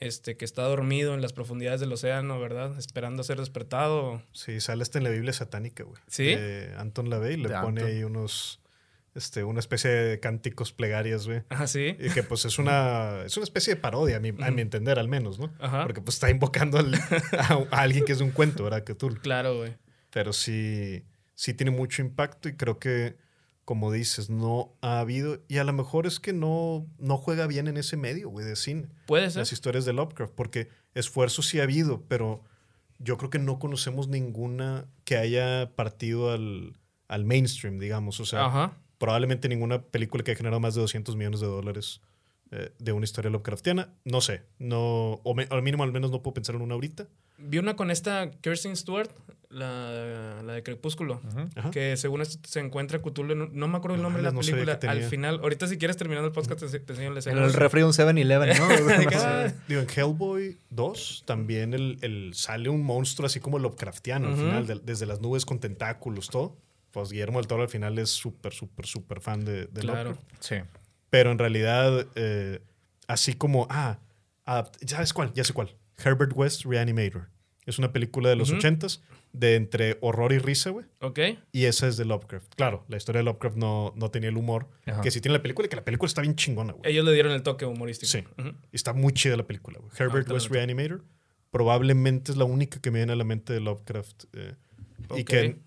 [0.00, 2.76] este que está dormido en las profundidades del océano, ¿verdad?
[2.78, 4.20] Esperando a ser despertado.
[4.32, 6.02] Sí, sale hasta en la Biblia satánica, güey.
[6.08, 6.24] ¿Sí?
[6.34, 7.86] De Anton LaVey le De pone Anton.
[7.86, 8.60] ahí unos,
[9.14, 11.42] este, una especie de cánticos plegarias, güey.
[11.50, 11.96] Ah, sí.
[11.98, 14.98] Y que pues es una, es una especie de parodia, a mi, a mi entender
[14.98, 15.52] al menos, ¿no?
[15.60, 15.82] Ajá.
[15.84, 16.94] Porque pues está invocando al-
[17.38, 18.84] a, a alguien que es de un cuento, ¿verdad?
[18.84, 19.08] Que tú.
[19.22, 19.76] Claro, güey.
[20.10, 23.16] Pero sí, sí tiene mucho impacto y creo que,
[23.64, 27.68] como dices, no ha habido, y a lo mejor es que no, no juega bien
[27.68, 28.88] en ese medio, güey, de cine.
[29.06, 29.40] Puede ser.
[29.40, 32.42] Las historias de Lovecraft, porque esfuerzo sí ha habido, pero
[32.98, 36.74] yo creo que no conocemos ninguna que haya partido al,
[37.08, 38.20] al mainstream, digamos.
[38.20, 38.78] O sea, Ajá.
[39.02, 42.00] Probablemente ninguna película que haya generado más de 200 millones de dólares
[42.52, 43.88] eh, de una historia Lovecraftiana.
[44.04, 47.08] No sé, no, o, me- al mínimo al menos no puedo pensar en una ahorita.
[47.38, 49.10] Vi una con esta Kirsten Stewart,
[49.48, 51.20] la, la de Crepúsculo.
[51.56, 51.72] Ajá.
[51.72, 54.38] Que según esto se encuentra Cthulhu, un- no me acuerdo el nombre de la No
[54.40, 54.78] película.
[54.86, 57.80] Al final, ahorita si quieres terminando el podcast te, te enseño la En el refri
[57.80, 58.68] de un 7-Eleven, ¿no?
[59.68, 64.42] Digo, en Hellboy 2 también el, el- sale un monstruo así como Lovecraftiano al Ujú.
[64.42, 66.56] final, de- desde las nubes con tentáculos, todo.
[66.92, 70.10] Pues Guillermo del Toro al final es súper, súper, súper fan de, de Claro.
[70.10, 70.42] Lovecraft.
[70.42, 70.56] sí.
[71.10, 72.60] Pero en realidad, eh,
[73.06, 73.98] así como, ah,
[74.46, 75.32] adapt- ¿sabes cuál?
[75.34, 75.76] Ya sé cuál.
[76.02, 77.28] Herbert West Reanimator.
[77.66, 78.58] Es una película de los Ujú.
[78.58, 80.84] ochentas, de entre horror y risa, güey.
[81.00, 81.18] Ok.
[81.52, 82.54] Y esa es de Lovecraft.
[82.56, 85.00] Claro, la historia de Lovecraft no, no tenía el humor Ajá.
[85.00, 86.90] que sí tiene la película y que la película está bien chingona, güey.
[86.90, 88.10] Ellos le dieron el toque humorístico.
[88.10, 88.24] Sí.
[88.38, 88.48] Ujú.
[88.72, 89.90] Y está muy chida la película, güey.
[89.94, 90.50] Herbert Ahorita West.
[90.50, 91.04] Reanimator.
[91.50, 94.24] Probablemente es la única que me viene a la mente de Lovecraft.
[94.32, 94.54] eh,
[95.16, 95.26] Y Ok.
[95.28, 95.58] que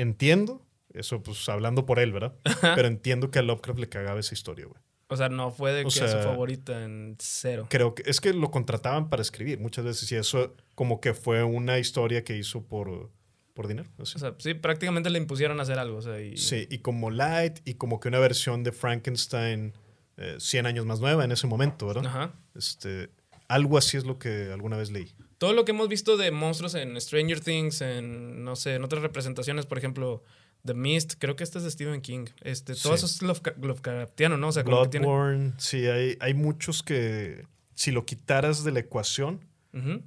[0.00, 2.34] entiendo, eso pues hablando por él, ¿verdad?
[2.60, 4.80] Pero entiendo que a Lovecraft le cagaba esa historia, güey.
[5.10, 7.66] O sea, no fue de O que sea- su favorita en cero.
[7.70, 11.42] Creo que es que lo contrataban para escribir muchas veces y eso como que fue
[11.42, 13.10] una historia que hizo por,
[13.54, 13.88] por dinero.
[14.00, 14.16] así.
[14.16, 15.96] O sea, sí, prácticamente le impusieron a hacer algo.
[15.96, 16.36] O sea, y...
[16.36, 19.72] Sí, y como Light y como que una versión de Frankenstein
[20.18, 22.04] eh, 100 años más nueva en ese momento, ¿verdad?
[22.06, 22.32] Ajá.
[22.54, 23.08] Este,
[23.48, 25.14] algo así es lo que alguna vez leí.
[25.38, 29.02] Todo lo que hemos visto de monstruos en Stranger Things, en, no sé, en otras
[29.02, 30.22] representaciones, por ejemplo,
[30.64, 32.26] The Mist, creo que este es de Stephen King.
[32.42, 33.04] Este, todo Sí.
[33.04, 34.48] eso es Lovecra- Lovecraftiano, ¿no?
[34.48, 35.06] O sea, como que tiene...
[35.06, 39.40] Bloodborne, sí, hay, hay muchos que si lo quitaras de la ecuación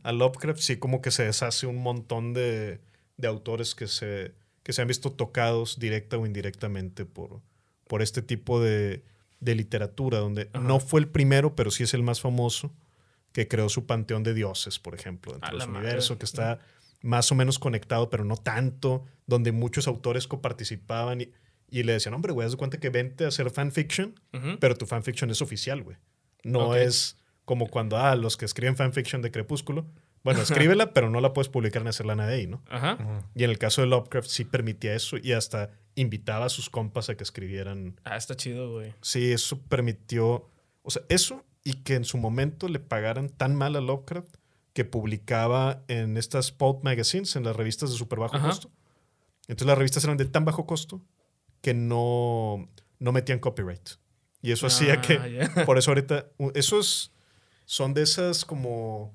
[0.03, 2.81] a Lovecraft, sí como que se deshace un montón de,
[3.15, 7.39] de autores que se, que se han visto tocados directa o indirectamente por,
[7.87, 9.05] por este tipo de,
[9.39, 10.59] de literatura, donde Ajá.
[10.67, 12.73] no fue el primero, pero sí es el más famoso,
[13.33, 15.85] que creó su panteón de dioses, por ejemplo, dentro A de la su madre.
[15.87, 16.59] universo, que está
[17.01, 21.31] más o menos conectado, pero no tanto, donde muchos autores coparticipaban y,
[21.69, 24.19] y le decían, hombre, güey, haz de cuenta que vente a hacer fanfiction,
[24.59, 25.97] pero tu fanfiction es oficial, güey.
[26.43, 29.87] No es como cuando, ah, los que escriben fanfiction de Crepúsculo,
[30.23, 32.61] bueno, escríbela, pero no la puedes publicar ni hacer lana de ahí, ¿no?
[32.69, 33.23] Ajá.
[33.33, 37.09] Y en el caso de Lovecraft sí permitía eso y hasta invitaba a sus compas
[37.09, 37.99] a que escribieran.
[38.03, 38.93] Ah, está chido, güey.
[39.01, 40.47] Sí, eso permitió,
[40.83, 44.35] o sea, eso y que en su momento le pagaran tan mal a Lovecraft
[44.73, 48.47] que publicaba en estas pulp magazines, en las revistas de súper bajo Ajá.
[48.47, 48.71] costo.
[49.47, 51.01] Entonces las revistas eran de tan bajo costo
[51.61, 53.89] que no, no metían copyright.
[54.41, 55.65] Y eso hacía Ah, que, ya.
[55.65, 57.11] por eso ahorita, esos
[57.65, 59.13] son de esas como,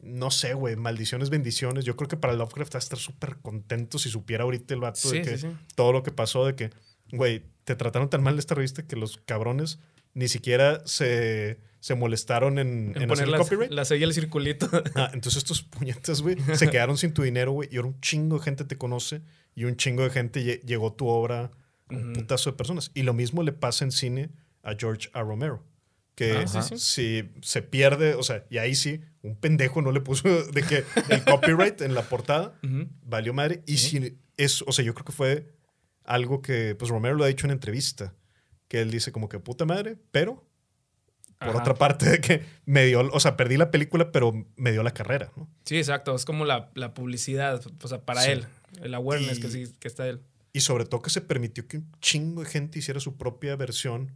[0.00, 1.84] no sé, güey, maldiciones, bendiciones.
[1.84, 5.10] Yo creo que para Lovecraft va a estar súper contento si supiera ahorita el vato
[5.10, 5.56] de que sí, sí.
[5.74, 6.70] todo lo que pasó, de que,
[7.12, 9.78] güey, te trataron tan mal esta revista que los cabrones
[10.16, 13.70] ni siquiera se, se molestaron en, En en hacer poner el la, copyright.
[13.70, 14.68] la seguía el circulito.
[14.94, 18.38] Ah, entonces estos puñetas, güey, se quedaron sin tu dinero, güey, y ahora un chingo
[18.38, 19.20] de gente te conoce
[19.54, 21.50] y un chingo de gente lle- llegó tu obra
[21.88, 22.90] a un putazo de personas.
[22.94, 24.30] Y lo mismo le pasa en cine
[24.62, 25.22] a George A.
[25.22, 25.62] Romero.
[26.16, 26.78] Que Ah, sí, sí.
[26.78, 30.82] si se pierde, o sea, y ahí sí, un pendejo no le puso de que
[31.10, 32.58] el copyright en la portada
[33.02, 33.62] valió madre.
[33.66, 35.52] Y si es, o sea, yo creo que fue
[36.04, 38.14] algo que, pues Romero lo ha dicho en entrevista,
[38.68, 40.44] que él dice como que puta madre, pero
[41.38, 41.58] por Ajá.
[41.58, 44.92] otra parte de que me dio, o sea, perdí la película, pero me dio la
[44.94, 45.48] carrera, ¿no?
[45.64, 46.14] Sí, exacto.
[46.14, 48.30] Es como la, la publicidad, o sea, para Sí.
[48.30, 48.46] él.
[48.82, 50.22] El awareness Y- que, sí, que está él.
[50.52, 54.12] Y sobre todo que se permitió que un chingo de gente hiciera su propia versión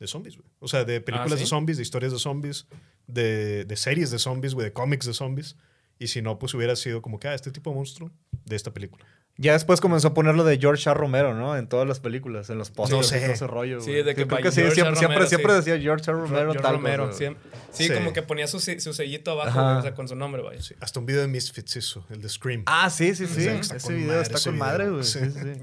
[0.00, 0.48] de zombies, güey.
[0.58, 1.44] O sea, de películas ¿sí?
[1.44, 2.66] de zombies, de historias de zombies,
[3.06, 5.56] de, de series de zombies, güey, de cómics de zombies.
[6.00, 8.10] Y si no, pues hubiera sido como que, ah, este tipo de monstruo
[8.44, 9.06] de esta película.
[9.36, 10.94] Ya después comenzó a poner lo de George A.
[10.94, 11.56] Romero, ¿no?
[11.56, 13.32] En todas las películas, en los posters, No sé.
[13.32, 13.80] ese rollo.
[13.80, 15.56] Sí, de que Yo creo que sí, siempre, siempre, Romero, siempre sí.
[15.58, 16.14] decía George A.
[16.14, 17.06] Romero, George tal Romero.
[17.08, 17.18] cosa.
[17.18, 17.26] sí.
[17.72, 17.92] Sí, Sí.
[17.94, 20.62] como que ponía su, su sellito abajo, o sea, con su nombre, vaya.
[20.62, 22.62] Sí, hasta un video de Misfits hizo, el de Scream.
[22.66, 23.48] Ah, sí, sí, sí.
[23.48, 25.02] Ese con video madre está con madre, güey.
[25.02, 25.18] sí.
[25.18, 25.62] Sí, sí.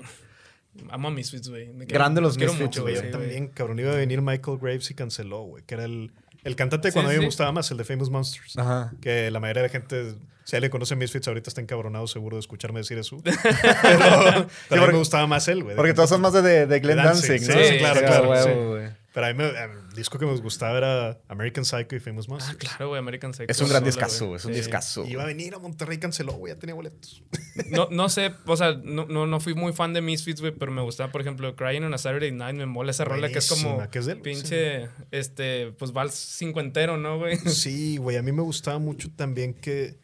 [0.90, 1.70] Amo a Misfits, güey.
[1.86, 3.12] Grande los Misfits, sí, güey.
[3.12, 6.12] también, cabrón, iba a venir Michael Graves y canceló, güey, que era el,
[6.44, 7.20] el cantante Sí, cuando a mí sí.
[7.22, 8.58] me gustaba más, el de Famous Monsters.
[8.58, 8.92] Ajá.
[9.02, 12.42] Que la mayoría de la gente, si alguien conoce Misfits, ahorita está encabronado seguro de
[12.42, 13.18] escucharme decir eso.
[13.24, 15.76] Pero, pero a mí porque- me gustaba más él, güey.
[15.76, 17.54] Porque todos son más de, de, Glenn De sí, ¿no?
[17.54, 18.92] sí, claro, claro, huevo.
[19.14, 22.32] Pero a mí me- el disco que me gustaba era American Psycho y Famous Ah,
[22.32, 22.58] Monsters.
[22.58, 23.52] claro, güey, American Psycho.
[23.52, 24.36] Es un gran discazo.
[24.38, 24.60] Es un Sí.
[24.60, 25.06] discazo.
[25.06, 27.22] Iba a venir a Monterrey, canceló, güey, ya tenía boletos.
[27.70, 30.72] No, no sé, o sea, no, no, no fui muy fan de Misfits, güey, pero
[30.72, 33.50] me gustaba, por ejemplo, Crying on a Saturday Night, me mola esa rola que es
[33.50, 37.38] como que es de él, güey, pinche, este, pues vals cincuentero, ¿no, güey?
[37.48, 40.00] Sí, güey, a mí me gustaba mucho también que,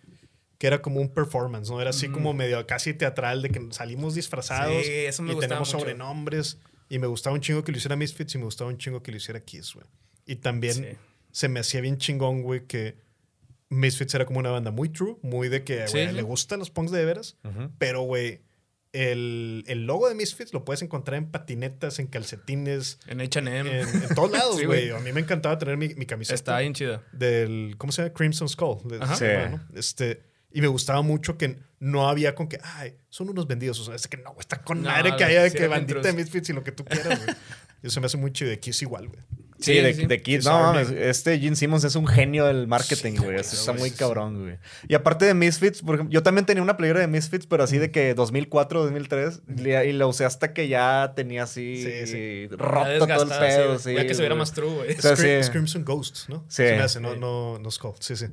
[0.57, 1.79] que era como un performance, ¿no?
[1.79, 5.69] Era así como medio casi teatral de que salimos disfrazados Sí, eso me y tenemos
[5.69, 5.79] mucho.
[5.79, 6.57] sobrenombres.
[6.89, 9.11] Y me gustaba un chingo que lo hiciera Misfits y me gustaba un chingo que
[9.11, 9.85] lo hiciera Kiss, güey.
[10.25, 10.85] Y también Sí.
[11.31, 12.95] se me hacía bien chingón, güey, que
[13.69, 16.13] Misfits era como una banda muy true, muy de que, Sí, güey, sí.
[16.13, 17.37] le gustan los punks de veras.
[17.77, 18.41] Pero, güey,
[18.93, 23.81] el, el logo de Misfits lo puedes encontrar en patinetas, en calcetines, En H&M.
[23.81, 24.89] en, en todos lados, güey.
[24.91, 27.03] a mí me encantaba tener mi, mi camiseta Está bien chida.
[27.11, 28.13] del, ¿cómo se llama?
[28.13, 28.87] Crimson Skull.
[28.87, 29.67] de- Ajá.
[29.75, 30.21] Este,
[30.51, 33.79] y me gustaba mucho que no había con que, ay, son unos vendidos.
[33.79, 36.13] O sea, es que no, está con No, madre que haya de que bandita de
[36.13, 37.35] Misfits y lo que tú quieras, güey.
[37.83, 38.49] Eso me hace muy chido.
[38.49, 39.19] De Kiss igual, güey.
[39.59, 40.05] Sí, Sí, de, sí.
[40.05, 40.43] de Kids.
[40.43, 43.39] Sí, No, mames, este Gene Simmons es un genio del marketing, Sí, güey.
[43.39, 44.57] Eso está güey, muy cabrón, güey.
[44.87, 47.77] Y aparte de Misfits, por ejemplo, yo también tenía una playera de Misfits, pero así
[47.79, 49.41] de que 2004, 2003,
[49.85, 52.47] y la usé hasta que ya tenía así Sí, sí.
[52.51, 53.77] Ya roto todo el pedo.
[53.79, 54.95] sí, Sí, Ya que se viera más true, güey.
[54.95, 55.51] O sea, Scream- sí.
[55.51, 56.45] Crimson Ghosts, ¿no?
[56.49, 56.57] Sí.
[56.63, 57.93] Se me hace, no, no, no Skull.
[57.99, 58.25] Sí, sí.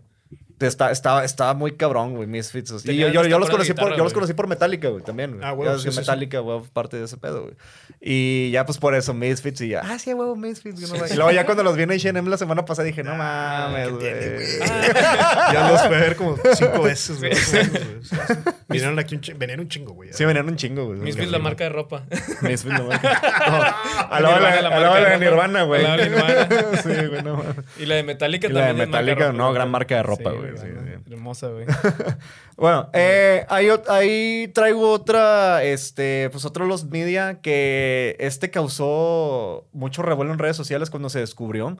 [0.66, 2.72] Está, estaba, estaba muy cabrón, güey, Misfits.
[2.84, 4.14] Y yo, yo, hasta yo los conocí por, yo los güey.
[4.14, 5.38] conocí por Metallica, güey, también.
[5.38, 5.68] güey.
[5.68, 6.00] Ah, sí, sí, sí.
[6.00, 7.54] Metallica, güey, parte de ese pedo, güey.
[8.00, 9.82] Y ya, pues por eso, Misfits y ya.
[9.84, 10.80] Ah, sí, huevo, Misfits.
[10.80, 11.12] güey, no mames.
[11.12, 13.94] y luego ya cuando los vi en H&M la semana pasada dije, no mames, ¿qué
[13.98, 14.46] tiene, güey.
[15.52, 17.32] Ya los fui a ver como cinco veces, güey.
[17.32, 18.54] güey.
[18.68, 20.12] Vinieron aquí un chingo, venían un chingo, güey.
[20.12, 20.98] Sí, venían un chingo, güey.
[20.98, 22.04] Misfits la marca de ropa.
[22.42, 24.08] Misfits la marca.
[24.16, 25.18] De la- Nirvana, la marca de la.
[25.18, 25.84] Nirvana, güey.
[25.84, 26.48] Al lado de Nirvana.
[26.82, 27.54] Sí, güey, no mames.
[27.78, 28.90] Y la de Metallica Y la de también.
[28.90, 29.54] Metallica, no, güey.
[29.54, 31.12] gran marca de ropa, Sí, güey, sí, no, sí.
[31.12, 31.66] Hermosa, güey.
[32.56, 40.32] Bueno, eh, ahí, traigo otra, este, pues otro Los Media que este causó mucho revuelo
[40.32, 41.76] en redes sociales cuando se descubrió.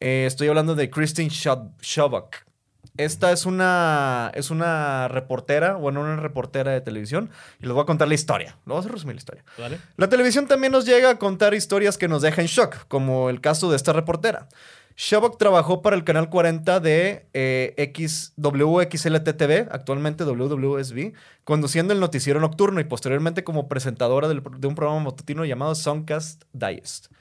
[0.00, 2.48] Eh, estoy hablando de Christine Schaubach.
[2.96, 7.86] Esta es una, es una reportera, bueno, una reportera de televisión, y les voy a
[7.86, 8.56] contar la historia.
[8.66, 9.44] Lo voy a resumir la historia.
[9.56, 9.78] ¿Vale?
[9.96, 13.70] La televisión también nos llega a contar historias que nos dejan shock, como el caso
[13.70, 14.48] de esta reportera.
[15.00, 17.92] Shabok trabajó para el canal 40 de eh,
[18.36, 21.12] WXLT-TV, actualmente WWSB,
[21.44, 26.42] conduciendo el noticiero nocturno y posteriormente como presentadora del- de un programa matutino llamado Songcast
[26.52, 27.12] Digest.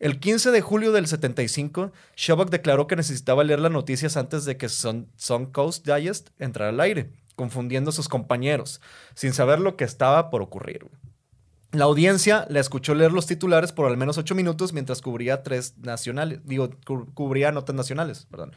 [0.00, 4.56] El 15 de julio del 75, Shabok declaró que necesitaba leer las noticias antes de
[4.56, 8.80] que Son- Songcast Digest entrara al aire, confundiendo a sus compañeros,
[9.14, 10.86] sin saber lo que estaba por ocurrir.
[11.72, 15.76] La audiencia la escuchó leer los titulares por al menos ocho minutos mientras cubría tres
[15.78, 18.52] nacionales, digo, cu- cubría notas nacionales, perdón.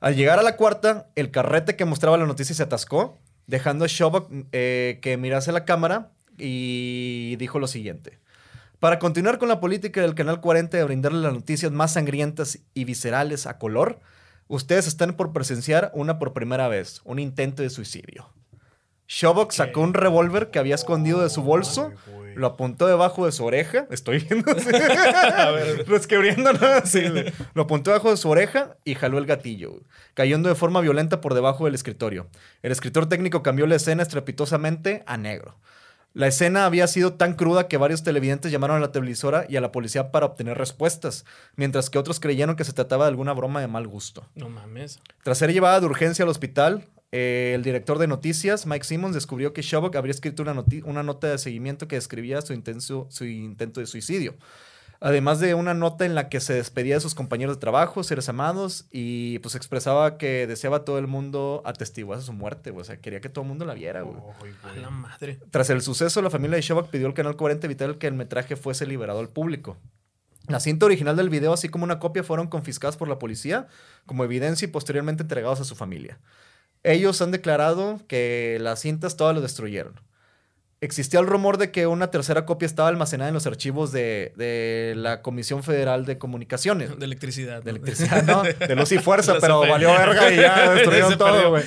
[0.00, 3.88] Al llegar a la cuarta, el carrete que mostraba la noticia se atascó, dejando a
[3.88, 8.18] Shobok eh, que mirase la cámara y dijo lo siguiente.
[8.78, 12.84] Para continuar con la política del Canal 40 de brindarle las noticias más sangrientas y
[12.84, 14.00] viscerales a color,
[14.48, 18.30] ustedes están por presenciar una por primera vez, un intento de suicidio.
[19.06, 21.92] Shobok sacó un revólver que había escondido de su bolso,
[22.30, 22.40] güey.
[22.40, 23.86] lo apuntó debajo de su oreja.
[23.90, 24.70] Estoy viendo así.
[25.86, 26.60] Resquebriendo, ¿no?
[27.54, 29.82] Lo apuntó debajo de su oreja y jaló el gatillo, güey,
[30.14, 32.28] cayendo de forma violenta por debajo del escritorio.
[32.62, 35.56] El escritor técnico cambió la escena estrepitosamente a negro.
[36.12, 39.60] La escena había sido tan cruda que varios televidentes llamaron a la televisora y a
[39.60, 41.24] la policía para obtener respuestas,
[41.54, 44.26] mientras que otros creyeron que se trataba de alguna broma de mal gusto.
[44.34, 44.98] No mames.
[45.22, 49.52] Tras ser llevada de urgencia al hospital, eh, el director de noticias, Mike Simmons, descubrió
[49.52, 53.86] que Shabok habría escrito una, nota de seguimiento que describía su, intenso- su intento de
[53.86, 54.34] suicidio.
[55.02, 58.28] Además de una nota en la que se despedía de sus compañeros de trabajo, seres
[58.28, 62.82] amados, y pues expresaba que deseaba a todo el mundo atestiguase su muerte, güey.
[62.82, 64.18] O sea, quería que todo el mundo la viera, güey.
[64.42, 64.82] Ay, A güey.
[64.82, 65.38] la madre.
[65.50, 68.56] Tras el suceso, la familia de Shabak pidió al Canal 40 evitar que el metraje
[68.56, 69.78] fuese liberado al público.
[70.48, 73.68] La cinta original del video, así como una copia, fueron confiscadas por la policía
[74.04, 76.18] como evidencia y posteriormente entregados a su familia.
[76.82, 80.00] Ellos han declarado que las cintas todas lo destruyeron.
[80.82, 84.94] Existía el rumor de que una tercera copia estaba almacenada en los archivos de, de
[84.96, 86.98] la Comisión Federal de Comunicaciones.
[86.98, 87.62] De electricidad.
[87.62, 88.42] De electricidad, ¿no?
[88.42, 91.64] De luz y fuerza, pero valió verga y ya destruyeron todo, güey.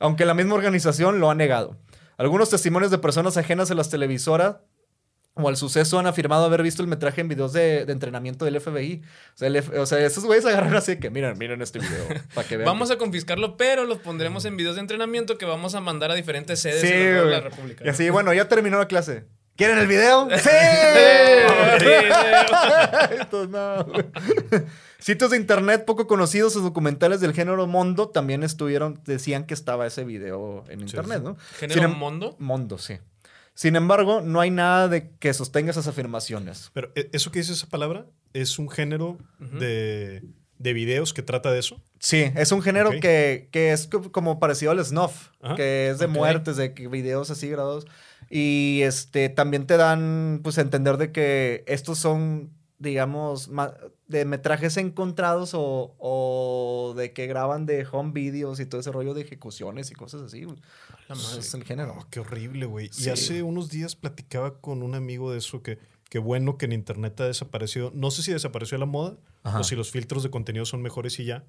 [0.00, 1.76] Aunque la misma organización lo ha negado.
[2.16, 4.56] Algunos testimonios de personas ajenas a las televisoras
[5.34, 8.60] o al suceso han afirmado haber visto el metraje en videos de, de entrenamiento del
[8.60, 9.02] FBI.
[9.34, 11.78] O sea, el F- o sea, esos güeyes agarran así de que, miren, miren este
[11.78, 12.04] video,
[12.34, 12.66] para que vean.
[12.66, 16.14] Vamos a confiscarlo, pero los pondremos en videos de entrenamiento que vamos a mandar a
[16.14, 17.84] diferentes sedes Sí, en la, República.
[17.84, 19.24] Y así, bueno, ya terminó la clase.
[19.56, 20.28] ¿Quieren el video?
[20.38, 20.48] ¡Sí!
[23.20, 23.86] Estos no.
[24.98, 29.86] Sitios de internet poco conocidos o documentales del género Mondo también estuvieron, decían que estaba
[29.86, 31.24] ese video en internet, sí.
[31.24, 31.36] ¿no?
[31.58, 32.36] ¿Género Sin em- Mondo?
[32.38, 32.98] Mondo, sí.
[33.54, 36.70] Sin embargo, no hay nada de que sostenga esas afirmaciones.
[36.72, 40.22] Pero eh, eso que dice esa palabra es un género de,
[40.58, 41.80] de videos que trata de eso.
[41.98, 45.98] Sí, es un género que, que es co- como parecido al snuff, Ajá, que es
[45.98, 47.86] de muertes, de que videos así grabados.
[48.30, 53.50] Y este también te dan pues a entender de que estos son, digamos,
[54.06, 59.14] de metrajes encontrados o, o de que graban de home videos y todo ese rollo
[59.14, 60.46] de ejecuciones y cosas así.
[61.14, 61.96] La es el género.
[61.98, 62.88] Oh, qué horrible, güey.
[62.92, 63.06] Sí.
[63.06, 66.72] Y hace unos días platicaba con un amigo de eso que qué bueno que en
[66.72, 67.92] internet ha desaparecido.
[67.94, 69.60] No sé si desapareció la moda Ajá.
[69.60, 71.44] o si los filtros de contenido son mejores y ya.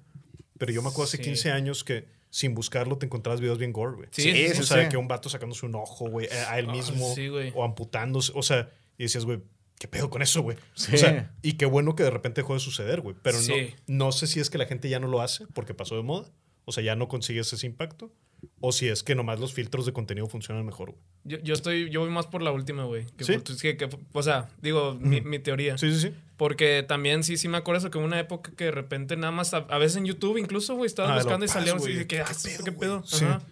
[0.58, 1.22] Pero yo me acuerdo hace Sí.
[1.24, 4.08] 15 años que sin buscarlo te encontrabas videos bien gore, güey.
[4.12, 4.88] Sí, sí, o sí, sea, sí.
[4.88, 7.14] que un vato sacándose un ojo, güey, a a él Ah, mismo.
[7.14, 7.52] sí, güey.
[7.54, 8.32] o amputándose.
[8.34, 9.40] O sea, y decías, güey,
[9.78, 10.56] ¿qué pedo con eso, güey?
[10.74, 10.94] Sí.
[10.94, 13.16] O sea, y qué bueno que de repente dejó de suceder, güey.
[13.22, 13.74] Pero Sí.
[13.88, 16.02] no, no sé si es que la gente ya no lo hace porque pasó de
[16.02, 16.30] moda.
[16.64, 18.12] O sea, ya no consigues ese impacto.
[18.60, 21.02] O si es que nomás los filtros de contenido funcionan mejor, güey.
[21.24, 23.04] Yo, yo estoy, yo voy más por la última, güey.
[23.18, 23.38] ¿Sí?
[23.38, 25.78] por- que- que- o sea, digo, mi, mi teoría.
[25.78, 26.14] Sí, sí, sí.
[26.36, 29.30] Porque también sí, sí me acuerdo eso que hubo una época que de repente nada
[29.32, 31.92] más, a, a veces en YouTube incluso, güey, estabas Ah, lo buscando y salían así
[31.92, 33.02] de que, ¿Qué ah, pedo, ¿qué pedo?
[33.06, 33.24] Sí.
[33.24, 33.42] Ajá.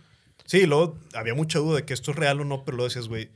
[0.44, 3.06] Sí, luego había mucha duda de que esto es real o no, pero luego decías,
[3.06, 3.30] güey,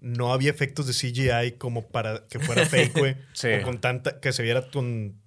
[0.00, 3.16] no había efectos de CGI como para que fuera fake, güey.
[3.34, 3.48] Sí.
[3.60, 5.20] O con tanta, que se viera con,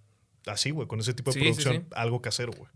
[0.47, 1.83] así, güey, con ese tipo de Sí, sí, producción, sí.
[1.95, 2.69] algo casero, güey.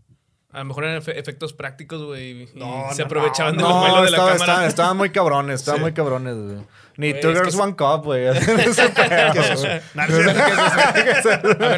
[0.52, 2.46] A lo mejor eran efe- efectos prácticos, güey.
[2.54, 4.52] No, se no, aprovechaban del No, vuelo de la estaba, cámara.
[4.52, 5.82] estaba- estaban muy cabrones, estaban Sí.
[5.82, 6.58] muy cabrones, güey.
[6.98, 7.54] Ni Two es que Girls.
[7.58, 8.28] One Cup, güey.
[8.28, 8.42] A ver,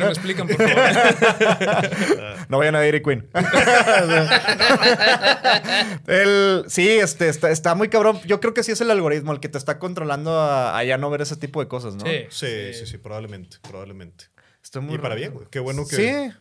[0.02, 0.74] me explican, por favor.
[2.48, 3.28] No vayan a Dairy Queen.
[6.06, 8.20] el, sí, este, está, está muy cabrón.
[8.26, 10.98] Yo creo que sí es el algoritmo el que te está controlando a, a ya
[10.98, 12.04] no ver ese tipo de cosas, ¿no?
[12.04, 12.26] Sí.
[12.30, 14.26] Sí, sí, sí, probablemente, probablemente.
[14.62, 15.46] Está muy Y para bien, güey.
[15.50, 15.96] Qué bueno que...
[15.96, 16.32] Sí.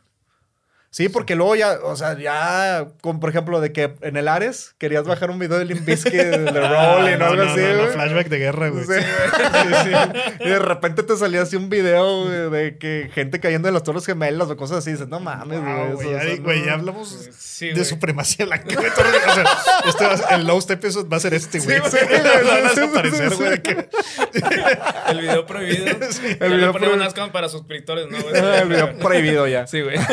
[0.96, 4.76] Sí, porque luego ya, o sea, ya, como por ejemplo, de que en el Ares
[4.78, 7.62] querías bajar un video de Limp Bizkit, de Ah, Rolling o no, algo no, así,
[7.62, 7.88] no, güey.
[7.94, 8.84] flashback de guerra, güey.
[8.86, 8.94] Sí.
[8.94, 9.92] Sí, sí.
[10.42, 13.82] Y de repente te salía así un video güey, de que gente cayendo de las
[13.82, 14.92] torres gemelas o cosas así.
[14.92, 16.10] Dices, no mames, Wow, güey.
[16.10, 17.86] eso- ya, eso güey, no- ya hablamos Sí, de güey.
[17.86, 18.76] supremacía blanca.
[18.76, 19.46] güey, todo- o sea,
[19.88, 21.82] este va a ser- el lowest episode va a ser este, güey.
[21.90, 23.50] Sí, güey, van a Sí, sí, desaparecer, sí, güey.
[23.50, 23.56] sí.
[23.56, 23.90] de que-
[25.08, 25.86] El video prohibido.
[25.88, 27.32] El video ponemos prohibido.
[27.32, 28.22] para suscriptores, ¿no?
[28.22, 28.36] güey?
[28.62, 29.66] El video prohibido ya.
[29.66, 29.98] Sí, güey.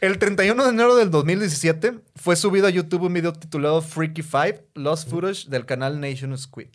[0.00, 4.64] El 31 de enero del 2017 fue subido a YouTube un video titulado Freaky Five,
[4.74, 6.68] Lost Footage del canal Nation Squid.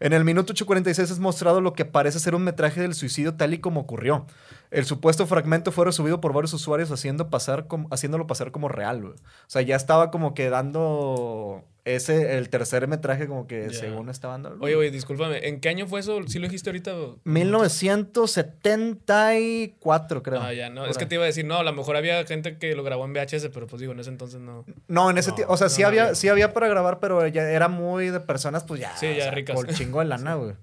[0.00, 3.54] En el minuto 8.46 es mostrado lo que parece ser un metraje del suicidio tal
[3.54, 4.26] y como ocurrió.
[4.74, 9.02] El supuesto fragmento fue resubido por varios usuarios haciendo pasar como- haciéndolo pasar como real.
[9.02, 9.14] güey.
[9.14, 14.34] O sea, ya estaba como que dando ese, el tercer metraje como que según estaba
[14.38, 14.56] dando.
[14.64, 15.46] Oye, güey, discúlpame.
[15.48, 16.18] ¿En qué año fue eso?
[16.26, 16.92] ¿Sí lo dijiste ahorita?
[17.24, 20.40] 1974, creo.
[20.40, 20.82] Ah, ya, no.
[20.82, 22.82] Por Es que te iba a decir, no, a lo mejor había gente que lo
[22.82, 24.64] grabó en VHS, pero pues digo, en ese entonces no.
[24.88, 26.14] No, en ese No, tiempo, o sea, sí, no, había, había.
[26.14, 28.96] sí había para grabar, pero ya era muy de personas, pues ya.
[28.96, 29.54] Sí, ya o sea, ricas.
[29.54, 30.54] Por chingo de lana, güey.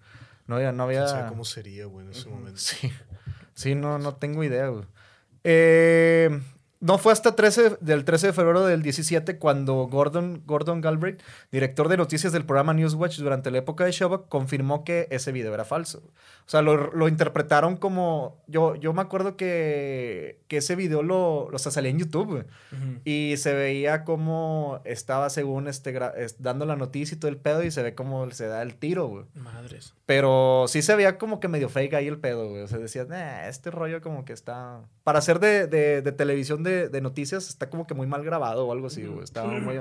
[0.48, 1.30] No, ya no ¿Quién sabe había.
[1.30, 2.60] cómo sería, güey, en ese momento?
[2.60, 2.92] Sí.
[3.62, 4.72] Sí, no, no tengo idea.
[5.44, 6.42] Eh,
[6.80, 11.88] no fue hasta 13, del 13 de febrero del 17 cuando Gordon, Gordon Galbraith, director
[11.88, 15.64] de noticias del programa Newswatch durante la época de Shabak, confirmó que ese video era
[15.64, 16.02] falso.
[16.52, 18.44] O sea, lo, lo interpretaron como...
[18.48, 22.26] Yo, yo me acuerdo que, que ese video lo, lo o sea, salía en YouTube,
[22.28, 22.42] güey.
[22.74, 23.00] Ujú.
[23.06, 25.98] Y se veía como estaba según este
[26.40, 29.08] dando la noticia y todo el pedo y se ve como se da el tiro,
[29.08, 29.24] güey.
[29.34, 29.94] Madres.
[30.06, 32.64] Pero sí se veía como que medio fake ahí el pedo, güey.
[32.64, 34.82] O sea, decías, "Nah, este rollo como que está...
[35.06, 38.68] Para ser de, de- de televisión de, de noticias está como que muy mal grabado
[38.68, 39.24] o algo así, güey.
[39.24, 39.80] Estaba muy...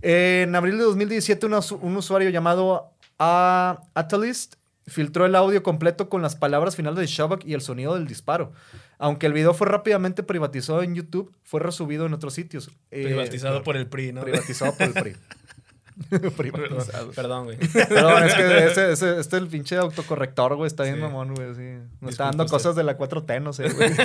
[0.00, 6.08] En abril de 2017 un, usu- un usuario llamado a Atalist filtró el audio completo
[6.08, 8.52] con las palabras finales de Shabak y el sonido del disparo.
[8.98, 12.70] Aunque el video fue rápidamente privatizado en YouTube, fue resubido en otros sitios.
[12.90, 14.22] Eh, Privatizado por el PRI, ¿no?
[14.22, 15.16] Privatizado por el PRI.
[16.36, 17.10] privatizado.
[17.12, 17.58] Perdón, güey.
[17.58, 21.00] Perdón, es que ese, ese, este el pinche autocorrector, güey, está bien Sí.
[21.02, 21.78] mamón, güey, sí.
[22.00, 22.54] Nos está dando usted.
[22.56, 23.90] cosas de la 4T, no sé, güey.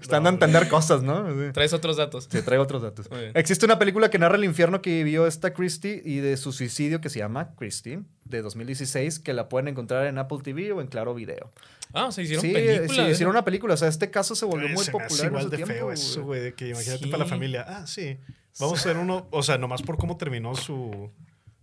[0.00, 1.28] está dando a entender cosas, ¿no?
[1.30, 1.52] Sí.
[1.52, 2.28] Traes otros datos.
[2.30, 3.08] Sí, traigo otros datos.
[3.34, 7.00] Existe una película que narra el infierno que vivió esta Christie y de su suicidio
[7.00, 10.86] que se llama Christie, de 2016, que la pueden encontrar en Apple TV o en
[10.88, 11.50] Claro Video.
[11.94, 12.90] Ah, se hicieron sí, películas.
[12.92, 13.10] sí, ¿eh?
[13.10, 13.74] hicieron una película.
[13.74, 15.74] O sea, este caso se volvió Güey, muy se popular en igual su de tiempo.
[15.74, 17.64] feo eso, güey, de que imagínate para la familia.
[17.66, 18.18] Ah, sí.
[18.60, 21.10] Vamos a hacer uno, o sea, nomás por cómo terminó su,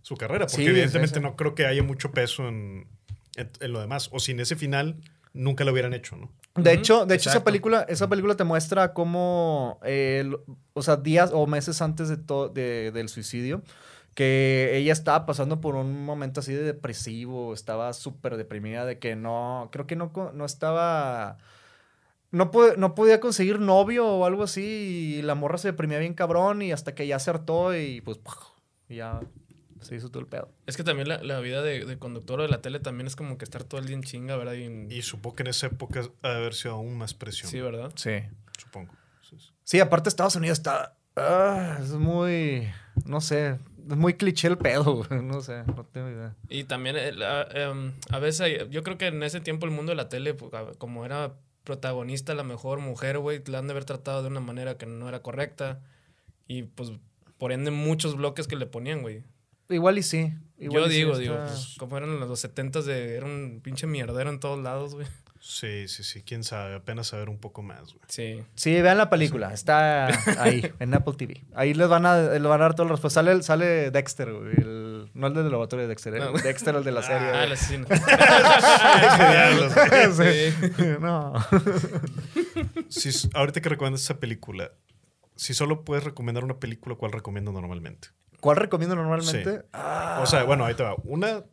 [0.02, 1.22] su carrera, porque Sí, evidentemente sí, sí.
[1.22, 2.86] no creo que haya mucho peso en,
[3.36, 4.08] en, en lo demás.
[4.12, 4.96] O sin ese final,
[5.32, 6.32] nunca lo hubieran hecho, ¿no?
[6.56, 10.42] De hecho, de hecho esa película, esa película te muestra cómo, eh, lo-
[10.72, 12.16] o sea, días o meses antes de
[12.54, 13.62] de- del suicidio,
[14.16, 19.14] que ella estaba pasando por un momento así de depresivo, estaba súper deprimida de que
[19.14, 21.36] no, creo que no, no estaba,
[22.30, 26.62] no, no podía conseguir novio o algo así y la morra se deprimía bien cabrón
[26.62, 28.18] y hasta que ya acertó y pues
[28.88, 29.20] y ya
[29.82, 30.48] se hizo todo el pedo.
[30.66, 33.36] Es que también la, la vida de, de conductor de la tele también es como
[33.36, 34.54] que estar todo el día en chinga, ¿verdad?
[34.54, 37.50] Y- Y supongo que en esa época ha de haber sido aún más presión.
[37.50, 37.92] sí, ¿verdad?
[37.96, 38.12] Sí.
[38.58, 38.94] Supongo.
[39.20, 39.50] Sí, sí.
[39.62, 40.96] Sí, aparte Estados Unidos está.
[41.16, 42.66] ah, es muy.
[43.04, 43.58] No sé.
[43.88, 45.22] Es muy cliché el pedo, güey.
[45.22, 45.62] No sé.
[45.64, 46.34] No tengo idea.
[46.48, 49.90] Y también eh, la- em, a veces yo creo que en ese tiempo el mundo
[49.92, 51.34] de la tele, pues, a- como era
[51.64, 55.08] protagonista, la mejor mujer, güey, la han de haber tratado de una manera que no
[55.08, 55.80] era correcta.
[56.48, 56.92] Y pues
[57.38, 59.24] por ende muchos bloques que le ponían, güey.
[59.68, 60.32] Igual y sí.
[60.58, 63.60] Igual Yo y sí digo, está- digo, pues, como eran los 70 de era un
[63.62, 65.06] pinche mierdero en todos lados, güey.
[65.48, 66.22] Sí, sí, sí.
[66.24, 66.74] Quién sabe.
[66.74, 68.04] Apenas saber un poco más, güey.
[68.08, 68.42] Sí.
[68.56, 69.52] Sí, vean la película.
[69.54, 70.06] Está
[70.42, 71.44] ahí, en Apple TV.
[71.54, 73.24] Ahí les van a, les van a dar todas las respuestas.
[73.24, 74.54] Sale, sale Dexter, güey.
[74.56, 76.14] el- no el del laboratorio de Dexter.
[76.16, 76.32] el No.
[76.32, 77.28] Dexter, el de la serie.
[77.28, 77.86] Ah, el asesino.
[80.16, 80.96] Sí.
[81.00, 81.32] No.
[82.88, 84.72] Si, ahorita que recomiendas esa película,
[85.36, 88.08] si solo puedes recomendar una película, ¿cuál recomiendo normalmente?
[88.40, 89.44] ¿Cuál recomiendo normalmente?
[89.44, 89.58] Sí.
[89.72, 90.94] Ah, O sea, bueno, ahí te va.
[91.04, 91.44] Una,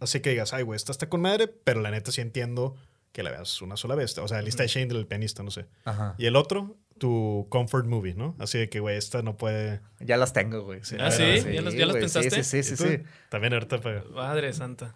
[0.00, 2.76] así que digas, ay, güey, esta está con madre, pero la neta sí entiendo
[3.12, 4.16] que la veas una sola vez.
[4.18, 5.66] O sea, lista de Shane del pianista, no sé.
[5.84, 6.14] Ajá.
[6.18, 8.36] Y el otro, tu comfort movie, ¿no?
[8.38, 9.80] Así de que, güey, esta no puede.
[10.00, 10.80] Ya las tengo, güey.
[10.84, 11.22] Sí, Ah, ¿sí?
[11.22, 11.94] verdad, ¿Ya las- ya las.
[11.96, 12.44] Sí, pensaste?
[12.44, 12.84] Sí, sí, sí, ¿Y tú?
[12.84, 13.02] sí.
[13.28, 14.04] También ahorita para.
[14.04, 14.94] Madre santa.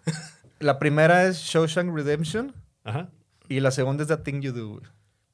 [0.59, 2.53] La primera es Shawshank Redemption
[2.85, 3.09] Ajá.
[3.49, 4.67] y la segunda es The Thing You Do.
[4.69, 4.83] güey.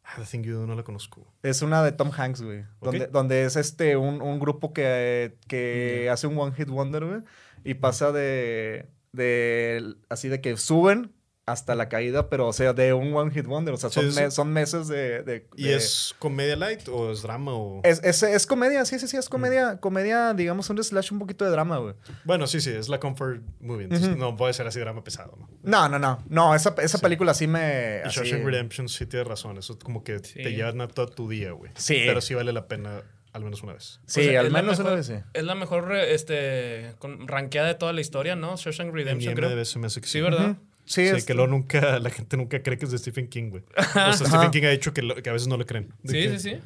[0.04, 1.32] Ah, The Thing You Do no la conozco.
[1.44, 2.66] Es una de Tom Hanks, güey.
[2.82, 7.22] Donde, donde es este un, un grupo que, que hace un One Hit Wonder, güey.
[7.64, 9.96] Y pasa de, de.
[10.10, 11.12] Así de que suben
[11.48, 13.74] hasta la caída, pero o sea, de un One Hit Wonder.
[13.74, 14.20] O sea, son, sí.
[14.20, 15.24] me- son meses de.
[15.24, 17.82] de- ¿Y de- es comedia light o es drama o...?
[17.84, 21.44] Es, es, es comedia, sí, sí, sí, es comedia, comedia, digamos, un slash un poquito
[21.44, 21.96] de drama, güey.
[22.24, 23.86] Bueno, sí, sí, es la comfort movie.
[23.86, 24.16] entonces.
[24.16, 25.50] No puede ser así drama pesado, ¿no?
[25.64, 26.24] No, no, no.
[26.30, 27.02] No, esa, esa Sí.
[27.04, 28.02] película sí me.
[28.06, 29.58] Y así- Shawshank Redemption sí tienes razón.
[29.58, 30.36] Eso es como que Sí.
[30.44, 31.72] te llevan a todo tu día, güey.
[31.76, 32.04] Sí.
[32.06, 33.02] Pero sí vale la pena
[33.34, 34.00] al menos una vez.
[34.06, 35.16] Sí, O sea, al menos una vez sí.
[35.34, 38.58] Es la mejor este, con, ranqueada de toda la historia, ¿no?
[38.58, 39.50] Shawshank Redemption, creo.
[39.50, 40.58] IMDb se me hace que Sí, ¿verdad?
[40.86, 43.50] Sí, Sí, es- que luego nunca, la gente nunca cree que es de Stephen King,
[43.52, 43.64] güey.
[43.78, 45.94] O sea, Stephen King ha dicho que, lo- que a veces no le creen.
[46.06, 46.60] Sí, que, sí, sí.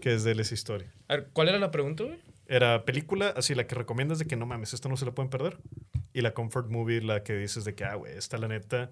[0.00, 0.92] Que es de él esa historia.
[1.08, 2.18] A ver, ¿cuál era la pregunta, güey?
[2.46, 5.30] Era película, así la que recomiendas de que no mames, esta no se la pueden
[5.30, 5.58] perder.
[6.12, 8.90] Y la comfort movie, la que dices de que, ah, güey, esta la neta.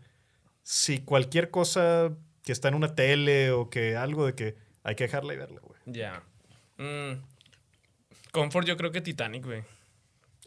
[0.62, 2.12] Si cualquier cosa
[2.44, 4.54] que está en una tele o que algo de que
[4.84, 5.80] hay que dejarla y verla, güey.
[5.86, 6.22] Ya.
[6.76, 7.20] Mm.
[8.30, 9.62] Comfort, yo creo que Titanic, güey.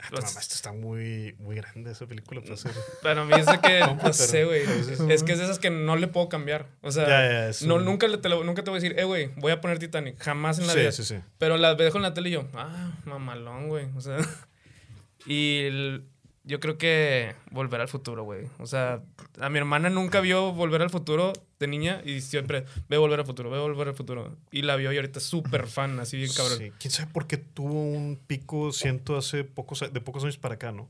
[0.02, 2.56] Ah, tu Los- mamá, esta está muy, muy grande esa película para.
[3.04, 4.66] Para mí es de que, no sé, güey.
[4.66, 5.04] sí, sí.
[5.10, 6.68] Es que es de esas que no le puedo cambiar.
[6.82, 9.00] O sea, Ya, ya, es no, un- nunca, te lo- nunca te voy a decir,
[9.00, 10.20] eh, güey, voy a poner Titanic.
[10.22, 10.92] Jamás en la vida.
[10.92, 11.22] Sí, sí, sí.
[11.38, 13.88] Pero la dejo en la tele y yo, ah, mamalón, güey.
[13.96, 14.18] O sea,
[15.26, 16.06] y el-
[16.44, 18.46] yo creo que Volver al Futuro, güey.
[18.60, 19.02] O sea,
[19.40, 23.26] a mi hermana nunca vio Volver al Futuro de niña y siempre ve Volver al
[23.26, 24.36] Futuro, ve Volver al Futuro.
[24.52, 26.58] Y la vio y ahorita es súper fan, así bien cabrón.
[26.58, 26.72] Sí.
[26.80, 30.72] ¿Quién sabe por qué tuvo un pico, siento, hace pocos, de pocos años para acá,
[30.72, 30.90] no?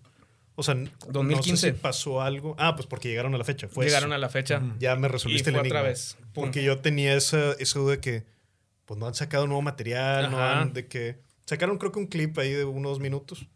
[0.56, 1.58] O sea, n- no 2015.
[1.58, 2.56] sé si pasó algo.
[2.60, 3.68] Ah, pues porque llegaron a la fecha.
[3.68, 4.16] Fue Llegaron eso.
[4.16, 4.62] a la fecha.
[4.80, 5.80] Ya me Y resolviste fue el enigma.
[5.80, 6.18] otra vez.
[6.34, 6.44] Pum.
[6.46, 8.24] Porque yo tenía esa, esa duda de que
[8.86, 10.62] pues no han sacado nuevo material, no Ajá.
[10.62, 13.48] han de que sacaron creo que un clip ahí de unos minutos.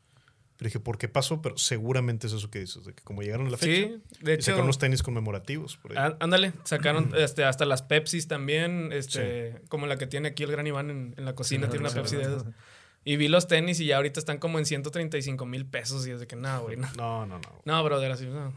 [0.58, 1.42] Pero dije, ¿por qué pasó?
[1.42, 4.32] Pero seguramente es eso que dices, de que como llegaron a la fecha, Sí, de
[4.32, 4.44] y hecho.
[4.46, 5.76] sacaron unos tenis conmemorativos.
[5.78, 6.14] Por ahí.
[6.20, 10.66] Ándale, sacaron este, hasta las Pepsis también, este, como la que tiene aquí el gran
[10.66, 12.18] Iván en, en la cocina, tiene una sí, Pepsi sí.
[12.18, 12.46] de esas.
[13.04, 16.20] Y vi los tenis y ya ahorita están como en 135 mil pesos y es
[16.22, 16.88] de que, no, güey, no.
[16.96, 17.62] No, no, no.
[17.66, 18.54] No, brother, así, no.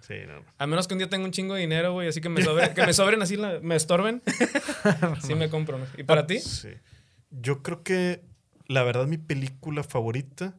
[0.00, 0.40] Sí, no.
[0.40, 0.44] no.
[0.58, 2.74] A menos que un día tenga un chingo de dinero, güey, así que me sobren,
[2.74, 4.22] que me sobren así, la- me estorben.
[5.22, 5.78] sí me compro.
[5.78, 5.86] ¿no?
[5.96, 6.40] ¿Y para ti?
[6.40, 6.70] Sí.
[7.30, 8.22] Yo creo que
[8.66, 10.56] la verdad mi película favorita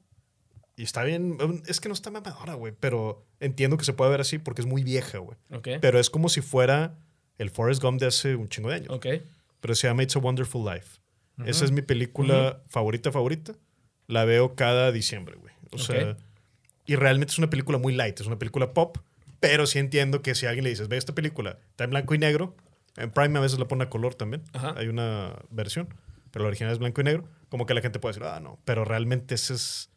[0.78, 4.22] y está bien, es que no está mamadora, güey, pero entiendo que se puede ver
[4.22, 5.38] así porque es muy vieja, güey.
[5.52, 5.68] Ok.
[5.82, 6.98] Pero es como si fuera
[7.38, 8.90] el Forrest Gump de hace un chingo de años.
[8.90, 9.08] Ok.
[9.62, 11.00] Pero se llama It's a Wonderful Life.
[11.46, 13.54] Esa es mi película favorita, favorita.
[14.08, 15.54] La veo cada diciembre, güey.
[15.72, 16.18] O sea, Ok.
[16.86, 18.98] y realmente es una película muy light, es una película pop,
[19.40, 22.14] pero sí entiendo que si a alguien le dices, ve esta película, está en blanco
[22.16, 22.56] y negro,
[22.96, 24.76] en Prime a veces la pone a color también, Ajá.
[24.78, 25.90] hay una versión,
[26.32, 28.60] pero la original es blanco y negro, como que la gente puede decir, ah, no,
[28.64, 29.90] pero realmente ese es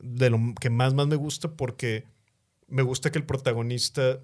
[0.00, 2.04] de lo que más, más me gusta porque
[2.66, 4.20] me gusta que el protagonista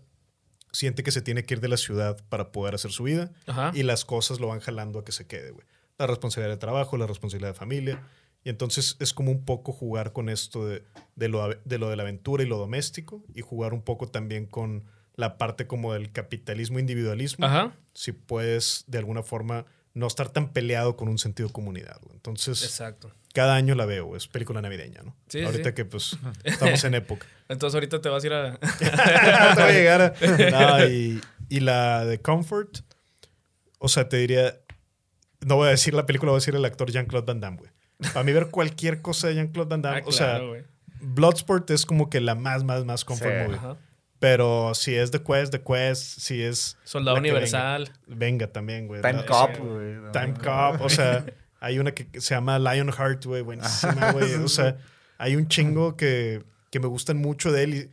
[0.73, 3.73] siente que se tiene que ir de la ciudad para poder hacer su vida Ajá.
[3.75, 5.67] y las cosas lo van jalando a que se quede, güey.
[5.99, 8.03] La responsabilidad de trabajo, la responsabilidad de familia.
[8.43, 10.83] Y entonces es como un poco jugar con esto de,
[11.15, 14.47] de lo, de lo de la aventura y lo doméstico y jugar un poco también
[14.47, 17.45] con la parte como del capitalismo individualismo.
[17.45, 17.77] Ajá.
[17.93, 21.99] Si puedes de alguna forma no estar tan peleado con un sentido de comunidad.
[22.03, 22.15] güey.
[22.15, 23.13] Entonces, Exacto.
[23.35, 25.17] cada año la veo, es película navideña, ¿no?
[25.29, 25.75] Sí, Ahorita sí.
[25.75, 27.27] que pues estamos en época.
[27.49, 28.57] Entonces ahorita te vas a ir a...
[28.79, 32.79] Te va a llegar a- No, y, y la de Comfort,
[33.79, 34.57] o sea, te diría,
[35.41, 37.71] no voy a decir la película, voy a decir el actor Jean-Claude Van Damme, güey.
[38.13, 40.63] Para mí ver cualquier cosa de Jean-Claude Van Damme, Ah, o sea, güey.
[41.03, 43.43] Bloodsport es como que la más, más, más comfort Sí.
[43.45, 43.57] movie.
[43.57, 43.77] Ajá.
[44.21, 46.77] Pero si es The Quest, The Quest, si es...
[46.85, 47.91] Soldado Universal.
[48.07, 49.01] Venga, venga también, güey.
[49.03, 49.61] Time Cop, sí.
[49.63, 49.95] güey.
[49.95, 50.39] no, Time no.
[50.45, 51.25] Cop, o sea,
[51.61, 54.35] hay una que se llama Lionheart, güey, buenísima, güey.
[54.35, 54.77] O sea,
[55.19, 57.91] hay un chingo que, que me gustan mucho de él y,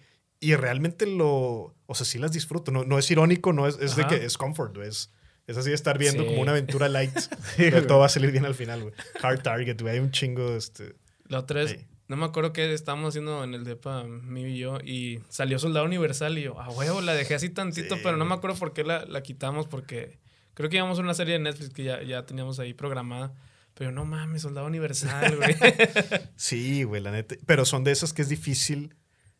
[0.52, 2.72] y realmente lo, o sea, sí las disfruto.
[2.72, 4.90] No, no es irónico, no es, es de que es comfort, güey.
[4.90, 5.12] Es,
[5.48, 6.30] es así de estar viendo Sí.
[6.30, 7.18] como una aventura light,
[7.56, 8.94] pero todo va a salir bien al final, güey.
[9.24, 9.94] Hard Target, güey.
[9.94, 10.94] Hay un chingo, este...
[11.30, 11.78] La otra es, Sí.
[12.08, 15.86] No me acuerdo qué estábamos haciendo en el depa, mi y yo, y salió Soldado
[15.86, 18.74] Universal y yo, ah, huevo, la dejé así tantito, Sí, pero no me acuerdo por
[18.74, 20.20] qué la, la quitamos, porque
[20.54, 23.34] creo que íbamos a una serie de Netflix que ya, ya teníamos ahí programada,
[23.74, 25.56] pero no mames, Soldado Universal, güey.
[26.36, 27.36] Sí, güey, la neta.
[27.46, 28.96] Pero son de esas que es difícil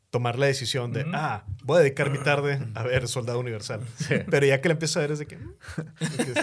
[0.10, 3.82] tomar la decisión de, ah, voy a dedicar mi tarde a ver Soldado Universal.
[4.32, 5.36] Pero ya que la empiezas a ver es de que...
[5.38, 5.54] mm,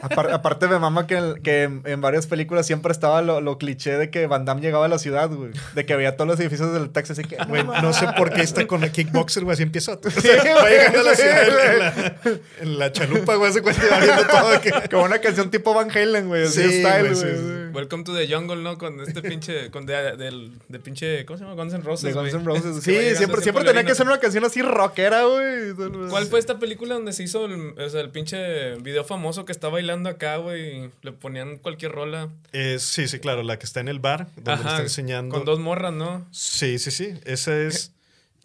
[0.32, 4.10] aparte me mama que, que en, en varias películas siempre estaba lo, lo cliché de
[4.10, 5.52] que Van Damme llegaba a la ciudad, güey.
[5.74, 7.36] De que veía todos los edificios del taxi así que...
[7.48, 9.92] Güey, no sé por qué está con la kickboxer, güey, así empieza.
[9.94, 12.12] O sea, Sí, va llegando a la ciudad en la,
[12.60, 14.60] en la chalupa, güey, se cuenta y va viendo todo.
[14.60, 16.44] que- Como una canción tipo Van Halen, güey.
[16.44, 17.36] Así Sí, style, güey, güey.
[17.36, 17.60] sí, sí.
[17.74, 18.78] Welcome to the Jungle, ¿no?
[18.78, 19.70] Con este pinche.
[19.70, 21.24] Con de, del, de pinche.
[21.24, 21.56] ¿Cómo se llama?
[21.56, 22.04] Guns N' Roses.
[22.14, 22.32] De Guns.
[22.34, 22.84] N' Roses.
[22.84, 25.74] Sí, siempre, así siempre tenía que ser una canción así rockera, güey.
[26.10, 29.52] ¿Cuál fue esta película donde se hizo el, o sea, el pinche video famoso que
[29.52, 30.84] está bailando acá, güey?
[30.84, 32.28] y Le ponían cualquier rola.
[32.52, 35.34] Eh, sí, sí, claro, la que está en el bar, donde le está enseñando.
[35.34, 36.26] Con dos morras, ¿no?
[36.30, 37.14] Sí, sí, sí.
[37.24, 37.93] Esa es.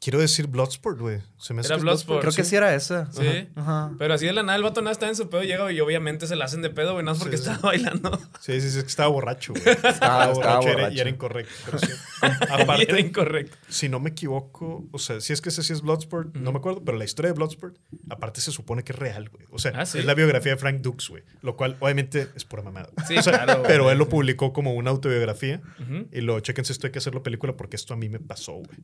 [0.02, 1.20] Quiero decir Bloodsport, güey.
[1.38, 2.22] Se me hace Era que es Bloodsport.
[2.22, 3.12] Creo que sí era esa.
[3.12, 3.50] Sí.
[3.56, 3.92] Ajá.
[3.98, 6.26] Pero así de la nada el vato nada está en su pedo, llega y obviamente
[6.26, 7.50] se la hacen de pedo, güey, nada más porque Sí, sí.
[7.50, 8.18] estaba bailando.
[8.40, 9.64] Sí, sí, sí, es que estaba borracho, güey.
[9.84, 10.96] Estaba, estaba borracho, y era- borracho.
[10.96, 11.54] y era incorrecto.
[11.66, 11.88] Pero sí.
[11.92, 13.58] Y era Aparte, incorrecto.
[13.68, 16.60] si no me equivoco, o sea, si es que ese sí es Bloodsport, no me
[16.60, 17.76] acuerdo, pero la historia de Bloodsport,
[18.10, 19.46] aparte se supone que es real, güey.
[19.52, 20.00] O sea, Ah, ¿sí?
[20.00, 21.24] es la biografía de Frank Dukes, güey.
[21.42, 22.90] Lo cual, obviamente, es pura mamada.
[23.08, 23.94] Sí, O sea, claro, Pero güey.
[23.94, 25.62] él lo publicó como una autobiografía.
[25.82, 26.08] Ujú.
[26.14, 28.78] Y lo, chéquense, esto hay que hacerlo película porque esto a mí me pasó, güey.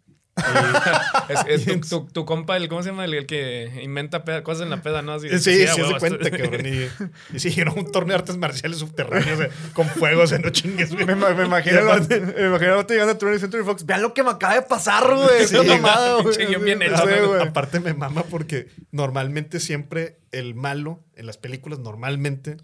[1.29, 3.05] Es, es tu, tu- tu compa, el, ¿cómo se llama?
[3.05, 5.13] El, el que inventa peda- cosas en la peda, ¿no?
[5.13, 6.65] Así, Sí, sí, se huevo, cuenta, cabrón.
[6.65, 10.39] Y, y sí, era un torneo de artes marciales subterráneos eh, con fuego, o sea,
[10.39, 11.05] no chingues, güey.
[11.05, 13.85] Me, me imagino aparte- vato- me imagino llegando a 20th Century Fox.
[13.85, 15.47] Vean lo que me acaba de pasar, güey.
[15.47, 16.63] Sí, pinche güey.
[16.63, 17.41] bien hecho, güey.
[17.41, 22.57] Aparte me mama porque normalmente siempre el malo en las películas normalmente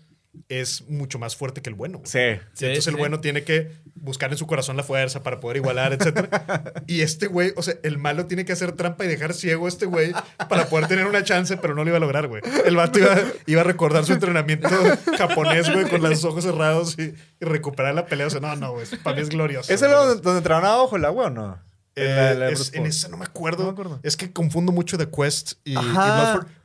[0.50, 2.02] es mucho más fuerte que el bueno.
[2.04, 2.20] Sí.
[2.54, 3.00] Sí, Entonces el sí.
[3.00, 6.74] bueno tiene que buscar en su corazón la fuerza para poder igualar, etcétera.
[6.88, 9.70] y este güey, o sea, el malo tiene que hacer trampa y dejar ciego a
[9.70, 10.14] este güey
[10.50, 12.42] para poder tener una chance, pero no lo iba a lograr, güey.
[12.66, 13.16] El vato iba,
[13.46, 14.70] iba a recordar su entrenamiento
[15.18, 18.28] japonés, güey, con los ojos cerrados y, y recuperar la pelea.
[18.28, 18.86] O sea, no, no, güey.
[19.04, 19.72] Para mí es glorioso.
[19.72, 19.98] ¿Ese güey.
[19.98, 21.71] era donde, donde entraban abajo el agua o no?
[22.02, 22.89] Eh, En la- la de es- Bruce en Paul.
[22.89, 23.60] esa no me acuerdo.
[23.64, 23.99] No me acuerdo.
[24.04, 25.93] Es que confundo mucho The Quest y, y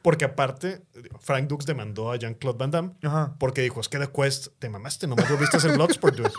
[0.03, 0.82] porque aparte
[1.20, 3.34] Frank Dux demandó a Jean-Claude Van Damme Ajá.
[3.39, 6.30] porque dijo, es que The Quest te mamaste, nomás lo viste en Bloodsport, dude".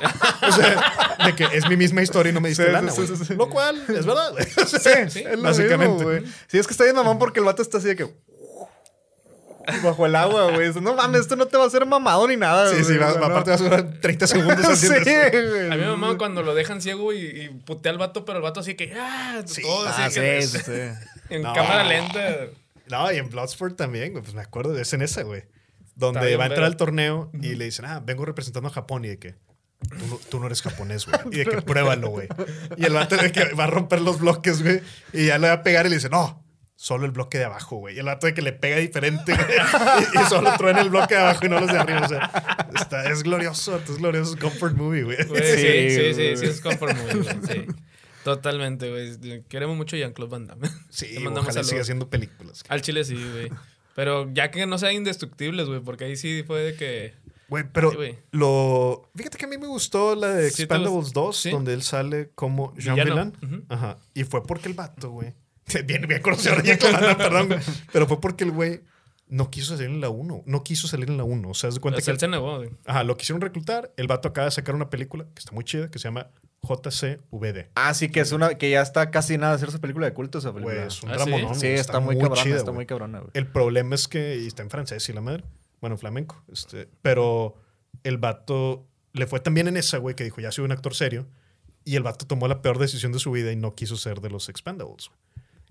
[0.48, 3.02] O sea, de que es mi misma historia y no me diste Sí, lana, sí,
[3.06, 3.18] güey.
[3.18, 3.36] sí, sí.
[3.36, 6.06] Lo cual es verdad, Sí, básicamente.
[6.06, 6.32] mismo.
[6.48, 8.16] Sí, es que está bien mamón porque el vato está así de que...
[9.84, 10.72] Bajo el agua, güey.
[10.82, 12.86] No mames, esto no te va a hacer mamado ni nada, Sí, güey.
[12.86, 13.26] sí, va- no.
[13.26, 15.50] aparte va a durar 30 segundos Sí, haciendo eso.
[15.50, 15.66] güey.
[15.68, 18.44] A mí me mamaba cuando lo dejan ciego y, y putea al vato, pero el
[18.44, 18.94] vato así que.
[18.98, 19.42] ¡Ah!
[19.46, 19.62] Sí.
[19.62, 20.72] todo así Ah, que- sí, sí, sí.
[21.30, 21.54] En No.
[21.54, 22.48] cámara lenta.
[22.90, 25.44] No, y en Bloodsport también, güey, pues me acuerdo, es en esa, güey.
[25.96, 26.68] Donde Está bien va a entrar verga.
[26.74, 29.36] al torneo y le dicen, ah, vengo representando a Japón y de que
[29.90, 31.20] tú no, tú no eres japonés, güey.
[31.32, 32.30] Y de que pruébalo, güey.
[32.78, 34.82] Y el vato de que va a romper los bloques, güey.
[35.12, 36.42] Y ya le va a pegar y le dice, no,
[36.80, 37.98] solo el bloque de abajo, güey.
[38.00, 39.48] El vato de que le pega diferente, güey.
[40.16, 42.02] Y, y solo truena el bloque de abajo y no los de arriba.
[42.06, 45.18] O sea, está- es glorioso, es glorioso, es comfort movie, güey.
[45.26, 47.66] Güey, sí, sí, sí, sí, es comfort movie, güey, sí.
[48.24, 49.44] Totalmente, güey.
[49.50, 50.70] Queremos mucho a Jean-Claude Van Damme.
[50.90, 51.82] Sí, Le mandamos ojalá siga saludos.
[51.84, 52.64] haciendo películas.
[52.70, 53.50] Al chile sí, güey.
[53.96, 57.14] Pero ya que no sean indestructibles, güey, porque ahí sí fue de que.
[57.50, 59.10] Güey, pero Sí, lo.
[59.16, 61.22] Fíjate que a mí me gustó la de Sí, Expendables gustó.
[61.22, 61.50] 2, Sí.
[61.50, 63.32] donde él sale como Jean Villano.
[63.70, 63.98] Ajá.
[64.14, 65.34] Y fue porque el vato, güey.
[65.86, 67.48] Bien, bien conocido con Ana, perdón.
[67.48, 67.60] güey.
[67.92, 68.82] Pero fue porque el güey
[69.28, 70.44] no quiso salir en la 1.
[70.46, 71.50] No quiso salir en la 1.
[71.50, 72.22] O sea, haz de cuenta O sea, él que.
[72.22, 72.70] se negó, güey.
[72.86, 73.92] Ajá, lo quisieron reclutar.
[73.98, 76.30] El vato acaba de sacar una película que está muy chida, que se llama
[76.64, 77.70] JCVD.
[77.76, 80.14] Ah, sí, que es una que ya está casi nada de hacer su película de
[80.14, 80.76] culto esa película.
[80.76, 81.18] Güey, es un Ah,
[81.54, 81.60] ¿sí?
[81.60, 82.76] sí, está, muy cabrona, chida, está güey.
[82.76, 83.32] muy cabrona, güey.
[83.34, 85.44] El problema es que, y está en francés y la madre,
[85.82, 87.56] bueno, en flamenco, este, pero
[88.04, 91.28] el vato le fue también en esa, güey, que dijo, ya soy un actor serio,
[91.84, 94.30] y el vato tomó la peor decisión de su vida y no quiso ser de
[94.30, 95.08] los Expendables.
[95.10, 95.20] güey.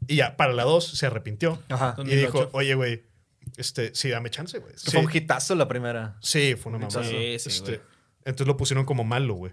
[0.08, 1.94] Y ya, para la 2 se arrepintió Ajá.
[1.98, 2.50] Y dijo, 2008.
[2.52, 3.02] oye, güey,
[3.56, 4.72] este, sí, dame chance, güey.
[4.76, 6.16] Sí, Fue un hitazo la primera.
[6.20, 7.04] sí, fue una mamada.
[7.08, 7.80] Sí, sí, Este,
[8.24, 9.52] entonces lo pusieron como malo, güey.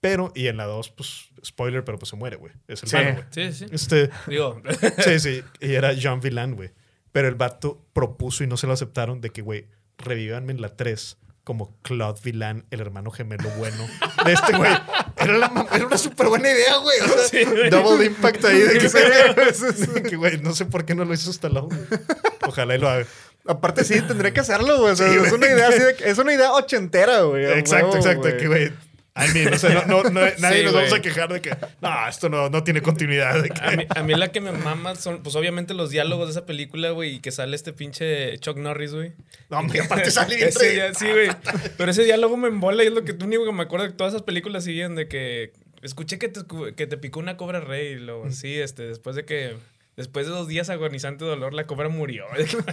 [0.00, 2.52] Pero, y en la 2, pues, spoiler, pero pues se muere, güey.
[2.68, 2.96] Es el Sí.
[2.96, 3.24] malo, güey.
[3.30, 3.66] Sí, sí.
[3.72, 4.60] Este, Digo,
[5.04, 5.42] Sí, sí.
[5.60, 6.72] Y era Jean Villan, güey.
[7.12, 9.68] Pero el vato propuso y no se lo aceptaron de que, güey,
[9.98, 13.86] revívanme en la 3 como Claude Villan, el hermano gemelo bueno
[14.24, 14.72] de este güey.
[15.16, 17.00] Era, la mam- era una súper buena idea, güey.
[17.00, 17.70] O sea, Sí, güey.
[17.70, 21.30] double impact ahí de que, de que, güey, no sé por qué no lo hizo
[21.30, 21.66] Stallone.
[21.76, 22.00] güey.
[22.46, 23.04] Ojalá y lo haga.
[23.46, 24.92] Aparte sí, tendría que hacerlo, güey.
[24.92, 25.32] O sea, Sí, es güey.
[25.34, 27.44] una idea así de que- es una idea ochentera, güey.
[27.44, 28.20] Exacto, huevo, exacto.
[28.22, 28.36] güey.
[28.38, 28.72] Que, güey,
[29.16, 31.56] I mean, o sea, no, no, no- nadie Sí, nos vamos a quejar de que,
[31.80, 33.40] no, esto no, no tiene continuidad.
[33.42, 36.26] De que, a mí, a mí la que me mama son, pues obviamente los diálogos
[36.26, 39.12] de esa película, güey, y que sale este pinche Chuck Norris, güey.
[39.50, 41.28] no, hombre, aparte sale bien dia- sí, güey.
[41.76, 43.92] Pero ese diálogo me embola y es lo que tú único que me acuerdo de
[43.92, 45.52] todas esas películas siguen de que
[45.82, 46.40] escuché que te,
[46.74, 49.54] que te picó una cobra rey y luego, sí, este, después de que
[49.96, 52.24] después de dos días agonizante de dolor la cobra murió.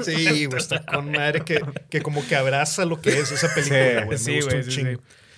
[0.04, 1.62] Sí, güey, está con madre que,
[1.92, 4.18] que como que abraza lo que es esa película, güey.
[4.18, 4.84] Sí, güey, sí.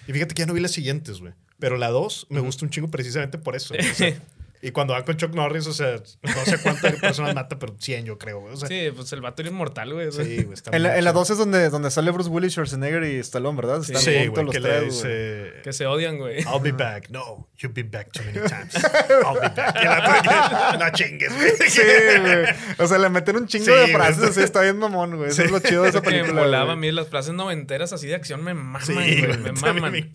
[0.08, 1.34] Y fíjate que ya no vi las siguientes, güey.
[1.60, 3.74] Pero la 2 me gusta un chingo precisamente por eso.
[3.74, 4.14] O sea,
[4.66, 8.05] y cuando van con Chuck Norris, o sea, no sé cuántas personas mata, pero 100
[8.05, 8.53] yo creo, güey.
[8.53, 10.07] O sea, sí, Sí, pues el vato era inmortal, güey.
[10.07, 10.24] o sea.
[10.24, 11.20] güey, está En la, en la chido.
[11.22, 13.82] 2 es donde, donde sale Bruce Willis, Schwarzenegger y Stallone, ¿verdad?
[13.82, 15.09] Están Sí, juntos güey, los que
[15.51, 15.61] güey.
[15.64, 16.39] Que se odian, güey.
[16.43, 17.09] I'll be back.
[17.09, 18.74] No, you've been back too many times.
[18.76, 19.76] I'll be back.
[19.76, 21.70] Y el otro de que, no chingues, güey.
[21.70, 21.82] Sí,
[22.22, 22.45] güey.
[22.80, 23.93] O sea, le meten un chingo Sí, de güey.
[23.93, 25.30] frases así, está bien mamón, güey.
[25.30, 26.41] Eso es lo chido de esa que me película.
[26.43, 29.26] volaba a mí las frases noventeras así de acción me maman, Sí, güey.
[29.26, 30.11] güey, Me maman.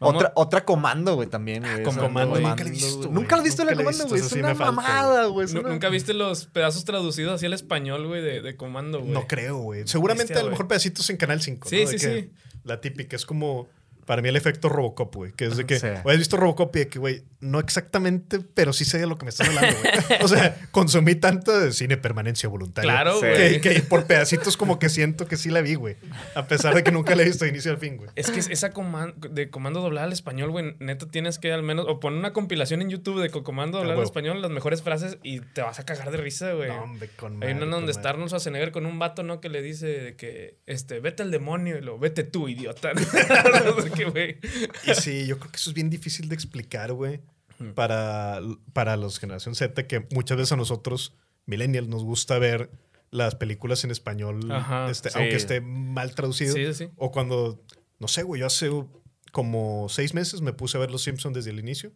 [0.00, 1.82] Otra, otra comando, güey, también, güey.
[1.82, 2.42] Comando, güey.
[2.44, 3.08] nunca la he visto.
[3.10, 4.20] Nunca la has visto la he comando, güey.
[4.20, 5.46] Es una mamada, güey.
[5.52, 9.10] ¿Nunca viste los pedazos traducidos así al español, güey, de, de comando, güey?
[9.10, 9.86] No creo, güey.
[9.86, 11.68] Seguramente Bestia, a lo mejor pedacitos en Canal 5.
[11.68, 11.90] Sí, ¿no?
[11.90, 12.30] Sí, sí.
[12.64, 13.68] La típica es como.
[14.06, 15.32] Para mí el efecto Robocop, güey.
[15.32, 15.78] Que es de que.
[15.78, 15.86] Sí.
[16.02, 19.16] güey, has visto Robocop y de que, güey, no exactamente, pero sí sé de lo
[19.16, 19.92] que me estás hablando, güey.
[20.22, 22.90] O sea, consumí tanto de cine permanencia voluntaria.
[22.90, 23.60] Claro, güey.
[23.60, 25.96] Que, que por pedacitos como que siento que sí la vi, güey.
[26.34, 28.10] A pesar de que nunca la he visto de inicio al fin, güey.
[28.16, 31.86] Es que esa comando de comando doblada al español, güey, neta tienes que al menos
[31.88, 34.08] o poner una compilación en YouTube de co- comando doblada al huevo.
[34.08, 36.68] español, las mejores frases y te vas a cagar de risa, güey.
[36.68, 39.40] No, hombre, con Hay una donde está Arnold Schwarzenegger con un vato, ¿no?
[39.40, 42.92] Que le dice de que, este, vete al demonio y lo, vete tú, idiota.
[42.94, 44.38] no sé qué, güey.
[44.86, 47.20] Y sí, yo creo que eso es bien difícil de explicar, güey,
[47.74, 48.40] para,
[48.72, 51.14] para los generación Z, que muchas veces a nosotros,
[51.46, 52.70] millennials, nos gusta ver
[53.10, 55.18] las películas en español, Ajá, este, sí.
[55.18, 56.54] aunque esté mal traducido.
[56.54, 56.90] Sí, sí, sí.
[56.96, 57.62] O cuando,
[57.98, 58.70] no sé, güey, yo hace
[59.32, 61.92] como seis meses me puse a ver Los Simpsons desde el inicio.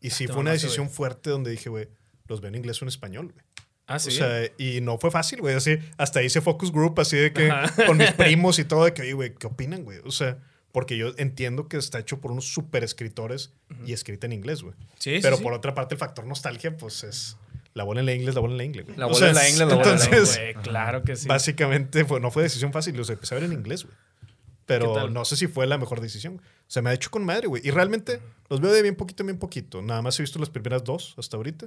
[0.00, 1.88] Y sí te fue una decisión fuerte donde dije, güey,
[2.26, 3.44] los veo en inglés o en español, güey.
[3.86, 4.10] Ah, sí.
[4.10, 5.54] O sea, y no fue fácil, güey.
[5.54, 7.86] Así, hasta hice focus group, así de que Ajá.
[7.86, 9.98] con mis primos y todo, de que, güey, ¿qué opinan, güey?
[10.04, 10.38] O sea,
[10.72, 13.52] porque yo entiendo que está hecho por unos super escritores
[13.86, 14.74] y escrita en inglés, güey.
[14.98, 15.42] Sí, sí, Pero sí.
[15.42, 17.36] por otra parte, el factor nostalgia, pues es
[17.74, 18.96] la bola en la inglés, la bola en la inglés, güey.
[18.98, 21.16] La O bola sea, en la inglés, la bola en la Entonces, Güey, claro que
[21.16, 21.28] sí.
[21.28, 22.96] básicamente, fue- no fue decisión fácil.
[22.96, 23.94] Los empecé a ver en inglés, güey.
[24.26, 26.36] ¿Qué Pero no sé si fue la mejor decisión.
[26.36, 27.62] O sea, me ha hecho con madre, güey.
[27.66, 29.80] Y realmente los veo de bien poquito en bien poquito.
[29.80, 31.66] Nada más he visto las primeras dos hasta ahorita.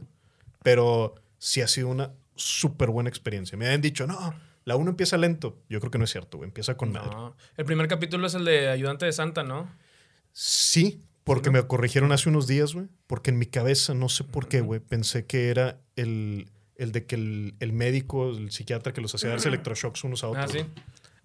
[0.62, 3.58] Pero sí ha sido una súper buena experiencia.
[3.58, 5.62] Me habían dicho, no, la uno empieza lento.
[5.70, 6.48] Yo creo que no es cierto, güey.
[6.48, 7.10] Empieza con madre.
[7.12, 7.36] No.
[7.58, 9.70] El primer capítulo es el de Ayudante de Santa, ¿no?
[10.32, 12.88] Sí, porque me corrigieron hace unos días, güey.
[13.08, 17.06] Porque en mi cabeza, no sé por qué, güey, pensé que era el, el de
[17.06, 20.46] que el, el médico, el psiquiatra que los hacía darse electroshocks unos a otros.
[20.46, 20.60] Ah, sí.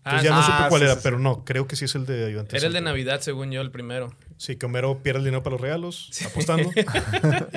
[0.05, 0.47] Ah, Entonces ya no sí.
[0.53, 2.57] supe Ah, cuál sí, era, sí, pero no, creo que sí es el de ayudante.
[2.57, 2.91] Era el de Santa.
[2.91, 4.15] Navidad, según yo, el primero.
[4.39, 6.71] Sí, que Homero pierde el dinero para los regalos, apostando,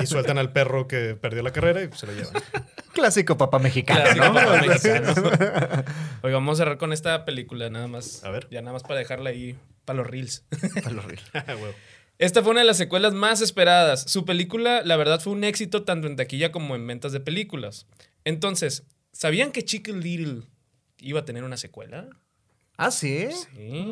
[0.02, 2.34] y sueltan al perro que perdió la carrera y se lo llevan.
[2.94, 4.34] Clásico papá mexicano, Clásico ¿no?
[4.34, 5.14] papá mexicano.
[6.22, 8.24] Oye, vamos a cerrar con esta película, nada más.
[8.24, 8.48] A ver.
[8.50, 10.46] Ya nada más para dejarla ahí para los reels.
[11.34, 11.74] Ah, güey.
[12.18, 14.04] Esta fue una de las secuelas más esperadas.
[14.04, 17.88] Su película, la verdad, fue un éxito tanto en taquilla como en ventas de películas.
[18.26, 20.44] Entonces, ¿sabían que Chicken Little
[21.00, 22.10] iba a tener una secuela?
[22.76, 23.28] Ah, sí.
[23.56, 23.86] Sí.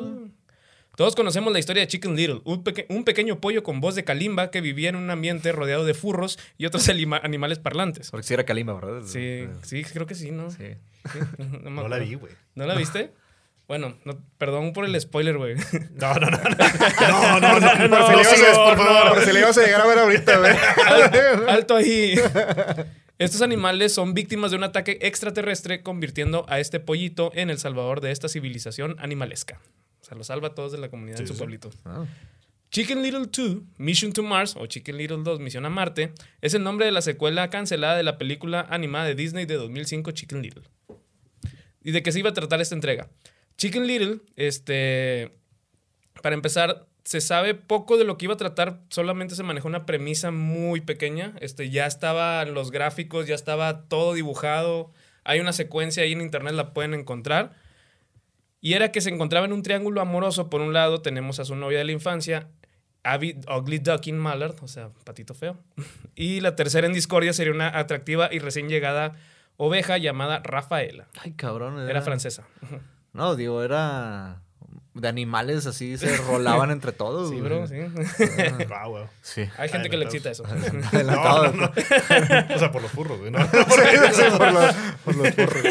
[0.97, 4.03] Todos conocemos la historia de Chicken Little, un, peque- un pequeño pollo con voz de
[4.03, 6.89] calimba que vivía en un ambiente rodeado de furros y otros
[7.23, 8.09] animales parlantes.
[8.09, 9.03] Porque sí era Kalimba, ¿verdad?
[9.05, 10.49] Sí, sí, creo que sí, ¿no?
[10.49, 10.73] Sí.
[11.13, 11.19] Sí,
[11.69, 12.33] no, la vi, güey.
[12.55, 13.11] ¿No la viste?
[13.67, 15.55] Bueno, no- perdón por el spoiler, güey.
[15.95, 16.37] No, no, no.
[16.37, 17.87] No, no, no.
[17.89, 19.13] no, Por si no, por favor.
[19.15, 20.55] por si le ibas a llegar a ver ahorita, güey.
[21.49, 22.15] Alto ahí.
[23.19, 27.99] Estos animales son víctimas de un ataque extraterrestre, convirtiendo a este pollito en el salvador
[27.99, 29.59] de esta civilización animalesca.
[30.07, 31.39] Sea, lo salva a todos de la comunidad en Sí, su sí.
[31.39, 31.69] pueblito.
[31.83, 32.05] Ah.
[32.71, 36.63] Chicken Little 2, Mission to Mars, o Chicken Little 2, Misión a Marte, es el
[36.63, 40.63] nombre de la secuela cancelada de la película animada de Disney de 2005, Chicken Little.
[41.83, 43.09] ¿Y de qué se iba a tratar esta entrega?
[43.57, 45.33] Chicken Little, este,
[46.21, 49.85] para empezar, se sabe poco de lo que iba a tratar, solamente se manejó una
[49.85, 54.91] premisa muy pequeña, este, ya estaban los gráficos, ya estaba todo dibujado,
[55.23, 57.55] hay una secuencia ahí en internet, la pueden encontrar.
[58.67, 60.49] Y era que se encontraba en un triángulo amoroso.
[60.49, 62.49] Por un lado tenemos a su novia de la infancia,
[63.01, 65.57] Abby Ugly Ducking Mallard, o sea, patito feo.
[66.15, 69.13] Y la tercera en discordia sería una atractiva y recién llegada
[69.55, 71.07] oveja llamada Rafaela.
[71.21, 71.79] Ay, cabrón.
[71.89, 72.45] Era francesa.
[73.13, 74.41] No, digo, era
[74.95, 77.29] de animales así, se rolaban entre todos.
[77.37, 77.75] Sí, bro, sí.
[78.67, 79.07] Wow, wow.
[79.21, 79.47] Sí.
[79.57, 80.43] Hay gente que le excita eso.
[80.45, 81.51] Adelantado.
[81.53, 82.55] No, no, no.
[82.55, 83.31] O sea, por los furros, güey.
[83.31, 83.39] ¿no?
[83.39, 85.63] Sí, sí, por los, por los porros.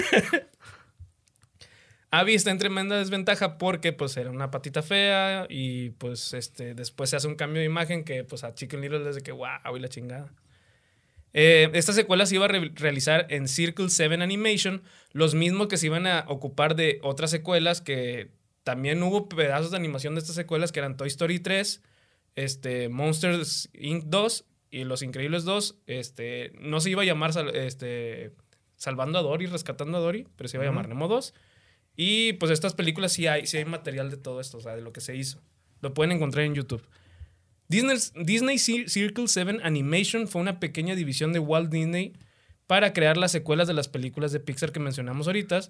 [2.11, 7.11] Abby está en tremenda desventaja porque pues era una patita fea y pues este después
[7.11, 9.81] se hace un cambio de imagen que pues a Chicken Little desde que wow y
[9.81, 10.33] la chingada.
[11.33, 14.83] Eh, esta secuela se iba a re- realizar en Circle 7 Animation,
[15.13, 18.31] los mismos que se iban a ocupar de otras secuelas que
[18.65, 21.83] también hubo pedazos de animación de estas secuelas que eran Toy Story 3,
[22.37, 24.05] este, Monsters Inc.
[24.07, 25.77] 2 y Los Increíbles 2.
[25.87, 28.33] Este, no se iba a llamar sal- este,
[28.77, 31.35] Salvando a Dory, Rescatando a Dory, pero se iba a llamar Nemo 2.
[31.97, 34.83] Y pues estas películas sí hay, sí hay material de todo esto, o sea, de
[34.83, 35.41] lo que se hizo.
[35.81, 36.83] Lo pueden encontrar en YouTube.
[37.69, 42.13] Disney, Disney Cir- Circle 7 Animation fue una pequeña división de Walt Disney
[42.67, 45.61] para crear las secuelas de las películas de Pixar que mencionamos ahorita.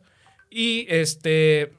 [0.50, 1.72] Y este,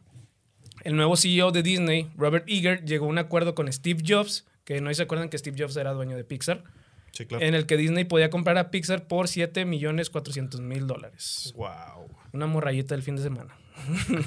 [0.84, 4.82] el nuevo CEO de Disney, Robert Eager, llegó a un acuerdo con Steve Jobs, que
[4.82, 6.64] no se acuerdan que Steve Jobs era dueño de Pixar,
[7.12, 7.44] Sí, claro.
[7.46, 11.54] en el que Disney podía comprar a Pixar por 7 millones 400 mil dólares.
[11.56, 12.10] Wow.
[12.34, 13.58] Una morrayita del fin de semana.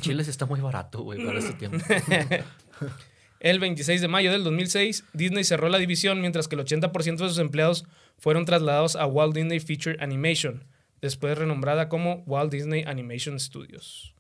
[0.00, 1.78] Chile está muy barato, güey, para este tiempo.
[3.40, 7.28] El 26 de mayo del 2006, Disney cerró la división mientras que el 80% de
[7.28, 7.86] sus empleados
[8.18, 10.64] fueron trasladados a Walt Disney Feature Animation,
[11.00, 14.14] después renombrada como Walt Disney Animation Studios.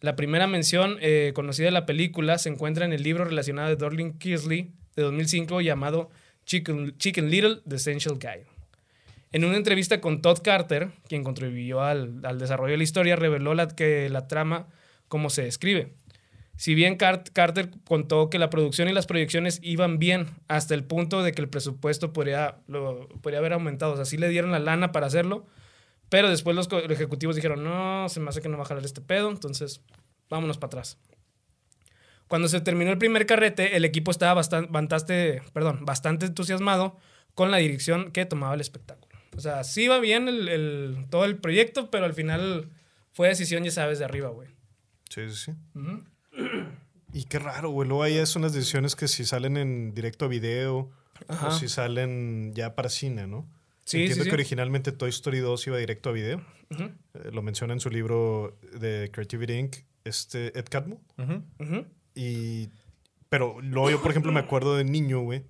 [0.00, 3.76] La primera mención eh, conocida de la película se encuentra en el libro relacionado de
[3.76, 6.10] Dorling Kearsley de 2005 llamado
[6.46, 8.53] Chicken, Chicken Little, The Essential Guide.
[9.34, 13.66] En una entrevista con Todd Carter, quien contribuyó al, desarrollo de la historia, reveló la,
[13.66, 14.68] que la trama
[15.08, 15.96] como se describe.
[16.56, 20.84] Si bien Cart- Carter contó que la producción y las proyecciones iban bien hasta el
[20.84, 22.58] punto de que el presupuesto podría,
[23.22, 25.46] podría haber aumentado, o sea, sí le dieron la lana para hacerlo,
[26.10, 29.00] pero después los ejecutivos dijeron, no, se me hace que no va a jalar este
[29.00, 29.80] pedo, entonces
[30.30, 30.96] vámonos para atrás.
[32.28, 36.96] Cuando se terminó el primer carrete, el equipo estaba bastante, perdón, bastante entusiasmado
[37.34, 39.03] con la dirección que tomaba el espectáculo.
[39.36, 42.70] O sea, sí iba bien el, el- todo el proyecto, pero al final
[43.12, 44.48] fue decisión, ya sabes, de arriba, güey.
[45.10, 45.52] Sí, sí, sí.
[47.12, 47.88] Y qué raro, güey.
[47.88, 50.90] Luego ahí son las decisiones que si salen en directo a video
[51.28, 51.48] Ajá.
[51.48, 53.48] o si salen ya para cine, ¿no?
[53.84, 54.40] Sí, Entiendo sí, que sí.
[54.40, 56.44] originalmente Toy Story 2 iba directo a video.
[56.70, 60.98] Eh, lo menciona en su libro de Creativity Inc., este Ed Catmull.
[62.14, 62.68] Y...
[63.28, 65.44] Pero luego yo, por ejemplo, me acuerdo de niño, güey.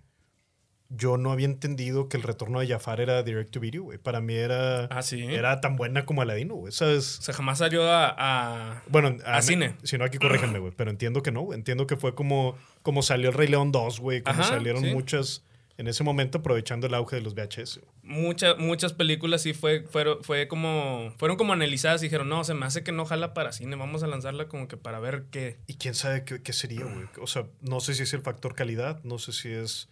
[0.90, 3.98] Yo no había entendido que el retorno de Jafar era direct to video, güey.
[3.98, 5.22] Para mí era, Ah, sí.
[5.24, 6.72] era tan buena como Aladino, güey.
[6.72, 7.18] ¿Sabes?
[7.18, 8.14] O sea, jamás salió a...
[8.16, 9.76] a- Bueno, A cine.
[9.82, 10.72] Si no, aquí corríjanme, güey.
[10.76, 11.58] Pero entiendo que no, güey.
[11.58, 14.22] Entiendo que fue como, como salió el Rey León 2, güey.
[14.22, 14.92] Como Ajá, salieron sí.
[14.92, 15.42] muchas
[15.76, 17.80] en ese momento aprovechando el auge de los VHS.
[17.80, 17.90] güey.
[18.04, 22.54] mucha- muchas películas sí fue, fueron, fue como, fueron como analizadas y dijeron, no, se
[22.54, 25.58] me hace que no jala para cine, vamos a lanzarla como que para ver qué.
[25.66, 27.06] Y quién sabe qué, qué sería, güey.
[27.20, 29.88] O sea, no sé si es el factor calidad, no sé si es.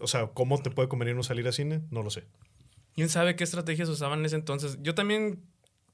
[0.00, 1.82] O sea, ¿cómo te puede convenir no salir a cine?
[1.90, 2.24] No lo sé.
[2.94, 4.78] ¿Quién sabe qué estrategias usaban en ese entonces?
[4.82, 5.42] Yo también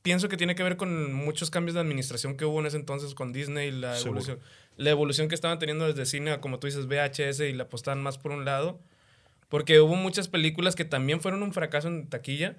[0.02, 3.14] pienso que tiene que ver con muchos cambios de administración que hubo en ese entonces
[3.14, 4.20] con Disney, la Seguro.
[4.20, 4.40] evolución,
[4.76, 8.18] la evolución que estaban teniendo desde cine, como tú dices, VHS y la apostaban más
[8.18, 8.80] por un lado.
[9.48, 12.56] Porque hubo muchas películas que también fueron un fracaso en taquilla,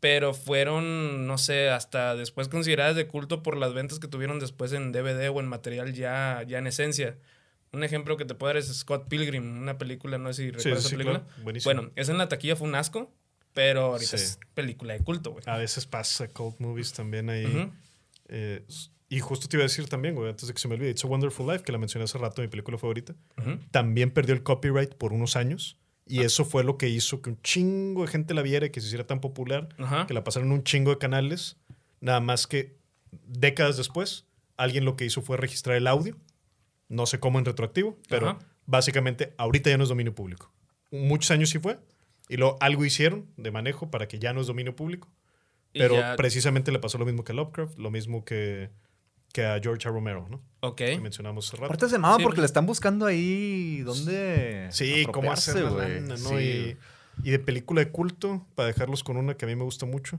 [0.00, 4.72] pero fueron, no sé, hasta después consideradas de culto por las ventas que tuvieron después
[4.72, 7.16] en DVD o en material ya, ya en esencia.
[7.72, 10.80] Un ejemplo que te puedo dar es Scott Pilgrim, una película, no sé si recuerdas
[10.80, 11.20] esa sí, película.
[11.24, 11.42] claro.
[11.44, 11.74] Buenísimo.
[11.74, 13.12] Bueno, esa en la taquilla fue un asco,
[13.54, 14.24] pero ahorita Sí.
[14.24, 15.44] es película de culto, güey.
[15.46, 17.46] A veces pasa cult movies también ahí.
[17.46, 17.70] Ujú.
[18.28, 18.64] Eh,
[19.08, 21.04] y justo te iba a decir también, güey, antes de que se me olvide, It's
[21.04, 23.58] a Wonderful Life, que la mencioné hace rato, mi película favorita, Ujú.
[23.70, 25.76] también perdió el copyright por unos años.
[26.06, 28.80] Y eso fue lo que hizo que un chingo de gente la viera y que
[28.80, 30.06] se hiciera tan popular, Ajá.
[30.08, 31.56] que la pasaron un chingo de canales.
[32.00, 32.76] Nada más que
[33.28, 34.24] décadas después,
[34.56, 36.16] alguien lo que hizo fue registrar el audio.
[36.90, 38.38] No sé cómo en retroactivo, pero Ajá.
[38.66, 40.52] básicamente ahorita ya no es dominio público.
[40.90, 41.78] Muchos años sí fue.
[42.28, 45.08] Y luego algo hicieron de manejo para que ya no es dominio público.
[45.72, 48.70] Pero ya- precisamente le pasó lo mismo que a Lovecraft, lo mismo que,
[49.32, 49.92] que a George A.
[49.92, 50.42] Romero, ¿no?
[50.60, 50.76] Ok.
[50.76, 51.66] Que mencionamos hace rato.
[51.66, 54.68] Aparte se mama Sí, porque le están buscando ahí dónde.
[54.72, 56.00] Sí, cómo hacer apropiarse, la güey.
[56.00, 56.28] lana, ¿no?
[56.40, 56.76] Sí.
[57.24, 59.86] Y, y de película de culto, para dejarlos con una que a mí me gusta
[59.86, 60.18] mucho,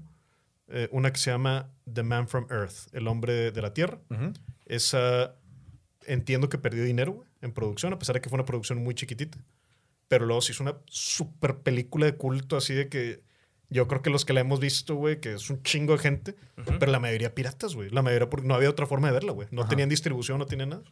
[0.69, 3.99] eh, una que se llama The Man from Earth, el hombre de la Tierra.
[4.09, 4.31] Ujú.
[4.65, 5.35] Esa
[6.05, 8.95] entiendo que perdió dinero güey, en producción, a pesar de que fue una producción muy
[8.95, 9.37] chiquitita.
[10.07, 13.21] Pero luego se hizo una super película de culto, así de que
[13.69, 16.35] yo creo que los que la hemos visto, güey, que es un chingo de gente,
[16.57, 16.77] Ujú.
[16.79, 17.89] pero la mayoría piratas, güey.
[17.89, 19.47] La mayoría porque no había otra forma de verla, güey.
[19.51, 19.69] No Ajá.
[19.69, 20.83] tenían distribución, no tenían nada.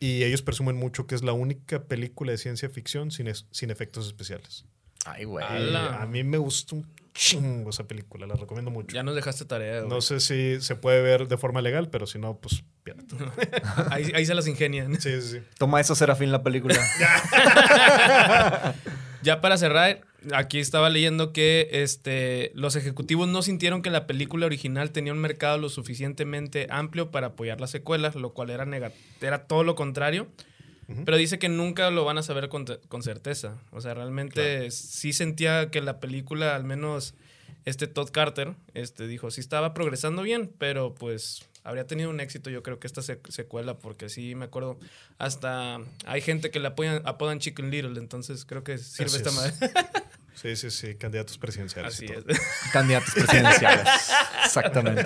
[0.00, 3.70] Y ellos presumen mucho que es la única película de ciencia ficción sin, es- sin
[3.70, 4.64] efectos especiales.
[5.06, 5.44] Ay, güey.
[5.46, 8.94] A mí me gusta un chingo esa película, la recomiendo mucho.
[8.94, 9.88] Ya nos dejaste tarea, güey.
[9.88, 13.16] No sé si se puede ver de forma legal, pero si no, pues pirata.
[13.90, 15.00] ahí, ahí se las ingenian.
[15.00, 15.38] Sí, sí, sí.
[15.58, 16.74] Toma eso, Serafín, la película.
[19.22, 20.02] Ya para cerrar,
[20.34, 25.18] aquí estaba leyendo que este, los ejecutivos no sintieron que la película original tenía un
[25.18, 28.92] mercado lo suficientemente amplio para apoyar las secuelas, lo cual era, nega-
[29.22, 30.28] era todo lo contrario.
[31.04, 33.56] Pero dice que nunca lo van a saber con, con certeza.
[33.70, 37.14] O sea, realmente sí sentía que la película, al menos
[37.64, 42.50] este Todd Carter, este, dijo, sí estaba progresando bien, pero pues habría tenido un éxito
[42.50, 44.78] yo creo que esta sec- secuela, porque sí me acuerdo,
[45.16, 49.30] hasta hay gente que le apoyan, apodan Chicken Little, entonces creo que sirve Así esta
[49.30, 49.36] es.
[49.36, 49.54] madre.
[50.34, 51.94] Sí, sí, sí, candidatos presidenciales.
[51.94, 52.24] Así es.
[52.72, 53.88] Candidatos presidenciales.
[54.44, 55.02] Exactamente.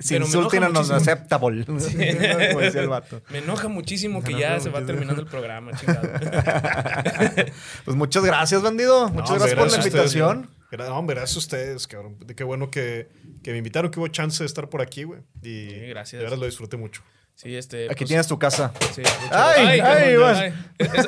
[0.00, 1.64] Sin insulting non acceptable.
[1.66, 3.22] Como decía el vato.
[3.30, 6.08] Me enoja muchísimo que ya se va terminando el programa, chingado.
[7.84, 9.08] Pues muchas gracias, bandido.
[9.08, 10.50] Muchas No, gracias por la ustedes, invitación.
[10.70, 12.18] Gra- no, gracias a ustedes, cabrón.
[12.36, 13.08] Qué bueno que,
[13.42, 15.20] que me invitaron, que hubo chance de estar por aquí, güey.
[15.42, 16.18] Y Sí, gracias.
[16.20, 17.02] de verdad lo disfruté mucho.
[17.40, 17.84] Sí, este.
[17.84, 18.72] Aquí pues, tienes tu casa.
[18.92, 19.00] Sí,
[19.30, 20.16] Ay, ay,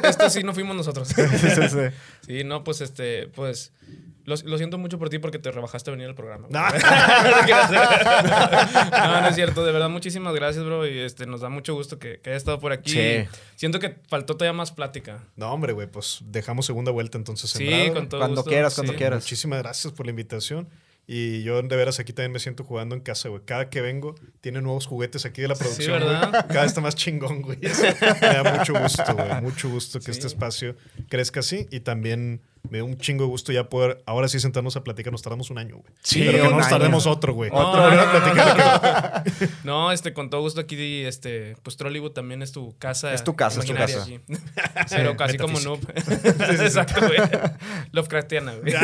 [0.05, 1.09] Esto sí no fuimos nosotros.
[1.17, 1.79] Sí, sí, sí.
[2.25, 3.73] Sí, no, pues este, pues
[4.27, 6.47] Lo, lo siento mucho por ti porque te rebajaste a venir al programa.
[6.49, 6.61] No.
[8.93, 9.65] no, no es cierto.
[9.65, 10.87] De verdad, muchísimas gracias, bro.
[10.87, 12.93] Y este, nos da mucho gusto que, que hayas estado por aquí.
[12.93, 13.25] Sí.
[13.57, 15.25] Siento que faltó todavía más plática.
[15.37, 17.55] No, hombre, güey, pues dejamos segunda vuelta entonces.
[17.57, 18.51] en Sí, con todo Cuando gusto.
[18.51, 18.99] quieras, cuando Sí.
[18.99, 19.25] quieras.
[19.25, 20.69] Muchísimas gracias por la invitación.
[21.13, 23.43] Y yo de veras aquí también me siento jugando en casa, güey.
[23.45, 26.01] Cada que vengo tiene nuevos juguetes aquí de la producción.
[26.01, 26.09] güey.
[26.15, 26.47] ¿verdad?
[26.47, 27.59] Cada vez está más chingón, güey.
[28.23, 29.43] me da mucho gusto, güey.
[29.43, 30.11] Mucho gusto que Sí.
[30.13, 30.77] este espacio
[31.09, 31.67] crezca así.
[31.73, 35.13] Y también me da un chingo de gusto ya poder ahora sí sentarnos a platicar.
[35.13, 35.93] Nos tardamos un año, güey.
[36.03, 36.77] Sí, Pero que no nos año.
[36.77, 37.51] tardemos otro, güey.
[37.51, 39.25] No, Otro, no, platicar
[39.65, 43.13] No, este, con todo gusto aquí, este, pues Trollywood también es tu casa.
[43.15, 44.03] Es tu casa, es tu casa.
[44.03, 44.21] aquí.
[44.91, 45.81] Pero casi como noob.
[45.97, 47.19] Exacto, güey.
[47.93, 48.75] Lovecraftiana, güey.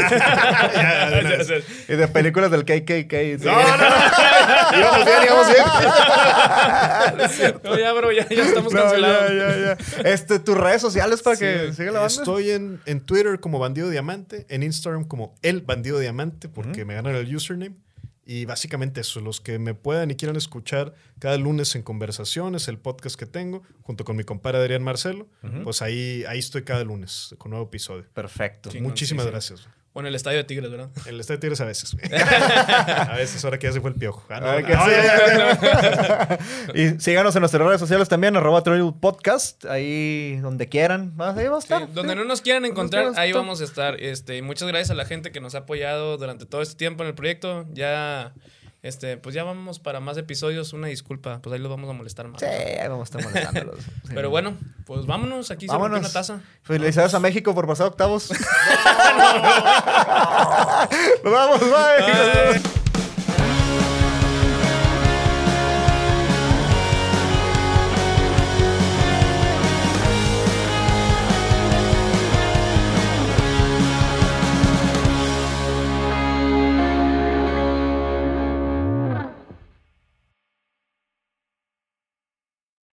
[1.89, 3.13] Y de películas del KKK.
[3.41, 3.47] sí.
[3.47, 4.79] No, no, no.
[4.79, 5.65] íbamos bien, íbamos bien.
[7.63, 9.31] No, ya, bro, ya, ya estamos No, cancelados.
[9.31, 10.11] ya, ya, ya.
[10.11, 12.15] Este, tus redes sociales para que Sí, siga la banda.
[12.15, 16.95] Estoy en, en Twitter como Bandido Diamante, en Instagram como El Bandido Diamante, porque me
[16.95, 17.77] ganan el username.
[18.29, 22.77] Y básicamente eso, los que me puedan y quieran escuchar cada lunes en conversaciones, el
[22.77, 25.29] podcast que tengo, junto con mi compadre Adrián Marcelo,
[25.63, 28.05] pues ahí, ahí estoy cada lunes con nuevo episodio.
[28.15, 28.71] Perfecto.
[28.71, 29.31] Chingón, Muchísimas sí, sí.
[29.33, 29.69] gracias.
[29.97, 30.91] O en el estadio de Tigres, ¿verdad?
[31.07, 31.97] El Estadio de Tigres a veces.
[32.13, 34.23] a veces, ahora que ya se fue el piojo.
[34.29, 34.69] Ah, no, no,
[36.29, 36.75] no.
[36.75, 38.63] Y síganos en nuestras redes sociales también, arroba
[39.01, 41.15] Podcast, ahí donde quieran.
[41.19, 41.91] Ah, Ahí va a Sí, estar.
[41.95, 42.19] donde sí.
[42.19, 43.99] no nos quieran encontrar, ahí vamos a estar.
[43.99, 47.03] Este, y muchas gracias a la gente que nos ha apoyado durante todo este tiempo
[47.03, 47.65] en el proyecto.
[47.73, 48.35] Ya,
[48.87, 50.73] este, pues ya vamos para más episodios.
[50.73, 52.41] Una disculpa, pues ahí los vamos a molestar más.
[52.41, 53.83] Sí, ahí vamos a estar molestándolos.
[53.83, 53.91] Sí.
[54.15, 55.51] Pero bueno, pues vámonos.
[55.51, 56.01] Aquí se vámonos.
[56.01, 56.41] una taza.
[56.63, 58.31] Felicidades a México por pasar octavos.
[61.25, 62.61] Nos vamos, bye.
[62.61, 62.71] Bye.